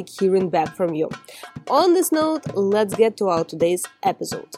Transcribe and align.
hearing 0.00 0.48
back 0.50 0.74
from 0.76 0.94
you. 0.94 1.10
On 1.68 1.94
this 1.94 2.12
note, 2.12 2.54
let's 2.54 2.94
get 2.94 3.16
to 3.18 3.28
our 3.28 3.44
today's 3.44 3.84
episode. 4.02 4.56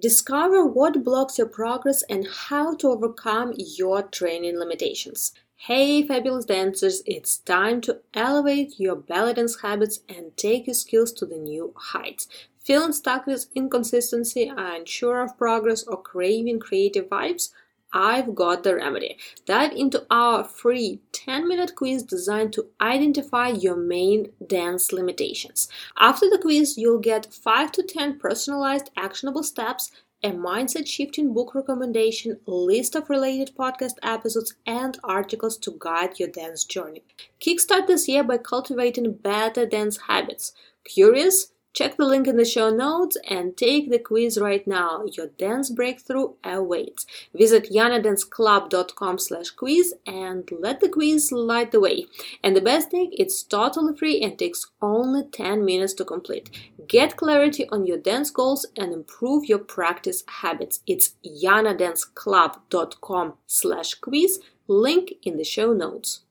Discover 0.00 0.64
what 0.64 1.04
blocks 1.04 1.36
your 1.36 1.46
progress 1.46 2.02
and 2.08 2.26
how 2.26 2.74
to 2.76 2.88
overcome 2.88 3.52
your 3.56 4.02
training 4.02 4.58
limitations. 4.58 5.32
Hey, 5.56 6.02
fabulous 6.06 6.46
dancers, 6.46 7.02
it's 7.04 7.36
time 7.36 7.82
to 7.82 8.00
elevate 8.14 8.80
your 8.80 8.96
belly 8.96 9.34
dance 9.34 9.60
habits 9.60 10.00
and 10.08 10.34
take 10.38 10.66
your 10.66 10.72
skills 10.72 11.12
to 11.12 11.26
the 11.26 11.36
new 11.36 11.74
heights. 11.76 12.28
Feeling 12.64 12.94
stuck 12.94 13.26
with 13.26 13.48
inconsistency, 13.54 14.50
unsure 14.56 15.20
of 15.20 15.36
progress, 15.36 15.82
or 15.82 16.00
craving 16.00 16.60
creative 16.60 17.10
vibes? 17.10 17.50
I've 17.92 18.34
got 18.34 18.62
the 18.62 18.76
remedy. 18.76 19.18
Dive 19.46 19.72
into 19.72 20.06
our 20.10 20.44
free 20.44 21.00
10 21.12 21.48
minute 21.48 21.74
quiz 21.74 22.02
designed 22.02 22.52
to 22.52 22.66
identify 22.80 23.48
your 23.48 23.76
main 23.76 24.32
dance 24.46 24.92
limitations. 24.92 25.68
After 25.98 26.30
the 26.30 26.38
quiz, 26.38 26.78
you'll 26.78 27.00
get 27.00 27.32
5 27.32 27.72
to 27.72 27.82
10 27.82 28.18
personalized 28.18 28.90
actionable 28.96 29.42
steps, 29.42 29.90
a 30.22 30.30
mindset 30.30 30.86
shifting 30.86 31.32
book 31.32 31.54
recommendation, 31.54 32.38
list 32.46 32.94
of 32.94 33.08
related 33.10 33.56
podcast 33.56 33.94
episodes, 34.02 34.54
and 34.66 34.98
articles 35.02 35.56
to 35.58 35.74
guide 35.78 36.18
your 36.18 36.28
dance 36.28 36.64
journey. 36.64 37.02
Kickstart 37.40 37.86
this 37.86 38.06
year 38.06 38.22
by 38.22 38.36
cultivating 38.36 39.14
better 39.14 39.66
dance 39.66 39.98
habits. 40.08 40.52
Curious? 40.84 41.52
Check 41.72 41.96
the 41.96 42.04
link 42.04 42.26
in 42.26 42.36
the 42.36 42.44
show 42.44 42.70
notes 42.70 43.16
and 43.28 43.56
take 43.56 43.90
the 43.90 43.98
quiz 43.98 44.38
right 44.38 44.66
now. 44.66 45.04
Your 45.12 45.28
dance 45.28 45.70
breakthrough 45.70 46.34
awaits. 46.42 47.06
Visit 47.34 47.70
ianadanceclub.com 47.70 49.18
slash 49.18 49.50
quiz 49.50 49.94
and 50.04 50.50
let 50.50 50.80
the 50.80 50.88
quiz 50.88 51.30
light 51.30 51.70
the 51.70 51.80
way. 51.80 52.06
And 52.42 52.56
the 52.56 52.60
best 52.60 52.90
thing, 52.90 53.12
it's 53.12 53.44
totally 53.44 53.96
free 53.96 54.20
and 54.20 54.36
takes 54.36 54.66
only 54.82 55.24
10 55.30 55.64
minutes 55.64 55.94
to 55.94 56.04
complete. 56.04 56.50
Get 56.88 57.16
clarity 57.16 57.68
on 57.68 57.86
your 57.86 57.98
dance 57.98 58.30
goals 58.30 58.66
and 58.76 58.92
improve 58.92 59.44
your 59.44 59.60
practice 59.60 60.24
habits. 60.26 60.80
It's 60.86 61.14
ianadanceclub.com 61.24 63.34
slash 63.46 63.94
quiz. 63.94 64.40
Link 64.66 65.12
in 65.22 65.36
the 65.36 65.44
show 65.44 65.72
notes. 65.72 66.22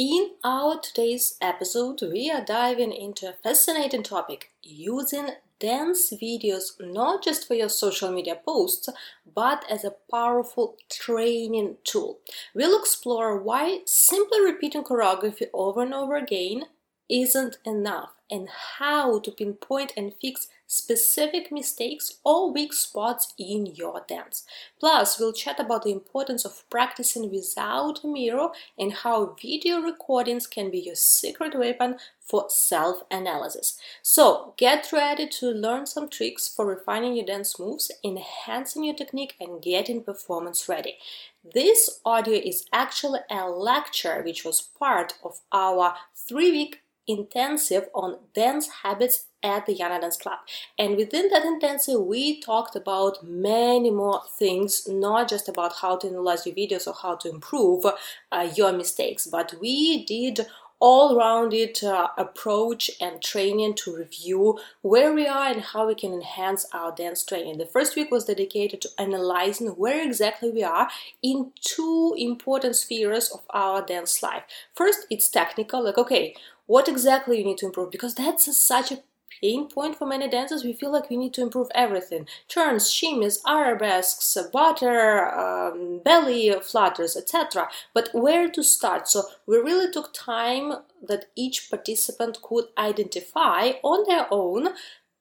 In 0.00 0.30
our 0.42 0.80
today's 0.80 1.36
episode, 1.42 2.00
we 2.00 2.30
are 2.30 2.42
diving 2.42 2.90
into 2.90 3.28
a 3.28 3.34
fascinating 3.34 4.02
topic 4.02 4.50
using 4.62 5.32
dance 5.58 6.10
videos 6.10 6.72
not 6.80 7.22
just 7.22 7.46
for 7.46 7.52
your 7.52 7.68
social 7.68 8.10
media 8.10 8.34
posts 8.34 8.88
but 9.34 9.62
as 9.68 9.84
a 9.84 9.96
powerful 10.10 10.78
training 10.90 11.76
tool. 11.84 12.18
We'll 12.54 12.80
explore 12.80 13.42
why 13.42 13.80
simply 13.84 14.40
repeating 14.40 14.84
choreography 14.84 15.48
over 15.52 15.82
and 15.82 15.92
over 15.92 16.16
again 16.16 16.64
isn't 17.10 17.58
enough 17.66 18.14
and 18.30 18.48
how 18.78 19.18
to 19.18 19.30
pinpoint 19.30 19.92
and 19.98 20.14
fix 20.14 20.48
specific 20.70 21.50
mistakes 21.50 22.20
or 22.24 22.52
weak 22.52 22.72
spots 22.72 23.34
in 23.36 23.66
your 23.66 24.02
dance. 24.06 24.44
Plus, 24.78 25.18
we'll 25.18 25.32
chat 25.32 25.58
about 25.58 25.82
the 25.82 25.90
importance 25.90 26.44
of 26.44 26.62
practicing 26.70 27.28
without 27.28 28.04
a 28.04 28.06
mirror 28.06 28.50
and 28.78 28.92
how 28.92 29.34
video 29.42 29.80
recordings 29.80 30.46
can 30.46 30.70
be 30.70 30.78
your 30.78 30.94
secret 30.94 31.58
weapon 31.58 31.96
for 32.20 32.46
self 32.48 33.02
analysis. 33.10 33.78
So, 34.00 34.54
get 34.56 34.92
ready 34.92 35.26
to 35.40 35.50
learn 35.50 35.86
some 35.86 36.08
tricks 36.08 36.46
for 36.46 36.64
refining 36.64 37.16
your 37.16 37.26
dance 37.26 37.58
moves, 37.58 37.90
enhancing 38.04 38.84
your 38.84 38.94
technique, 38.94 39.34
and 39.40 39.60
getting 39.60 40.04
performance 40.04 40.68
ready. 40.68 40.98
This 41.42 41.98
audio 42.04 42.34
is 42.34 42.66
actually 42.72 43.20
a 43.28 43.50
lecture 43.50 44.22
which 44.22 44.44
was 44.44 44.60
part 44.60 45.14
of 45.24 45.40
our 45.50 45.96
three 46.14 46.52
week 46.52 46.82
intensive 47.10 47.88
on 47.94 48.18
dance 48.34 48.68
habits 48.82 49.26
at 49.42 49.66
the 49.66 49.74
Iana 49.74 50.00
Dance 50.00 50.16
Club. 50.16 50.38
And 50.78 50.96
within 50.96 51.28
that 51.30 51.44
intensive, 51.44 52.00
we 52.00 52.40
talked 52.40 52.76
about 52.76 53.24
many 53.24 53.90
more 53.90 54.20
things, 54.38 54.86
not 54.88 55.28
just 55.28 55.48
about 55.48 55.76
how 55.80 55.96
to 55.96 56.08
analyze 56.08 56.46
your 56.46 56.54
videos 56.54 56.86
or 56.86 56.94
how 56.94 57.16
to 57.16 57.30
improve 57.30 57.84
uh, 58.32 58.50
your 58.54 58.72
mistakes, 58.72 59.26
but 59.26 59.54
we 59.60 60.04
did 60.04 60.46
all-rounded 60.80 61.84
uh, 61.84 62.08
approach 62.16 62.90
and 63.02 63.22
training 63.22 63.74
to 63.74 63.94
review 63.94 64.58
where 64.80 65.12
we 65.12 65.26
are 65.26 65.48
and 65.52 65.60
how 65.60 65.86
we 65.86 65.94
can 65.94 66.12
enhance 66.12 66.64
our 66.72 66.90
dance 66.90 67.22
training. 67.22 67.58
The 67.58 67.66
first 67.66 67.96
week 67.96 68.10
was 68.10 68.24
dedicated 68.24 68.80
to 68.80 68.88
analyzing 68.98 69.68
where 69.68 70.02
exactly 70.02 70.50
we 70.50 70.64
are 70.64 70.88
in 71.22 71.52
two 71.60 72.14
important 72.16 72.76
spheres 72.76 73.30
of 73.30 73.42
our 73.50 73.84
dance 73.84 74.22
life. 74.22 74.44
First, 74.74 75.06
it's 75.10 75.28
technical, 75.28 75.84
like 75.84 75.98
okay, 75.98 76.34
what 76.70 76.88
exactly 76.88 77.36
you 77.36 77.44
need 77.44 77.58
to 77.58 77.66
improve 77.66 77.90
because 77.90 78.14
that's 78.14 78.46
a, 78.46 78.52
such 78.52 78.92
a 78.92 79.02
pain 79.40 79.68
point 79.68 79.96
for 79.96 80.06
many 80.06 80.28
dancers. 80.28 80.62
We 80.62 80.72
feel 80.72 80.92
like 80.92 81.10
we 81.10 81.16
need 81.16 81.34
to 81.34 81.42
improve 81.42 81.68
everything: 81.74 82.28
turns, 82.46 82.84
shimmies, 82.88 83.38
arabesques, 83.44 84.36
butter, 84.52 85.28
um, 85.44 86.00
belly 86.04 86.54
flutters, 86.62 87.16
etc. 87.16 87.68
But 87.92 88.10
where 88.12 88.48
to 88.50 88.62
start? 88.62 89.08
So 89.08 89.24
we 89.48 89.56
really 89.56 89.90
took 89.90 90.14
time 90.14 90.72
that 91.08 91.26
each 91.34 91.68
participant 91.70 92.40
could 92.40 92.66
identify 92.78 93.72
on 93.82 94.06
their 94.06 94.26
own 94.30 94.68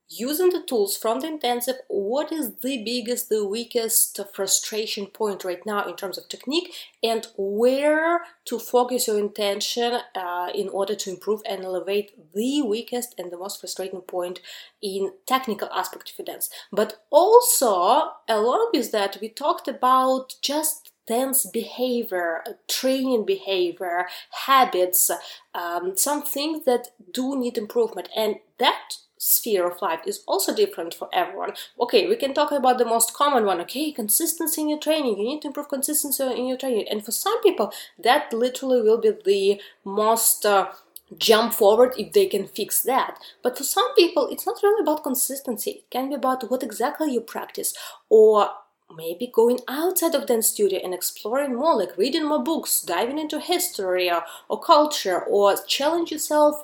using 0.09 0.49
the 0.49 0.61
tools 0.63 0.97
from 0.97 1.19
the 1.19 1.27
intensive 1.27 1.75
what 1.87 2.31
is 2.31 2.55
the 2.63 2.83
biggest 2.83 3.29
the 3.29 3.45
weakest 3.45 4.19
frustration 4.33 5.05
point 5.05 5.43
right 5.43 5.65
now 5.65 5.87
in 5.87 5.95
terms 5.95 6.17
of 6.17 6.27
technique 6.27 6.73
and 7.03 7.27
where 7.37 8.21
to 8.43 8.57
focus 8.57 9.07
your 9.07 9.19
intention 9.19 9.99
uh, 10.15 10.49
in 10.55 10.67
order 10.69 10.95
to 10.95 11.11
improve 11.11 11.41
and 11.47 11.63
elevate 11.63 12.33
the 12.33 12.61
weakest 12.63 13.13
and 13.19 13.31
the 13.31 13.37
most 13.37 13.59
frustrating 13.59 14.01
point 14.01 14.39
in 14.81 15.11
technical 15.27 15.69
aspect 15.69 16.09
of 16.09 16.17
your 16.17 16.25
dance 16.25 16.49
but 16.71 17.03
also 17.11 18.11
along 18.27 18.71
with 18.73 18.91
that 18.91 19.17
we 19.21 19.29
talked 19.29 19.67
about 19.67 20.33
just 20.41 20.91
dance 21.09 21.45
behavior, 21.47 22.43
training 22.67 23.25
behavior, 23.25 24.05
habits, 24.45 25.09
um, 25.55 25.97
some 25.97 26.21
things 26.21 26.65
that 26.65 26.89
do 27.11 27.35
need 27.35 27.57
improvement. 27.57 28.07
And 28.15 28.35
that 28.59 28.97
sphere 29.19 29.69
of 29.69 29.81
life 29.81 29.99
is 30.07 30.23
also 30.27 30.55
different 30.55 30.93
for 30.93 31.09
everyone. 31.13 31.51
Okay, 31.79 32.07
we 32.07 32.15
can 32.15 32.33
talk 32.33 32.51
about 32.51 32.77
the 32.77 32.85
most 32.85 33.13
common 33.13 33.45
one. 33.45 33.59
Okay, 33.61 33.91
consistency 33.91 34.61
in 34.61 34.69
your 34.69 34.79
training. 34.79 35.17
You 35.17 35.25
need 35.25 35.41
to 35.43 35.49
improve 35.49 35.69
consistency 35.69 36.23
in 36.23 36.47
your 36.47 36.57
training. 36.57 36.87
And 36.89 37.05
for 37.05 37.11
some 37.11 37.39
people, 37.43 37.71
that 38.01 38.33
literally 38.33 38.81
will 38.81 38.97
be 38.97 39.11
the 39.25 39.61
most 39.83 40.45
uh, 40.45 40.71
jump 41.17 41.53
forward 41.53 41.93
if 41.97 42.13
they 42.13 42.27
can 42.27 42.47
fix 42.47 42.81
that. 42.83 43.19
But 43.43 43.57
for 43.57 43.63
some 43.63 43.93
people, 43.95 44.29
it's 44.29 44.45
not 44.45 44.63
really 44.63 44.81
about 44.81 45.03
consistency. 45.03 45.71
It 45.71 45.89
can 45.91 46.09
be 46.09 46.15
about 46.15 46.49
what 46.49 46.63
exactly 46.63 47.11
you 47.11 47.21
practice 47.21 47.73
or 48.09 48.49
maybe 48.95 49.27
going 49.27 49.59
outside 49.67 50.15
of 50.15 50.25
dance 50.25 50.47
studio 50.47 50.79
and 50.83 50.93
exploring 50.95 51.53
more 51.55 51.77
like 51.77 51.95
reading 51.95 52.27
more 52.27 52.43
books 52.43 52.81
diving 52.81 53.19
into 53.19 53.39
history 53.39 54.09
or, 54.09 54.23
or 54.47 54.59
culture 54.59 55.21
or 55.25 55.55
challenge 55.67 56.11
yourself 56.11 56.59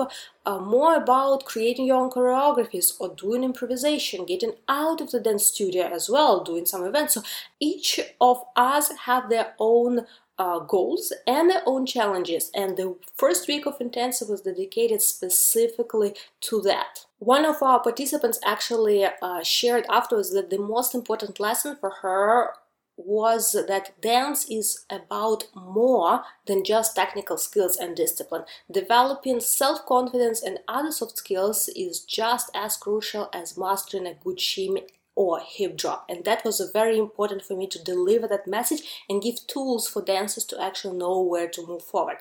uh, 0.46 0.60
more 0.60 0.96
about 0.96 1.46
creating 1.46 1.86
your 1.86 1.98
own 1.98 2.10
choreographies 2.10 2.94
or 3.00 3.10
doing 3.16 3.44
improvisation 3.44 4.26
getting 4.26 4.54
out 4.68 5.02
of 5.02 5.12
the 5.12 5.20
dance 5.20 5.46
studio 5.46 5.84
as 5.86 6.10
well 6.10 6.44
doing 6.44 6.66
some 6.66 6.84
events. 6.84 7.14
So 7.14 7.24
each 7.60 8.00
of 8.22 8.44
us 8.56 8.92
have 9.06 9.30
their 9.30 9.54
own 9.60 10.06
uh, 10.38 10.60
goals 10.60 11.14
and 11.26 11.50
their 11.50 11.62
own 11.66 11.86
challenges. 11.86 12.52
And 12.54 12.76
the 12.76 12.96
first 13.16 13.48
week 13.48 13.66
of 13.66 13.80
intensive 13.80 14.30
was 14.30 14.42
dedicated 14.42 15.02
specifically 15.02 16.14
to 16.42 16.62
that. 16.62 17.06
One 17.20 17.46
of 17.46 17.64
our 17.64 17.80
participants 17.80 18.40
actually 18.46 19.06
uh, 19.06 19.44
shared 19.44 19.86
afterwards 19.90 20.34
that 20.34 20.50
the 20.50 20.60
most 20.60 20.94
important 20.94 21.40
lesson 21.40 21.78
for 21.80 21.90
her 22.02 22.52
was 22.98 23.52
that 23.68 24.00
dance 24.02 24.46
is 24.50 24.86
about 24.90 25.46
more 25.56 26.24
than 26.46 26.64
just 26.64 26.96
technical 26.96 27.38
skills 27.38 27.78
and 27.78 27.96
discipline. 27.96 28.44
Developing 28.72 29.40
self 29.40 29.86
confidence 29.86 30.42
and 30.42 30.60
other 30.68 30.92
soft 30.92 31.18
skills 31.18 31.70
is 31.76 32.00
just 32.02 32.50
as 32.56 32.78
crucial 32.78 33.30
as 33.34 33.58
mastering 33.58 34.08
a 34.08 34.14
good 34.14 34.40
shimmy 34.40 34.84
or 35.16 35.40
hip 35.40 35.78
drop. 35.78 36.06
And 36.10 36.26
that 36.26 36.44
was 36.44 36.62
very 36.74 36.98
important 36.98 37.44
for 37.44 37.56
me 37.56 37.68
to 37.68 37.84
deliver 37.84 38.28
that 38.28 38.48
message 38.48 38.82
and 39.10 39.22
give 39.22 39.48
tools 39.48 39.88
for 39.88 40.02
dancers 40.02 40.44
to 40.46 40.62
actually 40.62 40.98
know 40.98 41.22
where 41.22 41.48
to 41.48 41.66
move 41.66 41.84
forward. 41.84 42.18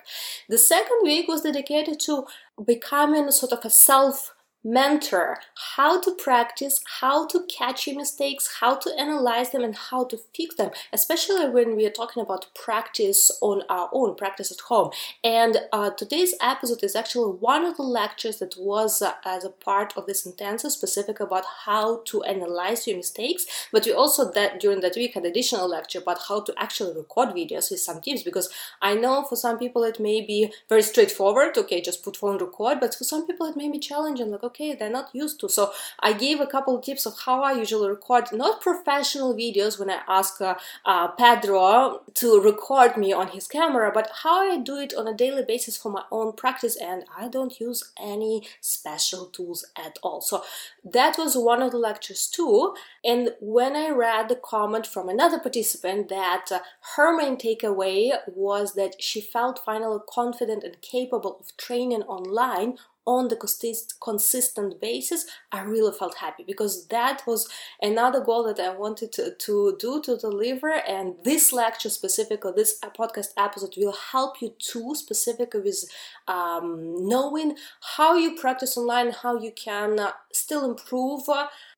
The 0.49 0.57
second 0.57 0.99
week 1.03 1.27
was 1.27 1.41
dedicated 1.41 1.99
to 2.01 2.25
becoming 2.63 3.29
sort 3.31 3.51
of 3.51 3.65
a 3.65 3.69
self 3.69 4.33
mentor 4.65 5.37
how 5.75 6.01
to 6.01 6.11
practice, 6.15 6.81
how 6.99 7.27
to 7.27 7.45
catch 7.45 7.85
your 7.85 7.95
mistakes, 7.95 8.57
how 8.59 8.75
to 8.75 8.91
analyze 8.99 9.51
them, 9.51 9.63
and 9.63 9.75
how 9.75 10.03
to 10.05 10.17
fix 10.35 10.55
them, 10.55 10.71
especially 10.91 11.47
when 11.47 11.75
we 11.75 11.85
are 11.85 11.91
talking 11.91 12.21
about 12.21 12.47
practice 12.55 13.31
on 13.41 13.61
our 13.69 13.89
own, 13.93 14.15
practice 14.15 14.51
at 14.51 14.59
home. 14.61 14.89
And 15.23 15.57
uh, 15.71 15.91
today's 15.91 16.33
episode 16.41 16.83
is 16.83 16.95
actually 16.95 17.37
one 17.37 17.63
of 17.63 17.77
the 17.77 17.83
lectures 17.83 18.39
that 18.39 18.55
was 18.57 19.03
uh, 19.03 19.13
as 19.23 19.45
a 19.45 19.49
part 19.51 19.93
of 19.95 20.07
this 20.07 20.25
intensive, 20.25 20.71
specific 20.71 21.19
about 21.19 21.45
how 21.65 22.01
to 22.05 22.23
analyze 22.23 22.87
your 22.87 22.97
mistakes. 22.97 23.45
But 23.71 23.85
we 23.85 23.93
also 23.93 24.31
that 24.31 24.59
during 24.59 24.79
that 24.81 24.95
week 24.95 25.13
had 25.13 25.25
additional 25.25 25.69
lecture 25.69 25.99
about 25.99 26.23
how 26.27 26.41
to 26.41 26.53
actually 26.57 26.97
record 26.97 27.29
videos 27.29 27.69
with 27.69 27.81
some 27.81 28.01
tips 28.01 28.23
because 28.23 28.49
I 28.81 28.95
know 28.95 29.23
for 29.23 29.35
some 29.35 29.59
people 29.59 29.83
it 29.83 29.99
may 29.99 30.21
be 30.21 30.51
very 30.69 30.81
straightforward. 30.81 31.55
Okay, 31.55 31.81
just 31.81 32.03
put 32.03 32.17
phone 32.17 32.39
record, 32.39 32.79
but 32.79 32.95
for 32.95 33.03
some 33.03 33.27
people 33.27 33.45
it 33.45 33.55
may 33.55 33.69
be 33.69 33.77
challenging. 33.77 34.31
Like 34.31 34.43
okay 34.43 34.54
okay 34.55 34.73
they're 34.73 34.89
not 34.89 35.09
used 35.13 35.39
to. 35.39 35.49
So 35.49 35.71
i 35.99 36.13
gave 36.13 36.39
a 36.39 36.47
couple 36.47 36.79
tips 36.79 37.05
of 37.05 37.19
how 37.25 37.41
i 37.41 37.51
usually 37.53 37.89
record 37.89 38.25
not 38.31 38.61
professional 38.61 39.33
videos 39.33 39.79
when 39.79 39.89
i 39.89 39.99
ask 40.07 40.41
uh, 40.41 40.55
uh, 40.85 41.07
pedro 41.09 42.01
to 42.13 42.41
record 42.41 42.97
me 42.97 43.13
on 43.13 43.27
his 43.29 43.47
camera 43.47 43.91
but 43.93 44.09
how 44.23 44.51
i 44.51 44.57
do 44.57 44.77
it 44.77 44.93
on 44.97 45.07
a 45.07 45.13
daily 45.13 45.43
basis 45.43 45.77
for 45.77 45.91
my 45.91 46.03
own 46.11 46.33
practice 46.33 46.75
and 46.75 47.03
i 47.17 47.27
don't 47.27 47.59
use 47.59 47.91
any 47.99 48.43
special 48.61 49.25
tools 49.27 49.65
at 49.75 49.97
all. 50.03 50.21
So 50.21 50.43
that 50.83 51.17
was 51.17 51.37
one 51.37 51.61
of 51.61 51.71
the 51.71 51.77
lectures 51.77 52.27
too. 52.27 52.75
And 53.03 53.31
when 53.39 53.75
i 53.75 53.89
read 53.89 54.29
the 54.29 54.35
comment 54.35 54.87
from 54.87 55.09
another 55.09 55.39
participant 55.39 56.09
that 56.09 56.45
uh, 56.51 56.59
her 56.95 57.15
main 57.15 57.37
takeaway 57.37 58.11
was 58.27 58.73
that 58.75 59.01
she 59.01 59.21
felt 59.21 59.59
finally 59.65 59.99
confident 60.09 60.63
and 60.63 60.81
capable 60.81 61.37
of 61.39 61.55
training 61.57 62.03
online 62.03 62.77
on 63.05 63.27
the 63.27 63.35
consist- 63.35 63.99
consistent 63.99 64.81
basis, 64.81 65.25
I 65.51 65.61
really 65.63 65.95
felt 65.97 66.15
happy 66.15 66.43
because 66.45 66.87
that 66.87 67.23
was 67.27 67.47
another 67.81 68.21
goal 68.21 68.43
that 68.45 68.59
I 68.59 68.75
wanted 68.75 69.11
to, 69.13 69.35
to 69.35 69.77
do 69.79 70.01
to 70.01 70.17
deliver. 70.17 70.71
And 70.71 71.15
this 71.23 71.53
lecture, 71.53 71.89
specifically, 71.89 72.53
this 72.55 72.79
podcast 72.97 73.29
episode, 73.37 73.75
will 73.77 73.97
help 74.11 74.41
you 74.41 74.53
too, 74.57 74.95
specifically 74.95 75.61
with 75.61 75.85
um, 76.27 77.07
knowing 77.07 77.55
how 77.95 78.15
you 78.17 78.35
practice 78.35 78.77
online, 78.77 79.11
how 79.11 79.39
you 79.39 79.51
can 79.51 79.99
uh, 79.99 80.11
still 80.31 80.65
improve. 80.65 81.23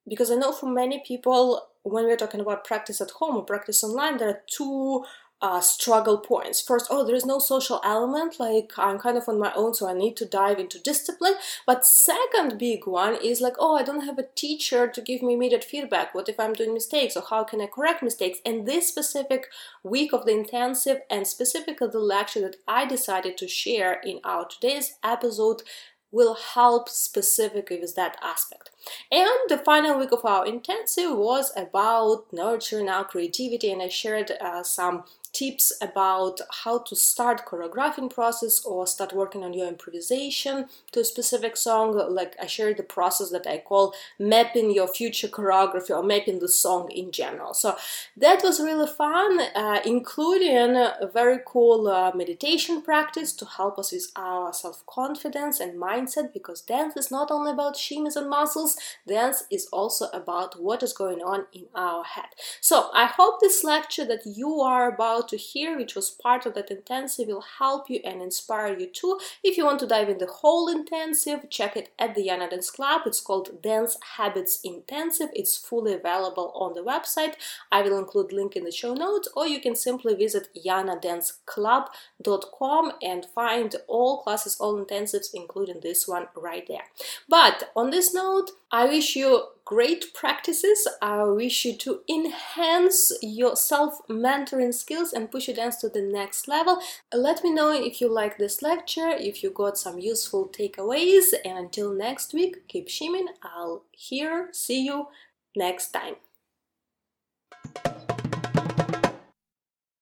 Because 0.07 0.31
I 0.31 0.35
know 0.35 0.53
for 0.53 0.69
many 0.69 1.03
people, 1.05 1.67
when 1.83 2.05
we're 2.05 2.17
talking 2.17 2.39
about 2.39 2.65
practice 2.65 3.01
at 3.01 3.11
home 3.11 3.35
or 3.37 3.43
practice 3.43 3.83
online, 3.83 4.17
there 4.17 4.29
are 4.29 4.41
two 4.47 5.03
uh, 5.41 5.61
struggle 5.61 6.17
points. 6.17 6.61
First, 6.61 6.87
oh, 6.89 7.05
there 7.05 7.15
is 7.15 7.25
no 7.25 7.37
social 7.37 7.79
element, 7.83 8.39
like 8.39 8.71
I'm 8.77 8.97
kind 8.97 9.17
of 9.17 9.29
on 9.29 9.39
my 9.39 9.53
own, 9.55 9.73
so 9.73 9.87
I 9.87 9.93
need 9.93 10.17
to 10.17 10.25
dive 10.25 10.57
into 10.57 10.79
discipline. 10.79 11.35
But 11.65 11.85
second 11.85 12.57
big 12.57 12.87
one 12.87 13.15
is 13.23 13.39
like, 13.39 13.53
oh, 13.59 13.75
I 13.75 13.83
don't 13.83 14.05
have 14.05 14.17
a 14.17 14.27
teacher 14.35 14.87
to 14.87 15.01
give 15.01 15.21
me 15.21 15.35
immediate 15.35 15.63
feedback. 15.63 16.15
What 16.15 16.29
if 16.29 16.39
I'm 16.39 16.53
doing 16.53 16.73
mistakes, 16.73 17.15
or 17.15 17.23
how 17.29 17.43
can 17.43 17.61
I 17.61 17.67
correct 17.67 18.01
mistakes? 18.01 18.39
And 18.45 18.65
this 18.65 18.87
specific 18.87 19.45
week 19.83 20.11
of 20.11 20.25
the 20.25 20.31
intensive, 20.31 21.01
and 21.09 21.27
specifically 21.27 21.87
the 21.87 21.99
lecture 21.99 22.41
that 22.41 22.57
I 22.67 22.85
decided 22.85 23.37
to 23.37 23.47
share 23.47 23.93
in 23.93 24.19
our 24.23 24.47
today's 24.47 24.95
episode, 25.03 25.61
will 26.09 26.35
help 26.35 26.87
specifically 26.87 27.79
with 27.79 27.93
that 27.95 28.15
aspect. 28.23 28.69
And 29.11 29.29
the 29.49 29.57
final 29.57 29.99
week 29.99 30.13
of 30.13 30.23
our 30.23 30.47
intensive 30.47 31.11
was 31.17 31.51
about 31.57 32.31
nurturing 32.31 32.87
our 32.87 33.03
creativity, 33.03 33.71
and 33.71 33.81
I 33.81 33.89
shared 33.89 34.31
uh, 34.39 34.63
some 34.63 35.03
tips 35.37 35.71
about 35.81 36.41
how 36.63 36.79
to 36.79 36.95
start 36.95 37.45
choreographing 37.45 38.09
process 38.11 38.65
or 38.65 38.87
start 38.87 39.13
working 39.13 39.43
on 39.43 39.53
your 39.53 39.67
improvisation 39.67 40.65
to 40.91 41.01
a 41.01 41.03
specific 41.03 41.55
song. 41.55 41.87
Like 42.19 42.35
i 42.41 42.47
shared 42.47 42.77
the 42.77 42.83
process 42.97 43.29
that 43.29 43.45
i 43.45 43.57
call 43.59 43.93
mapping 44.17 44.71
your 44.71 44.87
future 44.87 45.27
choreography 45.27 45.91
or 45.91 46.03
mapping 46.03 46.39
the 46.39 46.47
song 46.47 46.89
in 46.89 47.11
general. 47.11 47.53
So 47.53 47.77
that 48.15 48.41
was 48.43 48.59
really 48.59 48.87
fun 48.87 49.39
uh, 49.55 49.79
including 49.85 50.75
a 50.75 51.09
very 51.13 51.39
cool 51.45 51.87
uh, 51.87 52.11
meditation 52.15 52.81
practice 52.81 53.31
to 53.33 53.45
help 53.45 53.77
us 53.77 53.91
with 53.91 54.07
our 54.15 54.51
self-confidence 54.53 55.59
and 55.59 55.79
mindset 55.79 56.33
because 56.33 56.61
dance 56.61 56.97
is 56.97 57.11
not 57.11 57.29
only 57.29 57.51
about 57.51 57.75
shimmies 57.75 58.15
and 58.15 58.29
muscles 58.29 58.75
dance 59.07 59.43
is 59.51 59.67
also 59.71 60.05
about 60.13 60.59
what 60.59 60.81
is 60.81 60.93
going 60.93 61.21
on 61.21 61.45
in 61.53 61.65
our 61.75 62.03
head. 62.03 62.31
So 62.59 62.89
i 62.93 63.05
hope 63.05 63.35
this 63.39 63.63
lecture 63.63 64.05
that 64.05 64.23
you 64.25 64.61
are 64.61 64.87
about 64.93 65.26
to 65.29 65.37
hear, 65.37 65.77
which 65.77 65.95
was 65.95 66.09
part 66.09 66.45
of 66.45 66.53
that 66.55 66.71
intensive, 66.71 67.27
will 67.27 67.43
help 67.59 67.89
you 67.89 67.99
and 68.03 68.21
inspire 68.21 68.77
you 68.77 68.87
too. 68.87 69.19
If 69.43 69.57
you 69.57 69.65
want 69.65 69.79
to 69.79 69.87
dive 69.87 70.09
in 70.09 70.17
the 70.17 70.27
whole 70.27 70.67
intensive, 70.67 71.49
check 71.49 71.75
it 71.75 71.89
at 71.99 72.15
the 72.15 72.27
Iana 72.27 72.49
Dance 72.49 72.69
Club. 72.69 73.01
It's 73.05 73.21
called 73.21 73.61
Dance 73.61 73.97
Habits 74.17 74.59
Intensive. 74.63 75.29
It's 75.33 75.57
fully 75.57 75.93
available 75.93 76.51
on 76.55 76.73
the 76.73 76.83
website. 76.83 77.35
I 77.71 77.81
will 77.81 77.97
include 77.97 78.33
link 78.33 78.55
in 78.55 78.63
the 78.63 78.71
show 78.71 78.93
notes, 78.93 79.27
or 79.35 79.47
you 79.47 79.59
can 79.59 79.75
simply 79.75 80.15
visit 80.15 80.47
ianadanceclub.com 80.65 82.91
and 83.01 83.25
find 83.25 83.75
all 83.87 84.23
classes, 84.23 84.57
all 84.59 84.83
intensives, 84.83 85.33
including 85.33 85.79
this 85.81 86.07
one 86.07 86.27
right 86.35 86.65
there. 86.67 86.85
But 87.27 87.71
on 87.75 87.89
this 87.89 88.13
note, 88.13 88.51
I 88.69 88.85
wish 88.85 89.15
you 89.15 89.43
great 89.63 90.13
practices. 90.13 90.87
I 91.01 91.23
wish 91.23 91.63
you 91.63 91.77
to 91.77 92.01
enhance 92.09 93.13
your 93.21 93.55
self 93.55 94.05
mentoring 94.09 94.73
skills 94.73 95.13
and 95.13 95.31
push 95.31 95.47
your 95.47 95.55
dance 95.55 95.77
to 95.77 95.89
the 95.89 96.01
next 96.01 96.49
level. 96.49 96.81
Let 97.13 97.43
me 97.45 97.53
know 97.53 97.71
if 97.71 98.01
you 98.01 98.09
like 98.09 98.37
this 98.37 98.61
lecture, 98.61 99.09
if 99.09 99.41
you 99.41 99.51
got 99.51 99.77
some 99.77 99.99
useful 99.99 100.49
takeaways, 100.49 101.33
and 101.45 101.57
until 101.57 101.93
next 101.93 102.33
week, 102.33 102.67
keep 102.67 102.89
shimming. 102.89 103.27
I'll 103.41 103.85
hear, 103.91 104.49
see 104.51 104.83
you 104.83 105.07
next 105.55 105.91
time. 105.91 106.15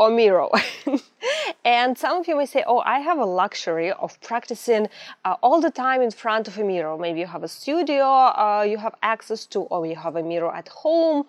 or 0.00 0.10
Miro. 0.10 0.50
and 1.64 1.96
some 1.96 2.16
of 2.18 2.26
you 2.26 2.34
may 2.34 2.46
say, 2.46 2.64
oh, 2.66 2.78
I 2.78 3.00
have 3.00 3.18
a 3.18 3.24
luxury 3.24 3.92
of 3.92 4.18
practicing 4.22 4.88
uh, 5.26 5.36
all 5.42 5.60
the 5.60 5.70
time 5.70 6.00
in 6.00 6.10
front 6.10 6.48
of 6.48 6.56
a 6.56 6.64
mirror. 6.64 6.96
Maybe 6.96 7.20
you 7.20 7.26
have 7.26 7.42
a 7.42 7.48
studio 7.48 8.04
uh, 8.04 8.64
you 8.66 8.78
have 8.78 8.94
access 9.02 9.44
to, 9.46 9.60
or 9.60 9.86
you 9.86 9.96
have 9.96 10.16
a 10.16 10.22
mirror 10.22 10.52
at 10.54 10.68
home. 10.68 11.26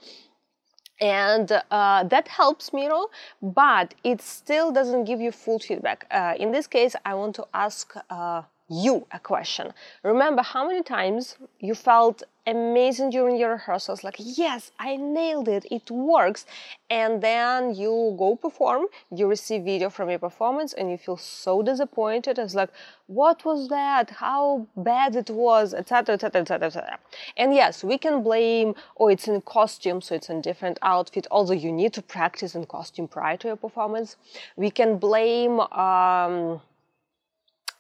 And 1.02 1.52
uh, 1.72 2.04
that 2.04 2.28
helps 2.28 2.72
Miro, 2.74 3.08
but 3.42 3.96
it 4.04 4.22
still 4.22 4.72
doesn't 4.72 5.06
give 5.06 5.20
you 5.20 5.32
full 5.32 5.58
feedback. 5.58 6.06
Uh, 6.12 6.36
in 6.40 6.52
this 6.52 6.68
case, 6.68 6.96
I 7.04 7.16
want 7.16 7.36
to 7.36 7.48
ask 7.54 7.94
uh, 8.10 8.44
you 8.72 9.06
a 9.12 9.20
question. 9.20 9.74
Remember 10.02 10.42
how 10.42 10.66
many 10.66 10.82
times 10.82 11.36
you 11.60 11.76
felt 11.76 12.24
amazing 12.48 13.10
during 13.10 13.36
your 13.36 13.52
rehearsals, 13.52 14.04
like, 14.04 14.16
yes, 14.18 14.72
I 14.80 14.96
nailed 14.96 15.48
it, 15.48 15.66
it 15.70 15.92
works. 15.92 16.46
And 16.90 17.22
then 17.22 17.76
you 17.76 18.16
go 18.18 18.36
perform, 18.36 18.86
you 19.14 19.28
receive 19.28 19.64
video 19.64 19.90
from 19.90 20.10
your 20.10 20.20
performance, 20.20 20.74
and 20.74 20.90
you 20.90 20.98
feel 20.98 21.18
so 21.18 21.62
disappointed. 21.62 22.40
It's 22.40 22.56
like, 22.56 22.72
what 23.08 23.44
was 23.46 23.68
that? 23.68 24.10
How 24.10 24.68
bad 24.76 25.16
it 25.16 25.30
was, 25.30 25.74
etc., 25.74 26.16
etc., 26.16 26.42
etc., 26.42 26.68
etc. 26.68 27.00
And 27.38 27.54
yes, 27.54 27.84
we 27.84 27.98
can 27.98 28.24
blame, 28.24 28.74
oh, 28.98 29.10
it's 29.10 29.28
in 29.28 29.42
costume, 29.42 30.02
so 30.02 30.16
it's 30.16 30.30
in 30.30 30.42
different 30.42 30.80
outfit, 30.82 31.28
although 31.30 31.54
you 31.54 31.72
need 31.72 31.94
to 31.94 32.02
practice 32.02 32.56
in 32.56 32.66
costume 32.66 33.08
prior 33.08 33.38
to 33.38 33.50
your 33.50 33.58
performance. 33.58 34.16
We 34.56 34.72
can 34.72 34.98
blame, 34.98 35.60
um, 35.60 36.62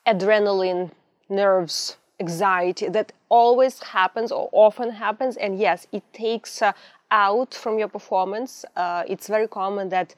adrenaline, 0.05 0.91
nerves, 1.29 1.97
anxiety 2.19 2.87
that 2.89 3.11
always 3.29 3.81
happens 3.81 4.31
or 4.31 4.49
often 4.51 4.91
happens. 4.91 5.37
And 5.37 5.59
yes, 5.59 5.87
it 5.91 6.03
takes 6.13 6.61
uh, 6.61 6.73
out 7.09 7.53
from 7.53 7.79
your 7.79 7.87
performance. 7.87 8.65
Uh, 8.75 9.03
it's 9.07 9.27
very 9.27 9.47
common 9.47 9.89
that 9.89 10.15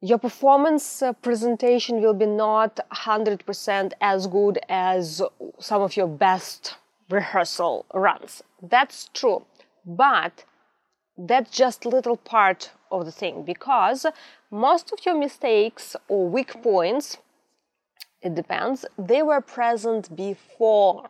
your 0.00 0.18
performance 0.18 1.02
uh, 1.02 1.12
presentation 1.12 2.00
will 2.00 2.14
be 2.14 2.26
not 2.26 2.80
100% 2.90 3.92
as 4.00 4.26
good 4.26 4.58
as 4.68 5.22
some 5.58 5.82
of 5.82 5.96
your 5.96 6.08
best 6.08 6.76
rehearsal 7.10 7.84
runs. 7.92 8.42
That's 8.62 9.10
true. 9.12 9.44
But 9.84 10.44
that's 11.18 11.50
just 11.50 11.84
little 11.84 12.16
part 12.16 12.70
of 12.90 13.04
the 13.04 13.12
thing 13.12 13.42
because 13.42 14.06
most 14.50 14.90
of 14.92 15.04
your 15.04 15.18
mistakes 15.18 15.96
or 16.08 16.28
weak 16.28 16.62
points 16.62 17.18
it 18.22 18.34
depends. 18.34 18.84
They 18.98 19.22
were 19.22 19.40
present 19.40 20.14
before, 20.14 21.08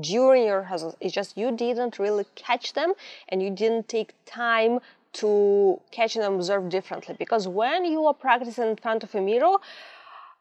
during 0.00 0.44
your 0.44 0.60
rehearsals. 0.60 0.96
It's 1.00 1.14
just 1.14 1.36
you 1.36 1.52
didn't 1.52 1.98
really 1.98 2.24
catch 2.34 2.72
them 2.72 2.94
and 3.28 3.42
you 3.42 3.50
didn't 3.50 3.88
take 3.88 4.14
time 4.24 4.80
to 5.14 5.80
catch 5.90 6.16
and 6.16 6.24
observe 6.24 6.68
differently. 6.68 7.16
Because 7.18 7.46
when 7.48 7.84
you 7.84 8.06
are 8.06 8.14
practicing 8.14 8.68
in 8.68 8.76
front 8.76 9.02
of 9.02 9.14
a 9.14 9.20
mirror, 9.20 9.56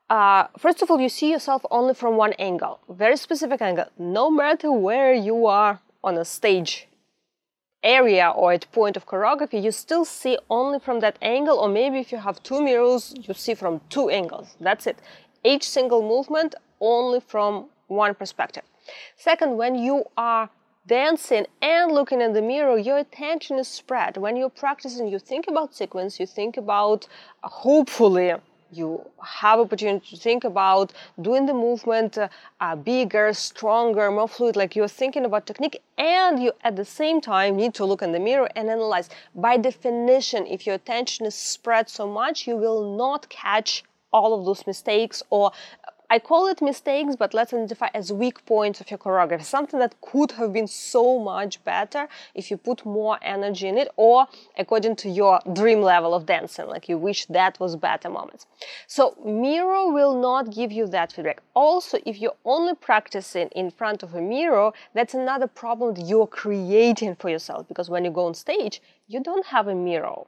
uh, 0.10 0.48
first 0.58 0.82
of 0.82 0.90
all, 0.90 1.00
you 1.00 1.10
see 1.10 1.32
yourself 1.32 1.66
only 1.72 1.94
from 1.94 2.16
one 2.16 2.34
angle, 2.34 2.80
very 2.90 3.18
specific 3.18 3.62
angle, 3.62 3.86
no 3.98 4.30
matter 4.32 4.72
where 4.72 5.14
you 5.14 5.46
are 5.46 5.82
on 6.04 6.18
a 6.18 6.24
stage 6.24 6.88
area 7.84 8.30
or 8.30 8.54
at 8.54 8.72
point 8.72 8.96
of 8.96 9.06
choreography, 9.06 9.62
you 9.62 9.72
still 9.72 10.06
see 10.06 10.38
only 10.50 10.80
from 10.80 11.02
that 11.02 11.18
angle, 11.22 11.58
or 11.58 11.68
maybe 11.68 12.00
if 12.00 12.12
you 12.12 12.18
have 12.18 12.42
two 12.44 12.62
mirrors, 12.62 13.14
you 13.22 13.34
see 13.34 13.54
from 13.54 13.82
two 13.90 14.10
angles. 14.10 14.56
That's 14.60 14.88
it 14.88 14.98
each 15.44 15.68
single 15.70 16.02
movement 16.02 16.56
only 16.80 17.20
from 17.20 17.68
one 17.88 18.14
perspective. 18.16 18.64
Second, 19.16 19.58
when 19.58 19.76
you 19.76 20.06
are 20.18 20.50
dancing 20.88 21.46
and 21.62 21.92
looking 21.92 22.22
in 22.22 22.34
the 22.34 22.42
mirror, 22.42 22.78
your 22.78 22.98
attention 22.98 23.60
is 23.60 23.68
spread. 23.68 24.18
When 24.18 24.38
you're 24.38 24.50
practicing, 24.50 25.08
you 25.08 25.20
think 25.20 25.48
about 25.48 25.76
sequence, 25.76 26.20
you 26.20 26.26
think 26.26 26.58
about 26.58 27.08
uh, 27.44 27.50
hopefully 27.50 28.34
you 28.72 29.02
have 29.22 29.60
opportunity 29.60 30.16
to 30.16 30.18
think 30.18 30.44
about 30.44 30.92
doing 31.22 31.46
the 31.46 31.54
movement 31.54 32.18
uh, 32.18 32.28
uh, 32.60 32.76
bigger, 32.76 33.32
stronger, 33.34 34.12
more 34.12 34.28
fluid, 34.28 34.56
like 34.56 34.76
you're 34.76 34.90
thinking 34.90 35.26
about 35.26 35.46
technique, 35.46 35.82
and 35.98 36.42
you 36.42 36.52
at 36.64 36.76
the 36.76 36.86
same 36.86 37.22
time 37.22 37.56
need 37.56 37.74
to 37.74 37.86
look 37.86 38.02
in 38.02 38.12
the 38.12 38.20
mirror 38.20 38.50
and 38.56 38.70
analyze. 38.70 39.10
By 39.36 39.58
definition, 39.58 40.46
if 40.48 40.66
your 40.66 40.76
attention 40.76 41.26
is 41.26 41.36
spread 41.36 41.90
so 41.90 42.08
much, 42.08 42.48
you 42.48 42.58
will 42.58 42.98
not 42.98 43.30
catch 43.30 43.84
all 44.12 44.38
of 44.38 44.46
those 44.46 44.66
mistakes 44.66 45.24
or 45.30 45.52
I 46.10 46.20
call 46.20 46.48
it 46.48 46.62
mistakes, 46.62 47.18
but 47.18 47.34
let's 47.34 47.52
identify 47.54 47.90
as 47.94 48.14
weak 48.14 48.46
points 48.46 48.80
of 48.80 48.90
your 48.90 48.98
choreography, 48.98 49.44
something 49.44 49.78
that 49.80 50.00
could 50.00 50.32
have 50.34 50.54
been 50.54 50.68
so 50.68 51.20
much 51.20 51.62
better 51.66 52.08
if 52.34 52.50
you 52.50 52.56
put 52.56 52.86
more 52.86 53.20
energy 53.22 53.68
in 53.68 53.78
it, 53.78 53.90
or 53.98 54.26
according 54.58 54.96
to 54.98 55.10
your 55.10 55.42
dream 55.52 55.82
level 55.82 56.14
of 56.14 56.26
dancing, 56.26 56.68
like 56.68 56.88
you 56.88 56.98
wish 56.98 57.26
that 57.26 57.60
was 57.60 57.76
better 57.76 58.10
moments. 58.10 58.46
So 58.88 59.18
mirror 59.26 59.92
will 59.92 60.18
not 60.18 60.50
give 60.50 60.72
you 60.72 60.88
that 60.88 61.12
feedback. 61.12 61.42
Also, 61.54 62.00
if 62.06 62.22
you're 62.22 62.38
only 62.46 62.76
practicing 62.76 63.50
in 63.50 63.70
front 63.70 64.02
of 64.02 64.16
a 64.16 64.22
mirror, 64.22 64.72
that's 64.94 65.14
another 65.14 65.48
problem 65.48 65.94
that 65.96 66.06
you're 66.06 66.28
creating 66.28 67.16
for 67.16 67.30
yourself 67.30 67.68
because 67.68 67.90
when 67.90 68.06
you 68.06 68.12
go 68.12 68.28
on 68.28 68.34
stage, 68.34 68.82
you 69.10 69.20
don't 69.20 69.48
have 69.48 69.68
a 69.68 69.76
mirror 69.76 70.24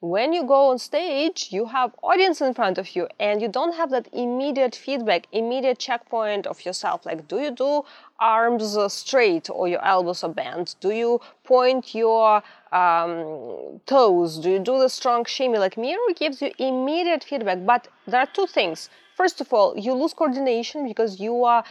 when 0.00 0.32
you 0.32 0.44
go 0.44 0.70
on 0.70 0.78
stage 0.78 1.48
you 1.50 1.66
have 1.66 1.94
audience 2.02 2.40
in 2.40 2.54
front 2.54 2.78
of 2.78 2.96
you 2.96 3.06
and 3.18 3.42
you 3.42 3.48
don't 3.48 3.74
have 3.74 3.90
that 3.90 4.08
immediate 4.14 4.74
feedback 4.74 5.26
immediate 5.30 5.78
checkpoint 5.78 6.46
of 6.46 6.64
yourself. 6.64 7.04
Like 7.04 7.28
do 7.28 7.38
you 7.38 7.50
do 7.50 7.82
arms 8.18 8.76
straight 8.92 9.50
or 9.50 9.68
your 9.68 9.84
elbows 9.84 10.24
are 10.24 10.30
bent? 10.30 10.74
Do 10.80 10.90
you 10.90 11.20
point 11.44 11.94
your 11.94 12.42
um, 12.72 13.80
toes? 13.84 14.38
Do 14.38 14.50
you 14.50 14.58
do 14.58 14.78
the 14.78 14.88
strong 14.88 15.26
shimmy? 15.26 15.58
Like 15.58 15.76
mirror 15.76 16.14
gives 16.16 16.40
you 16.40 16.50
immediate 16.58 17.22
feedback. 17.22 17.66
But 17.66 17.88
there 18.06 18.20
are 18.20 18.28
two 18.32 18.46
things. 18.46 18.88
First 19.16 19.42
of 19.42 19.52
all 19.52 19.78
you 19.78 19.92
lose 19.92 20.14
coordination 20.14 20.88
because 20.88 21.20
you 21.20 21.44
are 21.44 21.62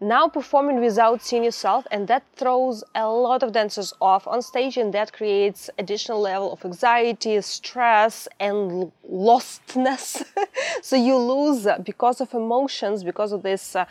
now 0.00 0.28
performing 0.28 0.80
without 0.80 1.22
seeing 1.22 1.44
yourself 1.44 1.86
and 1.90 2.08
that 2.08 2.22
throws 2.36 2.84
a 2.94 3.06
lot 3.08 3.42
of 3.42 3.52
dancers 3.52 3.92
off 4.00 4.26
on 4.26 4.42
stage 4.42 4.76
and 4.76 4.92
that 4.94 5.12
creates 5.12 5.70
additional 5.78 6.20
level 6.20 6.52
of 6.52 6.64
anxiety 6.64 7.40
stress 7.40 8.28
and 8.38 8.92
lostness. 9.10 10.24
So 10.82 10.96
you 10.96 11.16
lose 11.16 11.66
uh, 11.66 11.78
because 11.78 12.20
of 12.20 12.32
emotions 12.32 13.04
because 13.04 13.32
of 13.32 13.42
this 13.42 13.76
uh, 13.76 13.84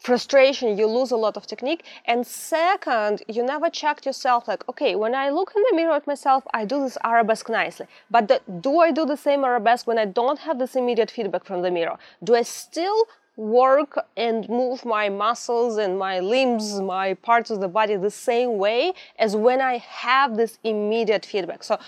frustration 0.00 0.76
you 0.78 0.86
lose 0.86 1.10
a 1.10 1.16
lot 1.16 1.36
of 1.36 1.46
technique. 1.46 1.82
And 2.04 2.26
second 2.26 3.22
you 3.28 3.42
never 3.42 3.70
checked 3.70 4.04
yourself 4.06 4.46
like 4.46 4.68
okay 4.68 4.94
when 4.96 5.14
i 5.14 5.30
look 5.30 5.52
in 5.56 5.62
the 5.68 5.76
mirror 5.76 5.94
at 5.94 6.06
myself 6.06 6.44
i 6.52 6.64
do 6.64 6.80
this 6.80 6.98
arabesque 7.02 7.48
nicely. 7.48 7.86
But 8.10 8.28
the, 8.28 8.40
do 8.60 8.80
i 8.80 8.90
do 8.92 9.04
the 9.06 9.16
same 9.16 9.44
arabesque 9.44 9.86
when 9.86 9.98
i 9.98 10.04
don't 10.04 10.40
have 10.40 10.58
this 10.58 10.76
immediate 10.76 11.10
feedback 11.10 11.44
from 11.44 11.62
the 11.62 11.70
mirror? 11.70 11.98
Do 12.22 12.34
i 12.34 12.42
still 12.42 13.06
work 13.36 13.98
and 14.16 14.48
move 14.48 14.84
my 14.84 15.08
muscles 15.08 15.76
and 15.76 15.98
my 15.98 16.20
limbs, 16.20 16.80
my 16.80 17.14
parts 17.14 17.50
of 17.50 17.60
the 17.60 17.68
body 17.68 17.96
the 17.96 18.10
same 18.10 18.58
way 18.58 18.92
as 19.18 19.34
when 19.34 19.60
I 19.60 19.78
have 19.78 20.36
this 20.36 20.58
immediate 20.62 21.26
feedback. 21.26 21.64
So 21.64 21.78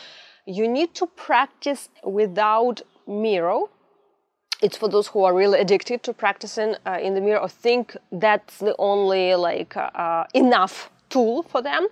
you 0.44 0.68
need 0.68 0.94
to 0.94 1.06
practice 1.06 1.88
without 2.04 2.82
mirror. 3.06 3.62
It's 4.62 4.76
for 4.76 4.88
those 4.88 5.08
who 5.08 5.22
are 5.24 5.34
really 5.34 5.60
addicted 5.60 6.02
to 6.04 6.12
practicing 6.12 6.76
uh, 6.86 6.98
in 7.00 7.14
the 7.14 7.20
mirror 7.20 7.40
or 7.40 7.48
think 7.48 7.96
that's 8.10 8.58
the 8.58 8.74
only 8.78 9.34
like 9.34 9.76
uh, 9.76 10.24
enough 10.34 10.90
tool 11.10 11.42
for 11.42 11.62
them. 11.62 11.86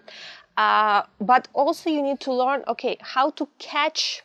Uh, 0.56 1.02
but 1.20 1.48
also 1.52 1.90
you 1.90 2.02
need 2.02 2.20
to 2.20 2.32
learn, 2.32 2.62
okay, 2.68 2.96
how 3.00 3.30
to 3.30 3.48
catch 3.58 4.22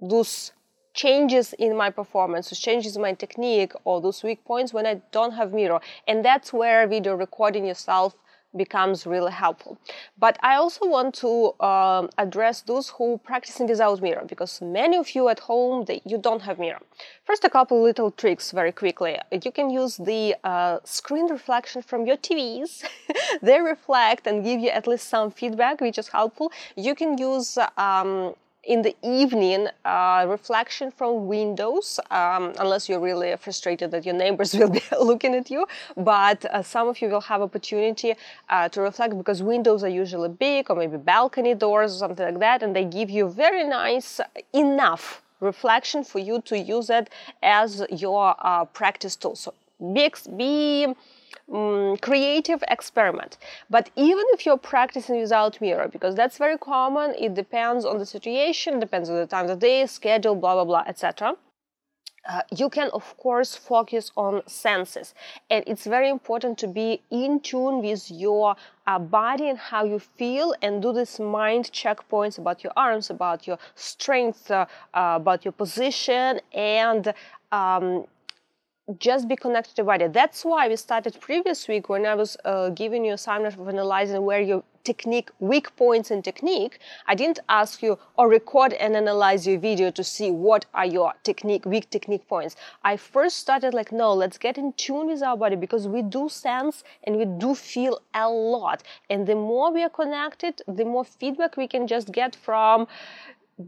those 0.00 0.52
changes 0.98 1.54
in 1.66 1.76
my 1.76 1.90
performance, 1.90 2.44
changes 2.58 2.96
in 2.96 3.02
my 3.02 3.14
technique, 3.14 3.72
or 3.84 4.00
those 4.00 4.22
weak 4.24 4.44
points 4.44 4.72
when 4.74 4.84
I 4.84 4.94
don't 5.12 5.34
have 5.40 5.52
mirror. 5.52 5.80
And 6.08 6.24
that's 6.24 6.52
where 6.52 6.86
video 6.88 7.14
recording 7.14 7.64
yourself 7.64 8.16
becomes 8.56 9.06
really 9.06 9.30
helpful. 9.30 9.78
But 10.18 10.34
I 10.42 10.56
also 10.56 10.86
want 10.86 11.14
to 11.16 11.30
um, 11.70 12.08
address 12.24 12.62
those 12.62 12.88
who 12.88 13.20
practicing 13.22 13.68
without 13.68 14.00
mirror 14.00 14.24
because 14.26 14.60
many 14.60 14.96
of 14.96 15.14
you 15.14 15.28
at 15.28 15.40
home 15.40 15.84
you 16.04 16.18
don't 16.18 16.42
have 16.42 16.58
mirror. 16.58 16.80
First, 17.24 17.44
a 17.44 17.50
couple 17.50 17.80
little 17.82 18.10
tricks 18.10 18.50
very 18.50 18.72
quickly. 18.72 19.18
You 19.44 19.52
can 19.52 19.70
use 19.70 19.98
the 19.98 20.34
uh, 20.42 20.78
screen 20.84 21.26
reflection 21.30 21.82
from 21.82 22.06
your 22.06 22.16
TVs. 22.16 22.84
they 23.42 23.60
reflect 23.60 24.26
and 24.26 24.42
give 24.42 24.60
you 24.60 24.70
at 24.70 24.86
least 24.86 25.08
some 25.08 25.30
feedback, 25.30 25.80
which 25.80 25.98
is 25.98 26.08
helpful. 26.08 26.50
You 26.74 26.94
can 26.94 27.18
use 27.18 27.58
um, 27.76 28.34
in 28.68 28.82
the 28.82 28.94
evening 29.02 29.66
uh, 29.86 30.26
reflection 30.28 30.90
from 30.90 31.26
windows 31.26 31.98
um, 32.10 32.52
unless 32.60 32.86
you're 32.86 33.00
really 33.00 33.34
frustrated 33.36 33.90
that 33.90 34.04
your 34.04 34.14
neighbors 34.14 34.52
will 34.58 34.68
be 34.68 34.82
looking 35.00 35.34
at 35.34 35.50
you. 35.50 35.66
But 35.96 36.44
uh, 36.44 36.62
some 36.62 36.86
of 36.86 37.00
you 37.00 37.08
will 37.08 37.22
have 37.22 37.40
opportunity 37.40 38.14
uh, 38.50 38.68
to 38.68 38.82
reflect 38.82 39.16
because 39.16 39.42
windows 39.42 39.82
are 39.82 39.88
usually 39.88 40.28
big 40.28 40.70
or 40.70 40.76
maybe 40.76 40.98
balcony 40.98 41.54
doors 41.54 41.94
or 41.94 41.98
something 41.98 42.26
like 42.26 42.40
that 42.40 42.62
and 42.62 42.76
they 42.76 42.84
give 42.84 43.08
you 43.08 43.28
very 43.30 43.66
nice 43.66 44.20
enough 44.52 45.22
reflection 45.40 46.04
for 46.04 46.18
you 46.18 46.42
to 46.42 46.58
use 46.58 46.90
it 46.90 47.08
as 47.42 47.82
your 47.90 48.34
uh, 48.40 48.66
practice 48.66 49.16
tool. 49.16 49.34
So 49.34 49.54
be, 49.94 50.10
be 50.36 50.94
um, 51.52 51.96
creative 51.98 52.62
experiment. 52.68 53.38
But 53.70 53.90
even 53.96 54.24
if 54.34 54.44
you're 54.44 54.58
practicing 54.58 55.20
without 55.20 55.60
mirror, 55.60 55.88
because 55.88 56.14
that's 56.14 56.38
very 56.38 56.58
common, 56.58 57.14
it 57.18 57.34
depends 57.34 57.84
on 57.84 57.98
the 57.98 58.06
situation, 58.06 58.80
depends 58.80 59.08
on 59.08 59.16
the 59.16 59.26
time 59.26 59.44
of 59.48 59.60
the 59.60 59.66
day, 59.66 59.86
schedule, 59.86 60.34
blah 60.34 60.54
blah 60.54 60.64
blah, 60.64 60.84
etc. 60.86 61.36
Uh, 62.28 62.42
you 62.54 62.68
can 62.68 62.90
of 62.92 63.16
course 63.16 63.54
focus 63.56 64.10
on 64.14 64.42
senses 64.46 65.14
and 65.48 65.64
it's 65.66 65.86
very 65.86 66.10
important 66.10 66.58
to 66.58 66.66
be 66.66 67.00
in 67.10 67.40
tune 67.40 67.80
with 67.80 68.10
your 68.10 68.54
uh, 68.86 68.98
body 68.98 69.48
and 69.48 69.56
how 69.56 69.82
you 69.82 69.98
feel 69.98 70.54
and 70.60 70.82
do 70.82 70.92
this 70.92 71.18
mind 71.18 71.70
checkpoints 71.72 72.36
about 72.36 72.62
your 72.62 72.72
arms 72.76 73.08
about 73.08 73.46
your 73.46 73.56
strength 73.76 74.50
uh, 74.50 74.66
uh 74.92 75.14
about 75.16 75.42
your 75.44 75.52
position 75.52 76.38
and 76.52 77.14
um, 77.50 78.04
just 78.98 79.28
be 79.28 79.36
connected 79.36 79.76
to 79.76 79.84
body. 79.84 80.06
That's 80.08 80.44
why 80.44 80.68
we 80.68 80.76
started 80.76 81.20
previous 81.20 81.68
week 81.68 81.88
when 81.88 82.06
I 82.06 82.14
was 82.14 82.36
uh, 82.44 82.70
giving 82.70 83.04
you 83.04 83.12
assignment 83.12 83.58
of 83.58 83.68
analyzing 83.68 84.22
where 84.22 84.40
your 84.40 84.62
technique, 84.84 85.28
weak 85.38 85.76
points 85.76 86.10
in 86.10 86.22
technique. 86.22 86.78
I 87.06 87.14
didn't 87.14 87.40
ask 87.50 87.82
you 87.82 87.98
or 88.16 88.28
record 88.28 88.72
and 88.72 88.96
analyze 88.96 89.46
your 89.46 89.58
video 89.58 89.90
to 89.90 90.02
see 90.02 90.30
what 90.30 90.64
are 90.72 90.86
your 90.86 91.12
technique, 91.22 91.66
weak 91.66 91.90
technique 91.90 92.26
points. 92.26 92.56
I 92.82 92.96
first 92.96 93.36
started 93.38 93.74
like, 93.74 93.92
no, 93.92 94.14
let's 94.14 94.38
get 94.38 94.56
in 94.56 94.72
tune 94.84 95.08
with 95.08 95.22
our 95.22 95.36
body 95.36 95.56
because 95.56 95.86
we 95.86 96.00
do 96.00 96.30
sense 96.30 96.84
and 97.04 97.18
we 97.18 97.26
do 97.26 97.54
feel 97.54 98.00
a 98.14 98.28
lot. 98.28 98.82
And 99.10 99.26
the 99.26 99.34
more 99.34 99.70
we 99.70 99.82
are 99.82 99.90
connected, 99.90 100.62
the 100.66 100.86
more 100.86 101.04
feedback 101.04 101.58
we 101.58 101.68
can 101.68 101.86
just 101.86 102.10
get 102.10 102.34
from 102.34 102.86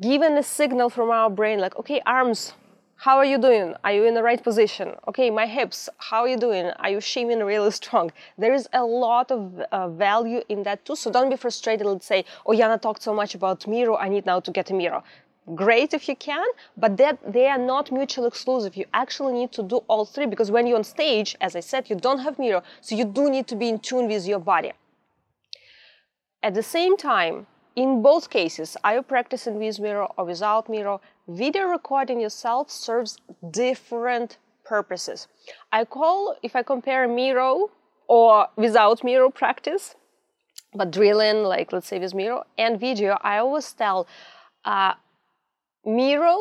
given 0.00 0.38
a 0.38 0.42
signal 0.42 0.88
from 0.88 1.10
our 1.10 1.28
brain 1.28 1.58
like, 1.58 1.76
okay, 1.76 2.00
arms, 2.06 2.54
how 3.00 3.16
are 3.16 3.24
you 3.24 3.38
doing? 3.38 3.74
Are 3.82 3.92
you 3.94 4.04
in 4.04 4.12
the 4.12 4.22
right 4.22 4.42
position? 4.42 4.94
Okay, 5.08 5.30
my 5.30 5.46
hips, 5.46 5.88
how 5.96 6.20
are 6.24 6.28
you 6.28 6.36
doing? 6.36 6.66
Are 6.66 6.90
you 6.90 7.00
shaming 7.00 7.38
really 7.42 7.70
strong? 7.70 8.12
There 8.36 8.52
is 8.52 8.68
a 8.74 8.84
lot 8.84 9.30
of 9.30 9.58
uh, 9.72 9.88
value 9.88 10.42
in 10.50 10.64
that 10.64 10.84
too. 10.84 10.96
So 10.96 11.10
don't 11.10 11.30
be 11.30 11.36
frustrated. 11.36 11.86
Let's 11.86 12.04
say, 12.04 12.26
oh, 12.44 12.52
Iana 12.52 12.78
talked 12.78 13.02
so 13.02 13.14
much 13.14 13.34
about 13.34 13.66
mirror. 13.66 13.96
I 13.96 14.10
need 14.10 14.26
now 14.26 14.40
to 14.40 14.50
get 14.50 14.70
a 14.70 14.74
Miro. 14.74 15.02
Great 15.54 15.94
if 15.94 16.10
you 16.10 16.14
can, 16.14 16.46
but 16.76 16.98
that 16.98 17.16
they 17.32 17.46
are 17.46 17.56
not 17.72 17.90
mutually 17.90 18.28
exclusive. 18.28 18.76
You 18.76 18.84
actually 18.92 19.32
need 19.32 19.50
to 19.52 19.62
do 19.62 19.76
all 19.88 20.04
three 20.04 20.26
because 20.26 20.50
when 20.50 20.66
you're 20.66 20.76
on 20.76 20.84
stage, 20.84 21.36
as 21.40 21.56
I 21.56 21.60
said, 21.60 21.88
you 21.88 21.96
don't 21.96 22.18
have 22.18 22.38
mirror, 22.38 22.62
so 22.82 22.94
you 22.94 23.06
do 23.06 23.30
need 23.30 23.46
to 23.46 23.56
be 23.56 23.70
in 23.70 23.78
tune 23.78 24.08
with 24.08 24.26
your 24.28 24.40
body. 24.40 24.72
At 26.42 26.52
the 26.52 26.62
same 26.62 26.98
time, 26.98 27.46
in 27.76 28.02
both 28.02 28.30
cases, 28.30 28.76
are 28.84 28.94
you 28.96 29.02
practicing 29.02 29.58
with 29.58 29.80
mirror 29.80 30.08
or 30.16 30.24
without 30.24 30.68
mirror, 30.68 30.98
video 31.28 31.64
recording 31.64 32.20
yourself 32.20 32.70
serves 32.70 33.18
different 33.50 34.38
purposes. 34.64 35.28
I 35.72 35.84
call, 35.84 36.36
if 36.42 36.54
I 36.54 36.62
compare 36.62 37.08
mirror 37.08 37.64
or 38.06 38.48
without 38.56 39.02
mirror 39.02 39.30
practice, 39.30 39.96
but 40.72 40.92
drilling, 40.92 41.42
like 41.42 41.72
let's 41.72 41.88
say 41.88 41.98
with 41.98 42.14
mirror 42.14 42.42
and 42.56 42.78
video, 42.78 43.18
I 43.22 43.38
always 43.38 43.72
tell 43.72 44.06
uh, 44.64 44.94
Miro, 45.84 46.38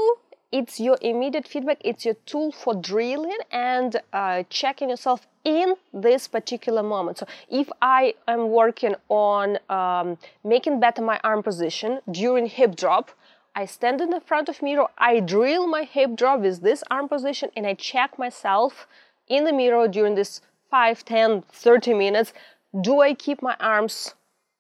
it's 0.52 0.80
your 0.80 0.98
immediate 1.02 1.48
feedback, 1.48 1.78
it's 1.82 2.06
your 2.06 2.16
tool 2.26 2.52
for 2.52 2.74
drilling 2.74 3.38
and 3.52 4.02
uh, 4.14 4.44
checking 4.50 4.90
yourself 4.90 5.28
in 5.44 5.76
this 5.94 6.28
particular 6.28 6.84
moment. 6.84 7.20
So 7.20 7.28
if 7.50 7.70
I 7.82 8.16
am 8.28 8.50
working 8.50 8.96
on 9.10 9.60
um, 9.70 10.18
making 10.44 10.80
better 10.80 11.02
my 11.02 11.20
arm 11.24 11.44
position 11.44 12.00
during 12.10 12.48
hip 12.48 12.76
drop, 12.76 13.12
I 13.56 13.66
stand 13.66 14.02
in 14.02 14.10
the 14.10 14.22
front 14.22 14.50
of 14.50 14.62
mirror, 14.62 14.88
I 14.98 15.20
drill 15.20 15.68
my 15.68 15.84
hip 15.84 16.16
drop 16.16 16.42
with 16.42 16.62
this 16.62 16.84
arm 16.90 17.10
position 17.10 17.50
and 17.56 17.66
I 17.68 17.74
check 17.74 18.18
myself 18.18 18.88
in 19.28 19.44
the 19.44 19.54
mirror 19.54 19.88
during 19.88 20.16
this 20.16 20.42
5, 20.72 21.06
10, 21.06 21.42
30 21.42 21.94
minutes. 21.94 22.34
Do 22.80 23.02
I 23.02 23.14
keep 23.14 23.42
my 23.42 23.56
arms 23.60 24.14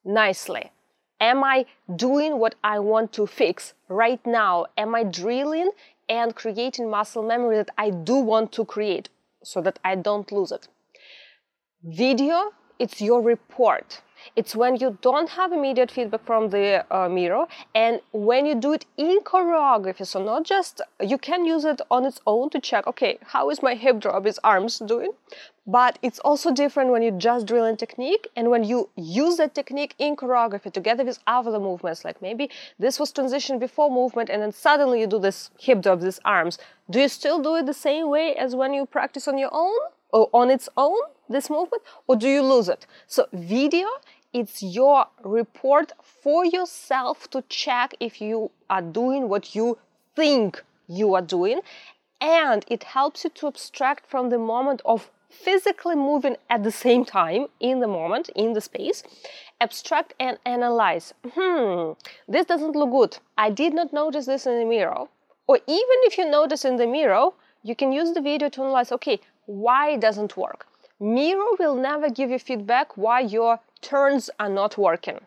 nicely? 0.03 0.71
Am 1.19 1.43
I 1.43 1.65
doing 1.93 2.39
what 2.39 2.55
I 2.63 2.79
want 2.79 3.11
to 3.13 3.27
fix 3.27 3.73
right 3.89 4.25
now? 4.25 4.67
Am 4.77 4.95
I 4.95 5.03
drilling 5.03 5.71
and 6.07 6.33
creating 6.33 6.89
muscle 6.89 7.23
memory 7.23 7.57
that 7.57 7.69
I 7.77 7.89
do 7.89 8.15
want 8.15 8.51
to 8.53 8.65
create 8.65 9.09
so 9.43 9.61
that 9.61 9.79
I 9.83 9.95
don't 9.95 10.31
lose 10.31 10.51
it? 10.51 10.67
Video, 11.83 12.51
it's 12.77 13.01
your 13.01 13.21
report. 13.21 14.01
It's 14.35 14.55
when 14.55 14.75
you 14.77 14.97
don't 15.01 15.29
have 15.29 15.51
immediate 15.51 15.91
feedback 15.91 16.25
from 16.25 16.49
the 16.49 16.85
uh, 16.93 17.09
mirror 17.09 17.45
and 17.75 18.01
when 18.11 18.45
you 18.45 18.55
do 18.55 18.73
it 18.73 18.85
in 18.97 19.19
choreography. 19.21 20.05
So 20.05 20.23
not 20.23 20.43
just, 20.43 20.81
you 21.01 21.17
can 21.17 21.45
use 21.45 21.65
it 21.65 21.81
on 21.89 22.05
its 22.05 22.19
own 22.25 22.49
to 22.51 22.59
check, 22.59 22.87
okay, 22.87 23.19
how 23.25 23.49
is 23.49 23.61
my 23.61 23.75
hip 23.75 23.99
drop, 23.99 24.25
is 24.25 24.39
arms 24.43 24.79
doing? 24.79 25.11
But 25.67 25.99
it's 26.01 26.19
also 26.19 26.51
different 26.51 26.89
when 26.89 27.03
you 27.03 27.11
just 27.11 27.45
drill 27.45 27.65
in 27.65 27.77
technique 27.77 28.27
and 28.35 28.49
when 28.49 28.63
you 28.63 28.89
use 28.95 29.37
that 29.37 29.53
technique 29.53 29.93
in 29.99 30.15
choreography 30.15 30.73
together 30.73 31.05
with 31.05 31.19
other 31.27 31.59
movements. 31.59 32.03
Like 32.03 32.21
maybe 32.21 32.49
this 32.79 32.99
was 32.99 33.11
transition 33.11 33.59
before 33.59 33.91
movement 33.91 34.29
and 34.29 34.41
then 34.41 34.51
suddenly 34.51 35.01
you 35.01 35.07
do 35.07 35.19
this 35.19 35.51
hip 35.59 35.81
drop, 35.81 35.99
these 35.99 36.19
arms. 36.25 36.57
Do 36.89 36.99
you 36.99 37.07
still 37.07 37.39
do 37.41 37.55
it 37.55 37.65
the 37.67 37.73
same 37.73 38.09
way 38.09 38.35
as 38.35 38.55
when 38.55 38.73
you 38.73 38.85
practice 38.85 39.27
on 39.27 39.37
your 39.37 39.53
own? 39.53 39.79
or 40.11 40.29
on 40.33 40.49
its 40.49 40.69
own, 40.77 40.97
this 41.29 41.49
movement, 41.49 41.83
or 42.07 42.15
do 42.15 42.27
you 42.27 42.41
lose 42.41 42.69
it? 42.69 42.85
So 43.07 43.27
video, 43.33 43.87
it's 44.33 44.61
your 44.61 45.07
report 45.23 45.91
for 46.01 46.45
yourself 46.45 47.29
to 47.31 47.43
check 47.49 47.95
if 47.99 48.21
you 48.21 48.51
are 48.69 48.81
doing 48.81 49.29
what 49.29 49.55
you 49.55 49.77
think 50.15 50.63
you 50.87 51.13
are 51.15 51.21
doing. 51.21 51.61
And 52.21 52.65
it 52.67 52.83
helps 52.83 53.23
you 53.23 53.29
to 53.31 53.47
abstract 53.47 54.05
from 54.05 54.29
the 54.29 54.37
moment 54.37 54.81
of 54.85 55.09
physically 55.29 55.95
moving 55.95 56.35
at 56.49 56.63
the 56.63 56.71
same 56.71 57.05
time 57.05 57.47
in 57.59 57.79
the 57.79 57.87
moment, 57.87 58.29
in 58.35 58.53
the 58.53 58.61
space, 58.61 59.03
abstract 59.61 60.13
and 60.19 60.37
analyze. 60.45 61.13
Hmm, 61.33 61.93
this 62.27 62.45
doesn't 62.45 62.75
look 62.75 62.91
good. 62.91 63.17
I 63.37 63.49
did 63.49 63.73
not 63.73 63.93
notice 63.93 64.25
this 64.25 64.45
in 64.45 64.59
the 64.59 64.65
mirror. 64.65 65.05
Or 65.47 65.57
even 65.57 65.97
if 66.03 66.17
you 66.17 66.29
notice 66.29 66.65
in 66.65 66.75
the 66.75 66.87
mirror, 66.87 67.29
you 67.63 67.75
can 67.75 67.91
use 67.91 68.11
the 68.13 68.21
video 68.21 68.49
to 68.49 68.61
analyze, 68.61 68.91
okay, 68.91 69.19
why 69.45 69.91
it 69.91 70.01
doesn't 70.01 70.37
work. 70.37 70.67
Mirror 70.99 71.55
will 71.57 71.75
never 71.75 72.09
give 72.09 72.29
you 72.29 72.39
feedback 72.39 72.97
why 72.97 73.21
your 73.21 73.59
turns 73.81 74.29
are 74.39 74.49
not 74.49 74.77
working. 74.77 75.19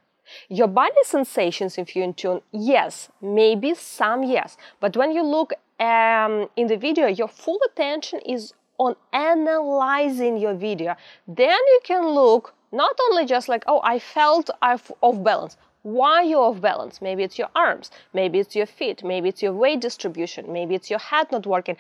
Your 0.49 0.69
body 0.69 1.03
sensations, 1.05 1.79
if 1.79 1.95
you're 1.95 2.05
in 2.05 2.15
tune, 2.15 2.41
yes, 2.53 3.11
maybe 3.21 3.75
some 3.75 4.23
yes. 4.23 4.57
But 4.81 4.97
when 4.97 5.13
you 5.13 5.23
look 5.23 5.53
um, 5.81 6.49
in 6.57 6.69
the 6.69 6.77
video, 6.77 7.07
your 7.07 7.29
full 7.29 7.59
attention 7.67 8.21
is 8.21 8.55
on 8.79 8.97
analyzing 9.13 10.39
your 10.39 10.55
video. 10.55 10.97
Then 11.27 11.59
you 11.73 11.81
can 11.85 12.09
look 12.09 12.55
not 12.73 12.97
only 13.11 13.27
just 13.27 13.49
like, 13.49 13.65
oh, 13.67 13.81
I 13.85 13.99
felt 13.99 14.49
off 14.63 14.91
balance. 15.23 15.57
Why 15.83 16.23
you're 16.23 16.45
off 16.51 16.61
balance? 16.61 17.03
Maybe 17.03 17.25
it's 17.25 17.39
your 17.39 17.49
arms, 17.57 17.91
maybe 18.15 18.39
it's 18.39 18.55
your 18.55 18.67
feet, 18.67 19.03
maybe 19.03 19.29
it's 19.29 19.43
your 19.43 19.53
weight 19.53 19.81
distribution, 19.81 20.53
maybe 20.53 20.75
it's 20.77 20.89
your 20.89 21.01
head 21.01 21.31
not 21.33 21.47
working 21.47 21.77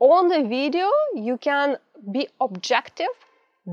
on 0.00 0.28
the 0.28 0.42
video 0.42 0.90
you 1.14 1.38
can 1.38 1.76
be 2.10 2.28
objective 2.40 3.14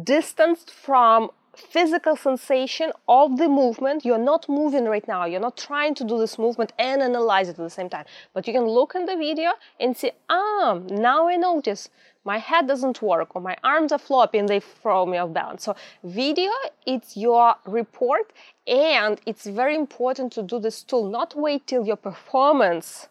distanced 0.04 0.71
from 0.71 1.30
physical 1.55 2.15
sensation 2.15 2.91
of 3.07 3.37
the 3.37 3.47
movement. 3.47 4.05
You're 4.05 4.17
not 4.17 4.47
moving 4.47 4.85
right 4.85 5.07
now. 5.07 5.25
You're 5.25 5.41
not 5.41 5.57
trying 5.57 5.95
to 5.95 6.03
do 6.03 6.17
this 6.17 6.37
movement 6.39 6.73
and 6.79 7.01
analyze 7.01 7.47
it 7.49 7.51
at 7.51 7.57
the 7.57 7.69
same 7.69 7.89
time. 7.89 8.05
But 8.33 8.47
you 8.47 8.53
can 8.53 8.65
look 8.65 8.95
in 8.95 9.05
the 9.05 9.15
video 9.15 9.51
and 9.79 9.95
see 9.95 10.11
ah 10.29 10.79
now 10.89 11.27
i 11.27 11.35
notice 11.35 11.89
my 12.23 12.37
head 12.37 12.67
doesn't 12.67 13.01
work 13.01 13.35
or 13.35 13.41
my 13.41 13.57
arms 13.63 13.91
are 13.91 13.97
floppy 13.97 14.37
and 14.37 14.47
they 14.47 14.59
throw 14.59 15.05
me 15.05 15.17
off 15.17 15.33
balance. 15.33 15.63
So 15.63 15.75
video 16.03 16.51
it's 16.85 17.17
your 17.17 17.55
report 17.65 18.31
and 18.67 19.19
it's 19.25 19.45
very 19.45 19.75
important 19.75 20.31
to 20.33 20.43
do 20.43 20.59
this 20.59 20.83
tool. 20.83 21.09
Not 21.09 21.35
wait 21.35 21.67
till 21.67 21.85
your 21.85 21.95
performance 21.95 23.07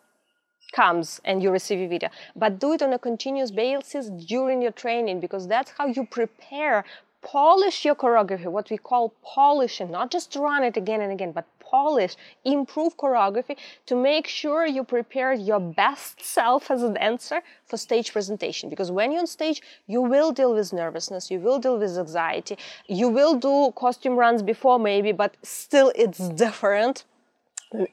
comes 0.73 1.21
and 1.25 1.43
you 1.43 1.51
receive 1.51 1.81
a 1.81 1.89
video 1.89 2.11
but 2.37 2.61
do 2.61 2.73
it 2.75 2.81
on 2.81 2.93
a 2.93 2.99
continuous 2.99 3.51
basis 3.51 4.09
during 4.09 4.63
your 4.63 4.71
training 4.71 5.19
because 5.19 5.49
that's 5.49 5.73
how 5.73 5.87
you 5.87 6.07
prepare 6.07 6.85
polish 7.23 7.85
your 7.85 7.95
choreography 7.95 8.47
what 8.47 8.71
we 8.71 8.79
call 8.79 9.15
polishing 9.23 9.91
not 9.91 10.11
just 10.11 10.35
run 10.37 10.65
it 10.65 10.77
again 10.77 11.01
and 11.01 11.13
again 11.13 11.33
but 11.33 11.47
polish 11.71 12.17
improve 12.45 12.97
choreography 12.97 13.57
to 13.87 13.95
make 13.95 14.27
sure 14.27 14.67
you 14.67 14.83
prepare 14.83 15.33
your 15.33 15.61
best 15.61 16.21
self 16.23 16.71
as 16.71 16.83
a 16.83 16.93
dancer 16.93 17.41
for 17.67 17.77
stage 17.77 18.13
presentation. 18.13 18.69
Because 18.69 18.91
when 18.91 19.13
you're 19.13 19.21
on 19.21 19.27
stage 19.27 19.63
you 19.87 20.03
will 20.03 20.33
deal 20.33 20.55
with 20.55 20.73
nervousness 20.73 21.31
you 21.31 21.39
will 21.39 21.59
deal 21.59 21.79
with 21.79 21.97
anxiety 21.97 22.57
you 22.89 23.09
will 23.09 23.35
do 23.37 23.73
costume 23.77 24.17
runs 24.17 24.43
before 24.43 24.79
maybe 24.79 25.13
but 25.13 25.37
still 25.43 25.93
it's 25.95 26.29
different 26.31 27.05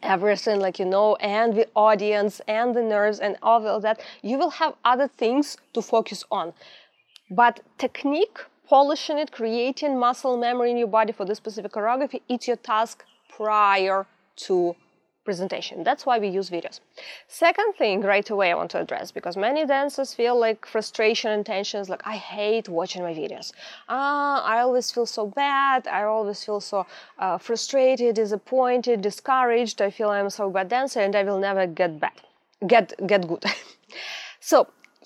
everything 0.01 0.59
like 0.59 0.79
you 0.79 0.85
know 0.85 1.15
and 1.17 1.53
the 1.53 1.67
audience 1.75 2.41
and 2.47 2.75
the 2.75 2.81
nerves 2.81 3.19
and 3.19 3.37
all 3.43 3.67
of 3.67 3.81
that. 3.83 4.01
You 4.23 4.37
will 4.37 4.49
have 4.49 4.73
other 4.83 5.07
things 5.07 5.57
to 5.73 5.81
focus 5.81 6.23
on. 6.31 6.53
But 7.29 7.59
technique 7.77 8.39
polishing 8.69 9.17
it 9.17 9.31
creating 9.31 9.97
muscle 9.97 10.37
memory 10.37 10.71
in 10.71 10.77
your 10.77 10.87
body 10.99 11.11
for 11.11 11.25
this 11.25 11.37
specific 11.37 11.71
choreography 11.71 12.21
it's 12.29 12.47
your 12.47 12.57
task 12.57 13.03
prior 13.29 14.05
to 14.35 14.75
presentation. 15.27 15.83
That's 15.83 16.03
why 16.07 16.15
we 16.19 16.29
use 16.39 16.49
videos. 16.57 16.79
Second 17.27 17.69
thing 17.79 17.95
right 18.13 18.27
away 18.35 18.47
I 18.53 18.55
want 18.61 18.71
to 18.75 18.79
address 18.85 19.07
because 19.17 19.35
many 19.47 19.61
dancers 19.75 20.09
feel 20.19 20.35
like 20.45 20.59
frustration 20.75 21.29
and 21.35 21.43
tensions 21.45 21.89
like 21.93 22.03
I 22.13 22.15
hate 22.35 22.67
watching 22.79 23.03
my 23.07 23.13
videos. 23.23 23.47
Ah, 23.89 24.37
I 24.53 24.55
always 24.65 24.87
feel 24.95 25.07
so 25.17 25.23
bad. 25.43 25.81
I 25.99 26.01
always 26.03 26.39
feel 26.47 26.61
so 26.71 26.79
uh, 27.23 27.37
frustrated, 27.47 28.15
disappointed, 28.23 28.95
discouraged. 29.09 29.77
I 29.87 29.89
feel 29.97 30.09
I'm 30.17 30.29
so 30.39 30.45
bad 30.55 30.69
dancer 30.75 31.01
and 31.05 31.13
I 31.21 31.23
will 31.27 31.41
never 31.49 31.63
get 31.81 31.91
bad, 32.05 32.17
get 32.73 32.85
get 33.11 33.21
good. 33.31 33.43
so 34.51 34.57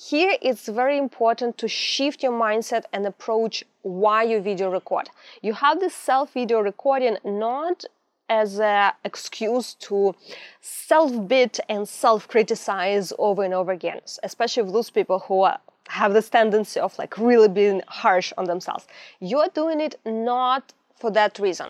here 0.10 0.36
it's 0.42 0.68
very 0.68 0.98
important 0.98 1.58
to 1.60 1.68
shift 1.68 2.24
your 2.24 2.32
mindset 2.32 2.86
and 2.92 3.06
approach 3.06 3.64
why 3.84 4.24
you 4.24 4.42
video 4.42 4.72
record. 4.72 5.10
You 5.44 5.54
have 5.54 5.80
this 5.80 5.94
self 5.94 6.34
video 6.34 6.60
recording 6.60 7.18
not 7.24 7.86
as 8.28 8.60
an 8.60 8.94
excuse 9.04 9.76
to 9.76 10.16
self-bit 10.62 11.60
and 11.70 11.88
self-criticize 11.88 13.14
over 13.20 13.44
and 13.44 13.54
over 13.54 13.72
again, 13.72 14.00
especially 14.24 14.64
with 14.64 14.74
those 14.74 14.90
people 14.90 15.20
who 15.20 15.42
are, 15.42 15.60
have 15.90 16.14
this 16.14 16.30
tendency 16.30 16.80
of 16.80 16.98
like 16.98 17.18
really 17.18 17.50
being 17.50 17.82
harsh 17.88 18.34
on 18.38 18.46
themselves. 18.46 18.88
You're 19.20 19.50
doing 19.54 19.80
it 19.80 20.00
not 20.06 20.74
for 20.96 21.12
that 21.12 21.38
reason. 21.38 21.68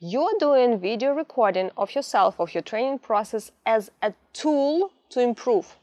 You're 0.00 0.38
doing 0.40 0.80
video 0.80 1.12
recording 1.12 1.70
of 1.76 1.94
yourself, 1.94 2.40
of 2.40 2.52
your 2.52 2.62
training 2.62 2.98
process 2.98 3.52
as 3.64 3.90
a 4.02 4.12
tool 4.32 4.90
to 5.10 5.20
improve. 5.20 5.76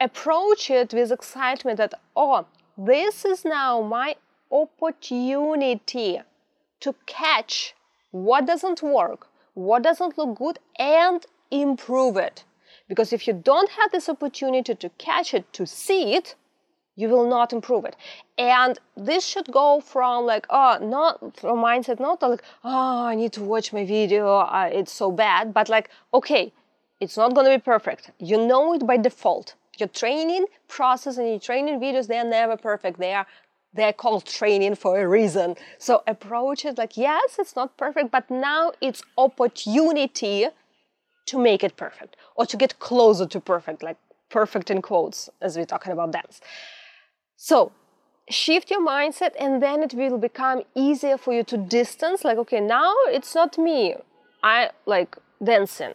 Approach 0.00 0.70
it 0.70 0.92
with 0.92 1.12
excitement 1.12 1.78
that, 1.78 1.94
oh, 2.16 2.46
this 2.76 3.24
is 3.24 3.44
now 3.44 3.80
my 3.82 4.16
opportunity 4.50 6.20
to 6.80 6.94
catch 7.06 7.74
what 8.10 8.46
doesn't 8.46 8.82
work, 8.82 9.28
what 9.54 9.82
doesn't 9.82 10.18
look 10.18 10.36
good 10.36 10.58
and 10.78 11.24
improve 11.50 12.16
it. 12.16 12.44
Because 12.88 13.12
if 13.12 13.26
you 13.26 13.32
don't 13.32 13.70
have 13.70 13.90
this 13.92 14.08
opportunity 14.08 14.74
to 14.74 14.88
catch 14.98 15.34
it, 15.34 15.50
to 15.52 15.66
see 15.66 16.14
it, 16.14 16.34
you 16.96 17.08
will 17.08 17.26
not 17.26 17.52
improve 17.52 17.84
it. 17.84 17.96
And 18.36 18.78
this 18.96 19.24
should 19.24 19.50
go 19.50 19.80
from 19.80 20.26
like, 20.26 20.46
oh, 20.50 20.78
not 20.82 21.38
from 21.38 21.58
mindset, 21.58 22.00
not 22.00 22.20
like, 22.22 22.42
oh, 22.64 23.06
I 23.06 23.14
need 23.14 23.32
to 23.34 23.42
watch 23.42 23.72
my 23.72 23.84
video, 23.84 24.38
uh, 24.38 24.68
it's 24.70 24.92
so 24.92 25.10
bad, 25.10 25.54
but 25.54 25.68
like, 25.68 25.88
okay, 26.12 26.52
it's 27.00 27.16
not 27.16 27.34
going 27.34 27.46
to 27.46 27.56
be 27.56 27.62
perfect. 27.62 28.10
You 28.18 28.46
know 28.46 28.74
it 28.74 28.86
by 28.86 28.96
default. 28.96 29.54
Your 29.78 29.88
training 29.88 30.46
process 30.68 31.16
and 31.16 31.28
your 31.28 31.38
training 31.38 31.80
videos, 31.80 32.06
they 32.06 32.18
are 32.18 32.24
never 32.24 32.56
perfect. 32.56 32.98
They 32.98 33.14
are 33.14 33.26
they're 33.74 33.92
called 33.92 34.26
training 34.26 34.74
for 34.74 35.00
a 35.00 35.08
reason. 35.08 35.56
So 35.78 36.02
approach 36.06 36.64
it 36.64 36.76
like, 36.76 36.96
yes, 36.96 37.36
it's 37.38 37.56
not 37.56 37.76
perfect, 37.78 38.10
but 38.10 38.30
now 38.30 38.72
it's 38.82 39.02
opportunity 39.16 40.48
to 41.26 41.38
make 41.38 41.64
it 41.64 41.76
perfect 41.76 42.16
or 42.36 42.44
to 42.46 42.56
get 42.56 42.78
closer 42.80 43.26
to 43.26 43.40
perfect, 43.40 43.82
like 43.82 43.96
perfect 44.28 44.70
in 44.70 44.82
quotes, 44.82 45.30
as 45.40 45.56
we're 45.56 45.64
talking 45.64 45.92
about 45.92 46.12
dance. 46.12 46.40
So 47.36 47.72
shift 48.28 48.70
your 48.70 48.86
mindset 48.86 49.32
and 49.38 49.62
then 49.62 49.82
it 49.82 49.94
will 49.94 50.18
become 50.18 50.62
easier 50.74 51.16
for 51.16 51.32
you 51.32 51.42
to 51.42 51.56
distance 51.56 52.24
like 52.24 52.38
okay 52.38 52.60
now 52.60 52.94
it's 53.08 53.34
not 53.34 53.58
me 53.58 53.94
i 54.42 54.70
like 54.86 55.16
dancing 55.42 55.92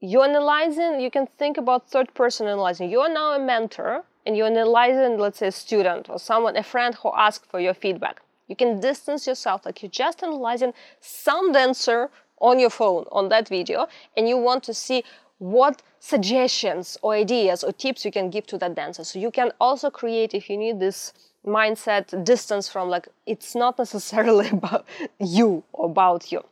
you're 0.00 0.24
analyzing 0.24 1.00
you 1.00 1.10
can 1.10 1.26
think 1.26 1.56
about 1.56 1.90
third 1.90 2.12
person 2.14 2.46
analyzing 2.46 2.90
you're 2.90 3.12
now 3.12 3.32
a 3.34 3.38
mentor 3.38 4.04
and 4.28 4.36
you're 4.36 4.46
analyzing, 4.46 5.18
let's 5.18 5.38
say, 5.38 5.46
a 5.46 5.52
student 5.52 6.10
or 6.10 6.18
someone, 6.18 6.54
a 6.54 6.62
friend 6.62 6.94
who 6.96 7.10
asked 7.16 7.46
for 7.46 7.60
your 7.60 7.72
feedback, 7.72 8.20
you 8.46 8.54
can 8.54 8.78
distance 8.78 9.26
yourself 9.26 9.64
like 9.64 9.82
you're 9.82 9.90
just 9.90 10.22
analyzing 10.22 10.74
some 11.00 11.50
dancer 11.52 12.10
on 12.38 12.60
your 12.60 12.68
phone 12.68 13.06
on 13.10 13.30
that 13.30 13.48
video 13.48 13.88
and 14.18 14.28
you 14.28 14.36
want 14.36 14.62
to 14.64 14.74
see 14.74 15.02
what 15.38 15.80
suggestions 15.98 16.98
or 17.00 17.14
ideas 17.14 17.64
or 17.64 17.72
tips 17.72 18.04
you 18.04 18.12
can 18.12 18.28
give 18.28 18.46
to 18.46 18.58
that 18.58 18.74
dancer. 18.74 19.02
So 19.02 19.18
you 19.18 19.30
can 19.30 19.50
also 19.62 19.88
create, 19.88 20.34
if 20.34 20.50
you 20.50 20.58
need 20.58 20.78
this 20.78 21.14
mindset 21.46 22.22
distance 22.22 22.68
from 22.68 22.90
like, 22.90 23.08
it's 23.24 23.54
not 23.54 23.78
necessarily 23.78 24.48
about 24.52 24.84
you 25.18 25.64
or 25.72 25.86
about 25.86 26.30
you. 26.30 26.44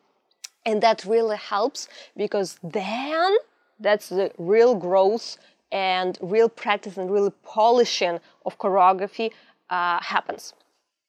And 0.66 0.83
that 0.83 1.05
really 1.05 1.37
helps 1.37 1.88
because 2.16 2.59
then 2.62 3.37
that's 3.81 4.09
the 4.09 4.33
real 4.37 4.74
growth 4.74 5.38
and 5.72 6.18
real 6.20 6.48
practice 6.48 6.96
and 6.98 7.11
real 7.11 7.31
polishing 7.44 8.20
of 8.44 8.59
choreography 8.59 9.31
uh, 9.70 10.00
happens. 10.02 10.55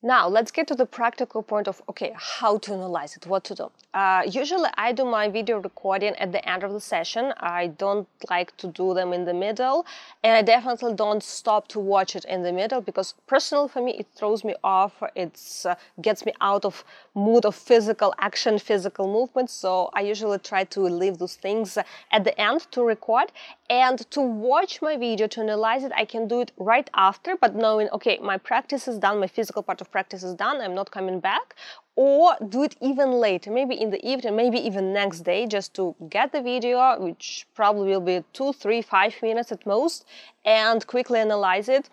Now, 0.03 0.27
let's 0.27 0.51
get 0.51 0.67
to 0.67 0.75
the 0.75 0.85
practical 0.85 1.41
point 1.41 1.67
of 1.67 1.81
okay, 1.89 2.13
how 2.15 2.59
to 2.59 2.73
analyze 2.73 3.17
it, 3.17 3.25
what 3.25 3.43
to 3.45 3.55
do. 3.55 3.71
Uh, 3.95 4.21
usually, 4.29 4.69
I 4.75 4.91
do 4.91 5.03
my 5.03 5.27
video 5.27 5.57
recording 5.57 6.13
at 6.17 6.31
the 6.31 6.47
end 6.47 6.63
of 6.63 6.71
the 6.71 6.79
session. 6.79 7.33
I 7.39 7.67
don't 7.67 8.07
like 8.29 8.55
to 8.57 8.67
do 8.67 8.93
them 8.93 9.11
in 9.11 9.25
the 9.25 9.33
middle, 9.33 9.87
and 10.23 10.33
I 10.33 10.43
definitely 10.43 10.93
don't 10.93 11.23
stop 11.23 11.67
to 11.69 11.79
watch 11.79 12.15
it 12.15 12.25
in 12.25 12.43
the 12.43 12.53
middle 12.53 12.79
because, 12.79 13.15
personally, 13.25 13.69
for 13.69 13.81
me, 13.81 13.95
it 13.97 14.05
throws 14.15 14.43
me 14.43 14.53
off. 14.63 15.01
It 15.15 15.41
uh, 15.65 15.73
gets 15.99 16.27
me 16.27 16.33
out 16.41 16.63
of 16.63 16.83
mood 17.15 17.43
of 17.43 17.55
physical 17.55 18.13
action, 18.19 18.59
physical 18.59 19.11
movement. 19.11 19.49
So 19.49 19.89
I 19.93 20.01
usually 20.01 20.37
try 20.37 20.63
to 20.65 20.81
leave 20.81 21.17
those 21.17 21.35
things 21.35 21.75
at 22.11 22.23
the 22.23 22.39
end 22.39 22.67
to 22.73 22.83
record 22.83 23.31
and 23.67 23.97
to 24.11 24.21
watch 24.21 24.79
my 24.79 24.95
video 24.95 25.25
to 25.27 25.41
analyze 25.41 25.83
it. 25.83 25.91
I 25.95 26.05
can 26.05 26.27
do 26.27 26.41
it 26.41 26.51
right 26.57 26.87
after, 26.93 27.35
but 27.35 27.55
knowing 27.55 27.89
okay, 27.89 28.19
my 28.21 28.37
practice 28.37 28.87
is 28.87 28.99
done, 28.99 29.19
my 29.19 29.27
physical 29.27 29.63
part 29.63 29.81
of 29.81 29.86
of 29.87 29.91
practice 29.91 30.23
is 30.23 30.35
done, 30.35 30.61
I'm 30.61 30.75
not 30.75 30.91
coming 30.91 31.19
back, 31.19 31.55
or 31.95 32.35
do 32.49 32.63
it 32.63 32.75
even 32.81 33.11
later, 33.11 33.51
maybe 33.51 33.75
in 33.75 33.89
the 33.89 34.01
evening, 34.07 34.35
maybe 34.35 34.59
even 34.59 34.93
next 34.93 35.21
day, 35.21 35.47
just 35.47 35.73
to 35.75 35.95
get 36.09 36.31
the 36.31 36.41
video, 36.41 36.99
which 36.99 37.47
probably 37.55 37.89
will 37.89 38.01
be 38.01 38.23
two, 38.33 38.53
three, 38.53 38.81
five 38.81 39.15
minutes 39.21 39.51
at 39.51 39.65
most, 39.65 40.05
and 40.45 40.85
quickly 40.87 41.19
analyze 41.19 41.69
it. 41.69 41.89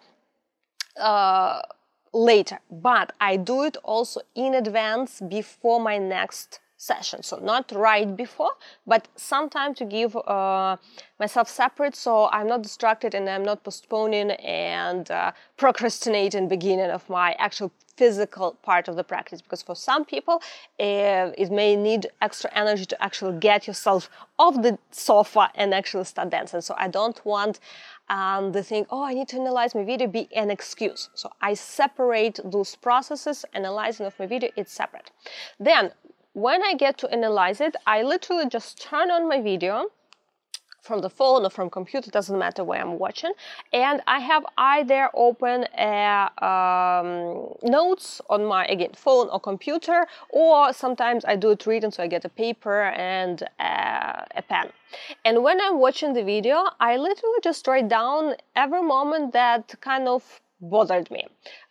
Uh, 0.96 1.60
later 2.12 2.60
but 2.70 3.12
i 3.20 3.36
do 3.36 3.64
it 3.64 3.76
also 3.82 4.20
in 4.36 4.54
advance 4.54 5.20
before 5.28 5.80
my 5.80 5.98
next 5.98 6.60
session. 6.90 7.22
So 7.22 7.38
not 7.38 7.72
right 7.72 8.14
before 8.16 8.52
but 8.86 9.08
sometime 9.16 9.74
to 9.74 9.84
give 9.84 10.16
uh, 10.16 10.76
myself 11.18 11.48
separate 11.48 11.96
so 11.96 12.28
i'm 12.36 12.48
not 12.54 12.62
distracted 12.62 13.14
and 13.14 13.28
i'm 13.28 13.44
not 13.44 13.62
postponing 13.64 14.30
and 14.32 15.10
uh, 15.10 15.32
procrastinating 15.56 16.48
beginning 16.48 16.90
of 16.90 17.08
my 17.08 17.34
actual 17.38 17.70
physical 17.96 18.56
part 18.62 18.88
of 18.88 18.96
the 18.96 19.04
practice. 19.04 19.40
Because 19.40 19.62
for 19.62 19.76
some 19.76 20.04
people 20.04 20.42
uh, 20.80 21.30
it 21.42 21.50
may 21.50 21.76
need 21.76 22.08
extra 22.20 22.50
energy 22.54 22.86
to 22.86 22.96
actually 23.02 23.38
get 23.38 23.66
yourself 23.68 24.10
off 24.38 24.60
the 24.62 24.78
sofa 24.90 25.50
and 25.54 25.72
actually 25.72 26.04
start 26.04 26.30
dancing. 26.30 26.60
So 26.60 26.74
i 26.76 26.88
don't 26.88 27.24
want 27.24 27.60
um, 28.08 28.52
the 28.52 28.62
thing 28.62 28.84
oh 28.90 29.04
i 29.04 29.14
need 29.14 29.28
to 29.28 29.36
analyze 29.36 29.74
my 29.74 29.84
video 29.84 30.08
be 30.08 30.28
an 30.34 30.50
excuse. 30.50 31.08
So 31.14 31.30
i 31.40 31.54
separate 31.54 32.40
those 32.44 32.74
processes 32.74 33.44
analyzing 33.54 34.06
of 34.06 34.18
my 34.18 34.26
video 34.26 34.50
it's 34.56 34.72
separate. 34.72 35.10
Then 35.58 35.92
when 36.34 36.62
i 36.64 36.74
get 36.74 36.98
to 36.98 37.08
analyze 37.10 37.60
it 37.60 37.76
i 37.86 38.02
literally 38.02 38.46
just 38.48 38.80
turn 38.82 39.10
on 39.10 39.28
my 39.28 39.40
video 39.40 39.86
from 40.82 41.00
the 41.00 41.08
phone 41.08 41.46
or 41.46 41.50
from 41.50 41.70
computer 41.70 42.10
doesn't 42.10 42.38
matter 42.38 42.62
where 42.64 42.80
i'm 42.80 42.98
watching 42.98 43.32
and 43.72 44.02
i 44.08 44.18
have 44.18 44.44
either 44.58 45.08
open 45.14 45.64
a, 45.78 46.28
um, 46.44 47.48
notes 47.62 48.20
on 48.28 48.44
my 48.44 48.66
again 48.66 48.90
phone 48.94 49.28
or 49.30 49.38
computer 49.38 50.06
or 50.30 50.72
sometimes 50.72 51.24
i 51.24 51.36
do 51.36 51.50
it 51.52 51.64
reading 51.66 51.92
so 51.92 52.02
i 52.02 52.06
get 52.08 52.24
a 52.24 52.28
paper 52.28 52.82
and 52.82 53.44
a, 53.60 54.26
a 54.36 54.42
pen. 54.42 54.68
And 55.24 55.42
when 55.44 55.60
i'm 55.60 55.78
watching 55.78 56.12
the 56.14 56.24
video 56.24 56.64
i 56.80 56.96
literally 56.96 57.38
just 57.42 57.66
write 57.68 57.88
down 57.88 58.34
every 58.56 58.82
moment 58.82 59.32
that 59.32 59.74
kind 59.80 60.08
of 60.08 60.40
bothered 60.60 61.10
me 61.10 61.24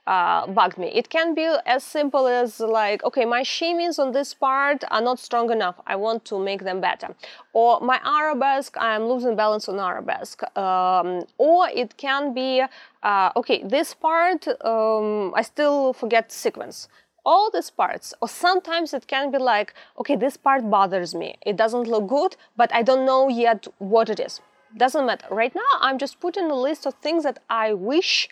uh, 0.06 0.48
bugged 0.48 0.78
me. 0.78 0.88
It 0.88 1.10
can 1.10 1.34
be 1.34 1.48
as 1.66 1.84
simple 1.84 2.28
as 2.28 2.60
like, 2.60 3.04
okay, 3.04 3.26
my 3.26 3.42
shimmies 3.42 4.00
on 4.00 4.12
this 4.12 4.34
part 4.34 4.84
are 4.92 5.02
not 5.02 5.20
strong 5.20 5.52
enough. 5.52 5.80
I 5.88 5.96
want 5.96 6.26
to 6.26 6.40
make 6.40 6.64
them 6.64 6.82
better. 6.82 7.16
Or 7.54 7.80
my 7.80 8.00
arabesque, 8.04 8.76
I'm 8.78 9.06
losing 9.06 9.36
balance 9.36 9.70
on 9.70 9.80
arabesque. 9.80 10.44
Um, 10.58 11.26
or 11.38 11.70
it 11.70 11.96
can 11.98 12.34
be, 12.34 12.64
uh, 13.04 13.32
okay, 13.36 13.64
this 13.64 13.94
part, 13.94 14.48
um, 14.66 15.34
I 15.36 15.42
still 15.42 15.94
forget 15.94 16.32
sequence. 16.32 16.88
All 17.26 17.50
these 17.50 17.70
parts, 17.70 18.14
or 18.22 18.28
sometimes 18.28 18.94
it 18.94 19.08
can 19.08 19.32
be 19.32 19.38
like, 19.38 19.74
okay, 19.98 20.18
this 20.18 20.36
part 20.36 20.70
bothers 20.70 21.16
me. 21.16 21.38
It 21.46 21.56
doesn't 21.56 21.88
look 21.88 22.08
good, 22.08 22.36
but 22.58 22.74
I 22.74 22.82
don't 22.82 23.06
know 23.06 23.30
yet 23.30 23.66
what 23.78 24.10
it 24.10 24.20
is. 24.20 24.42
Doesn't 24.76 25.06
matter. 25.06 25.28
Right 25.32 25.56
now, 25.56 25.62
I'm 25.80 25.98
just 25.98 26.20
putting 26.20 26.52
a 26.52 26.56
list 26.56 26.86
of 26.86 26.96
things 26.96 27.24
that 27.24 27.40
I 27.50 27.72
wish 27.74 28.28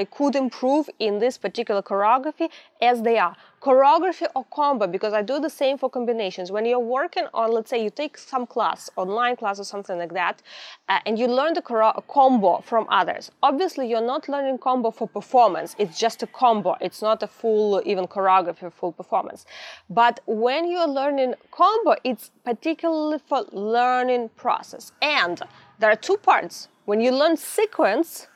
I 0.00 0.04
could 0.04 0.34
improve 0.34 0.90
in 0.98 1.20
this 1.20 1.38
particular 1.38 1.80
choreography 1.80 2.48
as 2.82 3.02
they 3.02 3.16
are. 3.16 3.36
Choreography 3.62 4.26
or 4.34 4.44
combo, 4.52 4.88
because 4.88 5.12
I 5.12 5.22
do 5.22 5.38
the 5.38 5.48
same 5.48 5.78
for 5.78 5.88
combinations. 5.88 6.50
When 6.50 6.66
you're 6.66 6.88
working 7.00 7.26
on, 7.32 7.52
let's 7.52 7.70
say 7.70 7.80
you 7.80 7.90
take 7.90 8.18
some 8.18 8.44
class, 8.44 8.90
online 8.96 9.36
class 9.36 9.60
or 9.60 9.64
something 9.64 9.96
like 9.96 10.12
that, 10.14 10.42
uh, 10.88 10.98
and 11.06 11.16
you 11.16 11.28
learn 11.28 11.54
the 11.54 11.62
combo 12.08 12.58
from 12.70 12.86
others. 12.90 13.30
Obviously, 13.40 13.88
you're 13.88 14.08
not 14.14 14.28
learning 14.28 14.58
combo 14.58 14.90
for 14.90 15.06
performance. 15.06 15.76
It's 15.78 15.96
just 15.96 16.24
a 16.24 16.26
combo. 16.26 16.76
It's 16.80 17.00
not 17.00 17.22
a 17.22 17.28
full, 17.28 17.80
even 17.86 18.08
choreography, 18.08 18.72
full 18.72 18.92
performance. 18.92 19.46
But 19.88 20.18
when 20.26 20.68
you're 20.68 20.88
learning 21.00 21.34
combo, 21.52 21.94
it's 22.02 22.32
particularly 22.44 23.20
for 23.28 23.44
learning 23.52 24.30
process. 24.34 24.90
And 25.00 25.40
there 25.78 25.90
are 25.92 26.00
two 26.08 26.16
parts. 26.16 26.68
When 26.84 27.00
you 27.00 27.12
learn 27.12 27.36
sequence, 27.36 28.26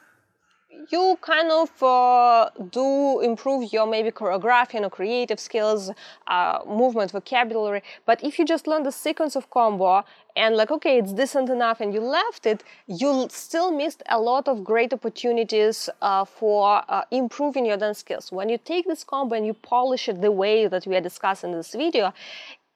you 0.91 1.19
kind 1.21 1.51
of 1.51 1.83
uh, 1.83 2.51
do 2.71 3.21
improve 3.21 3.73
your 3.73 3.87
maybe 3.87 4.11
choreography 4.11 4.75
and 4.75 4.91
creative 4.91 5.41
skills, 5.41 5.91
uh, 6.27 6.61
movement, 6.67 7.11
vocabulary. 7.11 7.83
But 8.07 8.23
if 8.23 8.39
you 8.39 8.45
just 8.45 8.67
learn 8.67 8.83
the 8.83 8.93
sequence 8.93 9.37
of 9.37 9.51
combo 9.51 10.05
and 10.37 10.57
like, 10.57 10.71
okay, 10.71 10.99
it's 10.99 11.13
decent 11.13 11.51
enough 11.51 11.81
and 11.81 11.93
you 11.93 12.01
left 12.01 12.47
it, 12.47 12.63
you 12.87 13.27
still 13.31 13.71
missed 13.71 14.03
a 14.09 14.21
lot 14.21 14.49
of 14.49 14.63
great 14.65 14.93
opportunities 14.93 15.91
uh, 16.01 16.25
for 16.25 16.83
uh, 16.89 17.03
improving 17.11 17.67
your 17.67 17.77
dance 17.77 17.99
skills. 17.99 18.31
When 18.31 18.49
you 18.49 18.59
take 18.59 18.87
this 18.87 19.05
combo 19.05 19.35
and 19.35 19.47
you 19.47 19.55
polish 19.55 20.09
it 20.09 20.21
the 20.21 20.33
way 20.33 20.67
that 20.69 20.87
we 20.87 20.97
are 20.97 21.01
discussing 21.01 21.51
in 21.51 21.57
this 21.57 21.73
video, 21.73 22.13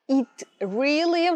it 0.09 0.43
really 0.61 1.31